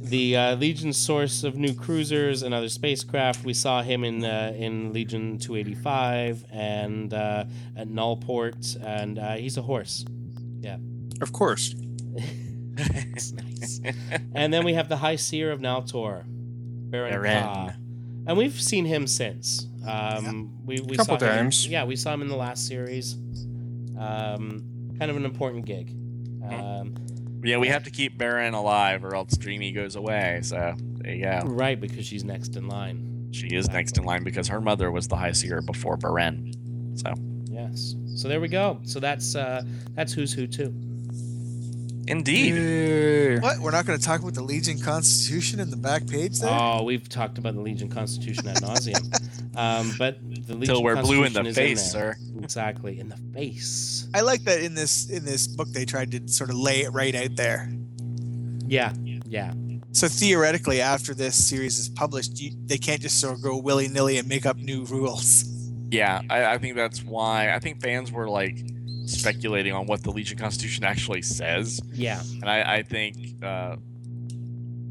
the 0.00 0.36
uh, 0.36 0.56
Legion 0.56 0.92
source 0.92 1.44
of 1.44 1.56
new 1.56 1.74
cruisers 1.74 2.42
and 2.42 2.54
other 2.54 2.68
spacecraft. 2.68 3.44
We 3.44 3.54
saw 3.54 3.82
him 3.82 4.04
in 4.04 4.24
uh, 4.24 4.52
in 4.56 4.92
Legion 4.92 5.38
285 5.38 6.44
and 6.50 7.14
uh, 7.14 7.44
at 7.76 7.88
Nullport, 7.88 8.76
and 8.84 9.18
uh, 9.18 9.32
he's 9.34 9.56
a 9.56 9.62
horse. 9.62 10.04
Yeah, 10.60 10.76
of 11.20 11.32
course. 11.32 11.74
Nice. 12.80 13.80
And 14.34 14.52
then 14.52 14.64
we 14.64 14.74
have 14.74 14.88
the 14.88 14.96
High 14.96 15.16
Seer 15.16 15.52
of 15.52 15.60
Naltor, 15.60 16.24
Baron 16.26 17.10
Baron. 17.10 17.74
Ka. 18.24 18.30
And 18.30 18.38
we've 18.38 18.60
seen 18.60 18.84
him 18.84 19.06
since. 19.06 19.66
Um, 19.86 20.58
we, 20.64 20.80
we 20.80 20.96
Couple 20.96 21.18
saw 21.18 21.26
him 21.26 21.50
yeah, 21.68 21.84
we 21.84 21.96
saw 21.96 22.12
him 22.12 22.22
in 22.22 22.28
the 22.28 22.36
last 22.36 22.66
series. 22.66 23.14
Um, 23.98 24.94
kind 24.98 25.10
of 25.10 25.16
an 25.16 25.24
important 25.24 25.64
gig. 25.64 25.90
Um, 26.44 26.94
yeah, 27.42 27.56
we 27.56 27.68
have 27.68 27.84
to 27.84 27.90
keep 27.90 28.18
Baron 28.18 28.54
alive, 28.54 29.04
or 29.04 29.14
else 29.14 29.36
Dreamy 29.36 29.72
goes 29.72 29.96
away. 29.96 30.40
So 30.42 30.74
there 30.98 31.14
you 31.14 31.24
go. 31.24 31.40
right, 31.46 31.80
because 31.80 32.06
she's 32.06 32.24
next 32.24 32.56
in 32.56 32.68
line. 32.68 33.28
She 33.32 33.48
is 33.48 33.68
next 33.68 33.96
in 33.96 34.04
line 34.04 34.24
because 34.24 34.48
her 34.48 34.60
mother 34.60 34.90
was 34.90 35.08
the 35.08 35.16
High 35.16 35.32
Seer 35.32 35.62
before 35.62 35.96
Beren. 35.96 36.54
So 36.98 37.14
Yes. 37.50 37.96
So 38.14 38.28
there 38.28 38.40
we 38.40 38.48
go. 38.48 38.80
So 38.84 39.00
that's 39.00 39.34
uh, 39.34 39.62
that's 39.94 40.12
who's 40.12 40.32
who 40.32 40.46
too. 40.46 40.72
Indeed, 42.10 42.54
Yay. 42.54 43.38
What? 43.38 43.58
We're 43.58 43.70
not 43.70 43.86
going 43.86 43.98
to 43.98 44.04
talk 44.04 44.20
about 44.20 44.34
the 44.34 44.42
Legion 44.42 44.80
Constitution 44.80 45.60
in 45.60 45.70
the 45.70 45.76
back 45.76 46.06
page 46.06 46.40
there? 46.40 46.50
Oh, 46.52 46.82
we've 46.82 47.08
talked 47.08 47.38
about 47.38 47.54
the 47.54 47.60
Legion 47.60 47.88
Constitution 47.88 48.48
at 48.48 48.56
nauseum. 48.56 49.56
um, 49.56 49.94
but 49.98 50.18
the 50.22 50.54
Legion 50.54 50.74
till 50.74 50.82
we're 50.82 51.00
blue 51.00 51.24
in 51.24 51.32
the 51.32 51.42
Constitution 51.42 51.76
face, 51.76 51.92
there. 51.92 52.18
sir. 52.20 52.40
Exactly 52.42 53.00
in 53.00 53.08
the 53.08 53.16
face. 53.34 54.08
I 54.14 54.20
like 54.22 54.44
that 54.44 54.60
in 54.60 54.74
this 54.74 55.08
in 55.08 55.24
this 55.24 55.46
book 55.46 55.68
they 55.68 55.84
tried 55.84 56.10
to 56.12 56.28
sort 56.28 56.50
of 56.50 56.56
lay 56.56 56.82
it 56.82 56.90
right 56.90 57.14
out 57.14 57.36
there. 57.36 57.70
Yeah, 58.66 58.92
yeah. 59.26 59.52
So 59.92 60.06
theoretically, 60.06 60.80
after 60.80 61.14
this 61.14 61.48
series 61.48 61.78
is 61.78 61.88
published, 61.88 62.40
you, 62.40 62.52
they 62.66 62.78
can't 62.78 63.00
just 63.00 63.20
sort 63.20 63.34
of 63.34 63.42
go 63.42 63.56
willy 63.58 63.88
nilly 63.88 64.18
and 64.18 64.28
make 64.28 64.46
up 64.46 64.56
new 64.56 64.84
rules. 64.84 65.44
Yeah, 65.90 66.22
I, 66.30 66.44
I 66.44 66.58
think 66.58 66.76
that's 66.76 67.02
why. 67.02 67.52
I 67.52 67.58
think 67.58 67.80
fans 67.80 68.12
were 68.12 68.28
like 68.28 68.64
speculating 69.18 69.72
on 69.72 69.86
what 69.86 70.02
the 70.02 70.10
Legion 70.10 70.38
Constitution 70.38 70.84
actually 70.84 71.22
says, 71.22 71.80
Yeah. 71.92 72.20
and 72.40 72.48
I, 72.48 72.76
I 72.76 72.82
think 72.82 73.16
uh, 73.42 73.76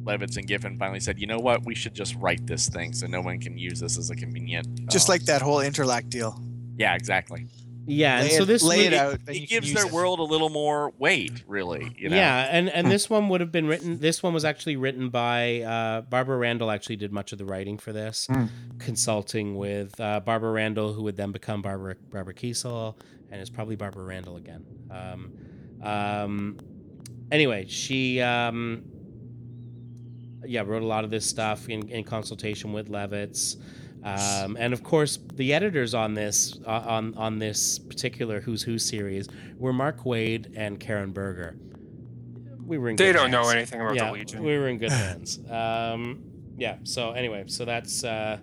Levitz 0.03 0.37
and 0.37 0.47
Giffen 0.47 0.77
finally 0.77 0.99
said, 0.99 1.19
you 1.19 1.27
know 1.27 1.39
what, 1.39 1.65
we 1.65 1.75
should 1.75 1.93
just 1.93 2.15
write 2.15 2.45
this 2.47 2.69
thing 2.69 2.93
so 2.93 3.07
no 3.07 3.21
one 3.21 3.39
can 3.39 3.57
use 3.57 3.79
this 3.79 3.97
as 3.97 4.09
a 4.09 4.15
convenient. 4.15 4.89
Just 4.89 5.09
uh, 5.09 5.13
like 5.13 5.23
that 5.23 5.41
whole 5.41 5.57
interlac 5.59 6.09
deal. 6.09 6.39
yeah, 6.77 6.95
exactly. 6.95 7.47
Yeah. 7.91 8.19
And 8.19 8.29
lay 8.29 8.37
so 8.37 8.43
it, 8.43 8.45
this 8.45 8.61
lay 8.63 8.85
it 8.85 8.93
out. 8.93 9.19
and 9.27 9.35
you 9.35 9.43
It 9.43 9.49
gives 9.49 9.73
their 9.73 9.87
it. 9.87 9.91
world 9.91 10.19
a 10.19 10.23
little 10.23 10.49
more 10.49 10.93
weight, 10.99 11.43
really. 11.47 11.91
You 11.97 12.09
know? 12.09 12.15
Yeah, 12.15 12.47
and 12.51 12.69
and 12.69 12.91
this 12.91 13.09
one 13.09 13.29
would 13.29 13.41
have 13.41 13.51
been 13.51 13.65
written. 13.65 13.97
This 13.99 14.21
one 14.21 14.31
was 14.31 14.45
actually 14.45 14.75
written 14.75 15.09
by 15.09 15.61
uh, 15.61 16.01
Barbara 16.01 16.37
Randall. 16.37 16.69
Actually, 16.69 16.97
did 16.97 17.11
much 17.11 17.31
of 17.31 17.39
the 17.39 17.45
writing 17.45 17.79
for 17.79 17.91
this, 17.91 18.27
Hmm. 18.29 18.45
consulting 18.77 19.55
with 19.57 19.99
uh, 19.99 20.19
Barbara 20.19 20.51
Randall, 20.51 20.93
who 20.93 21.01
would 21.03 21.17
then 21.17 21.31
become 21.31 21.63
Barbara 21.63 21.95
Barbara 22.11 22.35
Kesel, 22.35 22.95
and 23.31 23.41
it's 23.41 23.49
probably 23.49 23.75
Barbara 23.75 24.03
Randall 24.03 24.37
again. 24.37 24.65
Um, 24.91 25.33
um, 25.81 26.59
anyway, 27.31 27.65
she 27.67 28.21
um, 28.21 28.83
yeah 30.45 30.63
wrote 30.65 30.83
a 30.83 30.87
lot 30.87 31.03
of 31.03 31.09
this 31.09 31.25
stuff 31.25 31.69
in, 31.69 31.87
in 31.89 32.03
consultation 32.03 32.73
with 32.73 32.89
Levitz. 32.89 33.57
Um, 34.01 34.55
and 34.57 34.71
of 34.73 34.81
course, 34.81 35.19
the 35.33 35.53
editors 35.53 35.93
on 35.93 36.13
this 36.13 36.57
uh, 36.65 36.83
on 36.87 37.13
on 37.15 37.37
this 37.37 37.79
particular 37.79 38.39
Who's 38.39 38.63
Who 38.63 38.79
series 38.79 39.27
were 39.57 39.73
Mark 39.73 40.03
Waid 40.03 40.53
and 40.55 40.79
Karen 40.79 41.11
Berger. 41.11 41.57
We 42.65 42.77
were 42.77 42.89
in 42.89 42.95
They 42.95 43.11
don't 43.11 43.31
know 43.31 43.49
anything 43.49 43.81
about 43.81 43.95
yeah, 43.95 44.05
the 44.05 44.13
Legion. 44.13 44.43
we 44.43 44.57
were 44.57 44.69
in 44.69 44.77
good 44.77 44.91
hands. 44.91 45.39
Um, 45.49 46.23
yeah. 46.57 46.77
So 46.83 47.11
anyway, 47.11 47.43
so 47.47 47.65
that's 47.65 48.03
uh, 48.05 48.37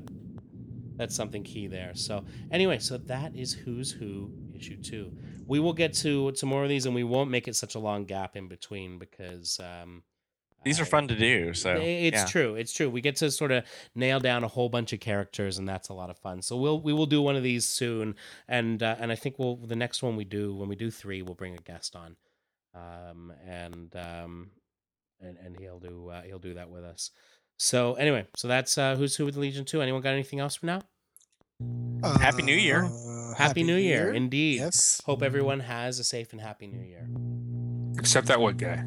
that's 0.97 1.15
something 1.15 1.43
key 1.43 1.69
there. 1.69 1.93
So 1.95 2.25
anyway, 2.51 2.79
so 2.79 2.99
that 2.99 3.35
is 3.35 3.53
Who's 3.53 3.91
Who 3.91 4.31
issue 4.57 4.77
two. 4.83 5.13
We 5.47 5.61
will 5.61 5.73
get 5.73 5.93
to 6.05 6.33
to 6.33 6.47
more 6.47 6.63
of 6.63 6.69
these, 6.69 6.87
and 6.87 6.95
we 6.95 7.05
won't 7.05 7.31
make 7.31 7.47
it 7.49 7.57
such 7.57 7.75
a 7.75 7.79
long 7.79 8.05
gap 8.05 8.37
in 8.37 8.49
between 8.49 8.99
because 8.99 9.61
um, 9.61 10.03
These 10.67 10.81
are 10.81 10.85
fun 10.85 11.07
to 11.07 11.15
do. 11.15 11.55
So 11.55 11.77
it's 11.81 12.17
yeah. 12.17 12.25
true. 12.27 12.57
It's 12.57 12.73
true. 12.73 12.91
We 12.91 13.01
get 13.01 13.15
to 13.17 13.31
sort 13.31 13.53
of 13.53 13.65
nail 13.95 14.19
down 14.19 14.43
a 14.43 14.49
whole 14.49 14.69
bunch 14.69 14.93
of 14.93 14.99
characters, 14.99 15.59
and 15.59 15.69
that's 15.69 15.91
a 15.91 15.95
lot 15.95 16.11
of 16.11 16.19
fun. 16.19 16.43
So 16.43 16.57
we'll 16.57 16.81
we 16.81 16.93
will 16.93 17.07
do 17.07 17.23
one 17.23 17.37
of 17.37 17.45
these 17.45 17.65
soon, 17.65 18.17
and 18.49 18.83
uh, 18.83 18.97
and 18.99 19.13
I 19.13 19.15
think 19.15 19.39
we'll 19.39 19.55
the 19.55 19.77
next 19.77 20.03
one 20.03 20.17
we 20.17 20.25
do 20.25 20.57
when 20.57 20.69
we 20.69 20.75
do 20.75 20.91
three, 20.91 21.23
we'll 21.23 21.37
bring 21.37 21.55
a 21.55 21.59
guest 21.59 21.95
on, 21.95 22.17
um, 22.75 23.33
and 23.47 23.95
um, 23.95 24.51
and 25.21 25.37
and 25.39 25.57
he'll 25.57 25.79
do 25.79 26.09
uh, 26.09 26.23
he'll 26.23 26.41
do 26.41 26.55
that 26.55 26.69
with 26.69 26.83
us. 26.83 27.13
So 27.59 27.95
anyway, 27.95 28.27
so 28.35 28.49
that's 28.49 28.77
uh, 28.77 28.97
who's 28.97 29.15
who 29.15 29.25
with 29.25 29.37
Legion 29.37 29.65
Two. 29.65 29.83
Anyone 29.83 30.03
got 30.03 30.15
anything 30.15 30.41
else 30.41 30.57
for 30.57 30.67
now? 30.67 30.81
Happy 32.21 32.43
New 32.43 32.55
Year. 32.57 32.85
Uh, 32.85 33.35
Happy, 33.35 33.63
New 33.63 33.77
Year, 33.77 34.13
indeed. 34.15 34.61
Yes. 34.61 35.03
Hope 35.05 35.23
everyone 35.23 35.61
has 35.61 35.99
a 35.99 36.05
safe 36.05 36.33
and 36.33 36.41
happy 36.41 36.67
New 36.67 36.81
Year. 36.83 37.07
Except 37.99 38.29
that 38.29 38.41
one 38.41 38.57
guy. 38.57 38.85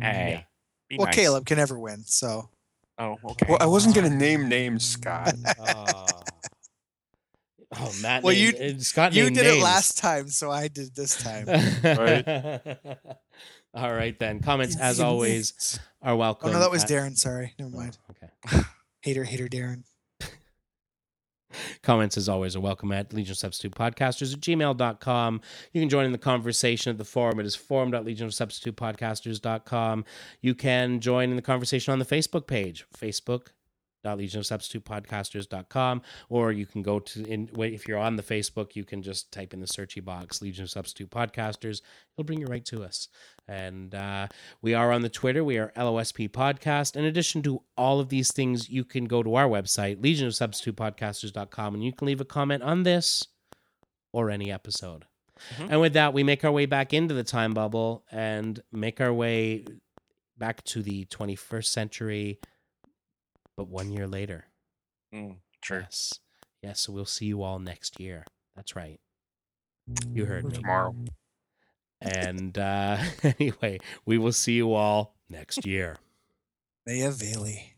Hey. 0.00 0.46
be 0.88 0.96
Well, 0.96 1.06
nice. 1.06 1.14
Caleb 1.16 1.46
can 1.46 1.58
never 1.58 1.78
win, 1.78 2.04
so 2.06 2.48
Oh, 2.98 3.16
okay. 3.24 3.46
Well, 3.48 3.58
I 3.60 3.66
wasn't 3.66 3.94
gonna 3.94 4.10
name 4.10 4.48
names, 4.48 4.84
Scott. 4.84 5.34
Oh, 7.74 7.86
oh 7.88 7.92
Matt. 8.02 8.22
Well, 8.22 8.34
named- 8.34 8.58
you- 8.58 8.76
uh, 8.76 8.78
Scott 8.80 9.12
you 9.14 9.24
did 9.30 9.44
names. 9.44 9.56
it 9.56 9.62
last 9.62 9.98
time, 9.98 10.28
so 10.28 10.50
I 10.50 10.68
did 10.68 10.94
this 10.94 11.16
time. 11.16 11.48
All 13.74 13.92
right 13.94 14.18
then. 14.18 14.40
Comments 14.40 14.76
as 14.78 15.00
always 15.08 15.80
are 16.02 16.14
welcome. 16.14 16.50
Oh 16.50 16.52
no, 16.52 16.60
that 16.60 16.70
was 16.70 16.84
Darren. 16.84 17.16
Sorry, 17.16 17.54
never 17.58 17.70
mind. 17.70 17.96
Oh, 18.08 18.14
okay. 18.54 18.62
Hater, 19.00 19.24
hater, 19.24 19.48
Darren. 19.48 19.82
Comments 21.82 22.16
as 22.16 22.28
always 22.28 22.54
are 22.56 22.60
welcome 22.60 22.92
at 22.92 23.12
Legion 23.12 23.34
Substitute 23.34 23.72
Podcasters 23.72 24.32
at 24.34 24.40
gmail.com. 24.40 25.40
You 25.72 25.80
can 25.80 25.88
join 25.88 26.04
in 26.04 26.12
the 26.12 26.18
conversation 26.18 26.90
at 26.90 26.98
the 26.98 27.04
forum. 27.04 27.40
It 27.40 27.46
is 27.46 27.54
forum.legionofsubstitutepodcasters.com. 27.54 30.04
You 30.40 30.54
can 30.54 31.00
join 31.00 31.30
in 31.30 31.36
the 31.36 31.42
conversation 31.42 31.92
on 31.92 31.98
the 31.98 32.04
Facebook 32.04 32.46
page, 32.46 32.84
Facebook 32.96 33.48
legionofsubstitutepodcasters.com 34.04 36.02
or 36.28 36.52
you 36.52 36.66
can 36.66 36.82
go 36.82 36.98
to 36.98 37.24
in 37.24 37.48
wait 37.54 37.72
if 37.72 37.86
you're 37.86 37.98
on 37.98 38.16
the 38.16 38.22
facebook 38.22 38.74
you 38.74 38.84
can 38.84 39.02
just 39.02 39.30
type 39.32 39.54
in 39.54 39.60
the 39.60 39.66
searchy 39.66 40.04
box 40.04 40.42
legion 40.42 40.64
of 40.64 40.70
substitute 40.70 41.10
podcasters. 41.10 41.80
It'll 42.16 42.24
bring 42.24 42.40
you 42.40 42.46
right 42.46 42.64
to 42.66 42.82
us. 42.84 43.08
And 43.48 43.94
uh, 43.94 44.28
we 44.60 44.74
are 44.74 44.92
on 44.92 45.02
the 45.02 45.08
twitter. 45.08 45.42
We 45.42 45.58
are 45.58 45.72
losp 45.76 46.30
podcast. 46.30 46.96
In 46.96 47.04
addition 47.04 47.42
to 47.42 47.62
all 47.76 48.00
of 48.00 48.08
these 48.08 48.32
things 48.32 48.68
you 48.68 48.84
can 48.84 49.04
go 49.06 49.22
to 49.22 49.34
our 49.34 49.48
website 49.48 49.96
legionofsubstitutepodcasters.com 50.00 51.74
and 51.74 51.84
you 51.84 51.92
can 51.92 52.06
leave 52.06 52.20
a 52.20 52.24
comment 52.24 52.62
on 52.62 52.82
this 52.82 53.26
or 54.12 54.30
any 54.30 54.50
episode. 54.52 55.06
Mhm. 55.58 55.70
and 55.72 55.80
with 55.80 55.94
that 55.94 56.12
we 56.12 56.22
make 56.22 56.44
our 56.44 56.52
way 56.52 56.66
back 56.66 56.92
into 56.94 57.14
the 57.14 57.24
time 57.24 57.52
bubble 57.52 58.04
and 58.12 58.62
make 58.70 59.00
our 59.00 59.12
way 59.12 59.64
back 60.38 60.62
to 60.64 60.82
the 60.82 61.04
21st 61.06 61.72
century 61.72 62.38
but 63.56 63.68
one 63.68 63.90
year 63.90 64.06
later 64.06 64.46
Mm, 65.14 65.36
true. 65.60 65.80
Yes. 65.80 66.20
Yes. 66.62 66.80
So 66.80 66.92
we'll 66.92 67.04
see 67.04 67.26
you 67.26 67.42
all 67.42 67.58
next 67.58 68.00
year. 68.00 68.24
That's 68.56 68.74
right. 68.74 68.98
You 70.14 70.24
heard 70.24 70.44
me. 70.44 70.56
Tomorrow. 70.56 70.94
And 72.00 72.56
uh, 72.56 72.98
anyway, 73.22 73.78
we 74.06 74.18
will 74.18 74.32
see 74.32 74.54
you 74.54 74.72
all 74.72 75.14
next 75.28 75.66
year. 75.66 75.96
Mayavale. 76.88 77.72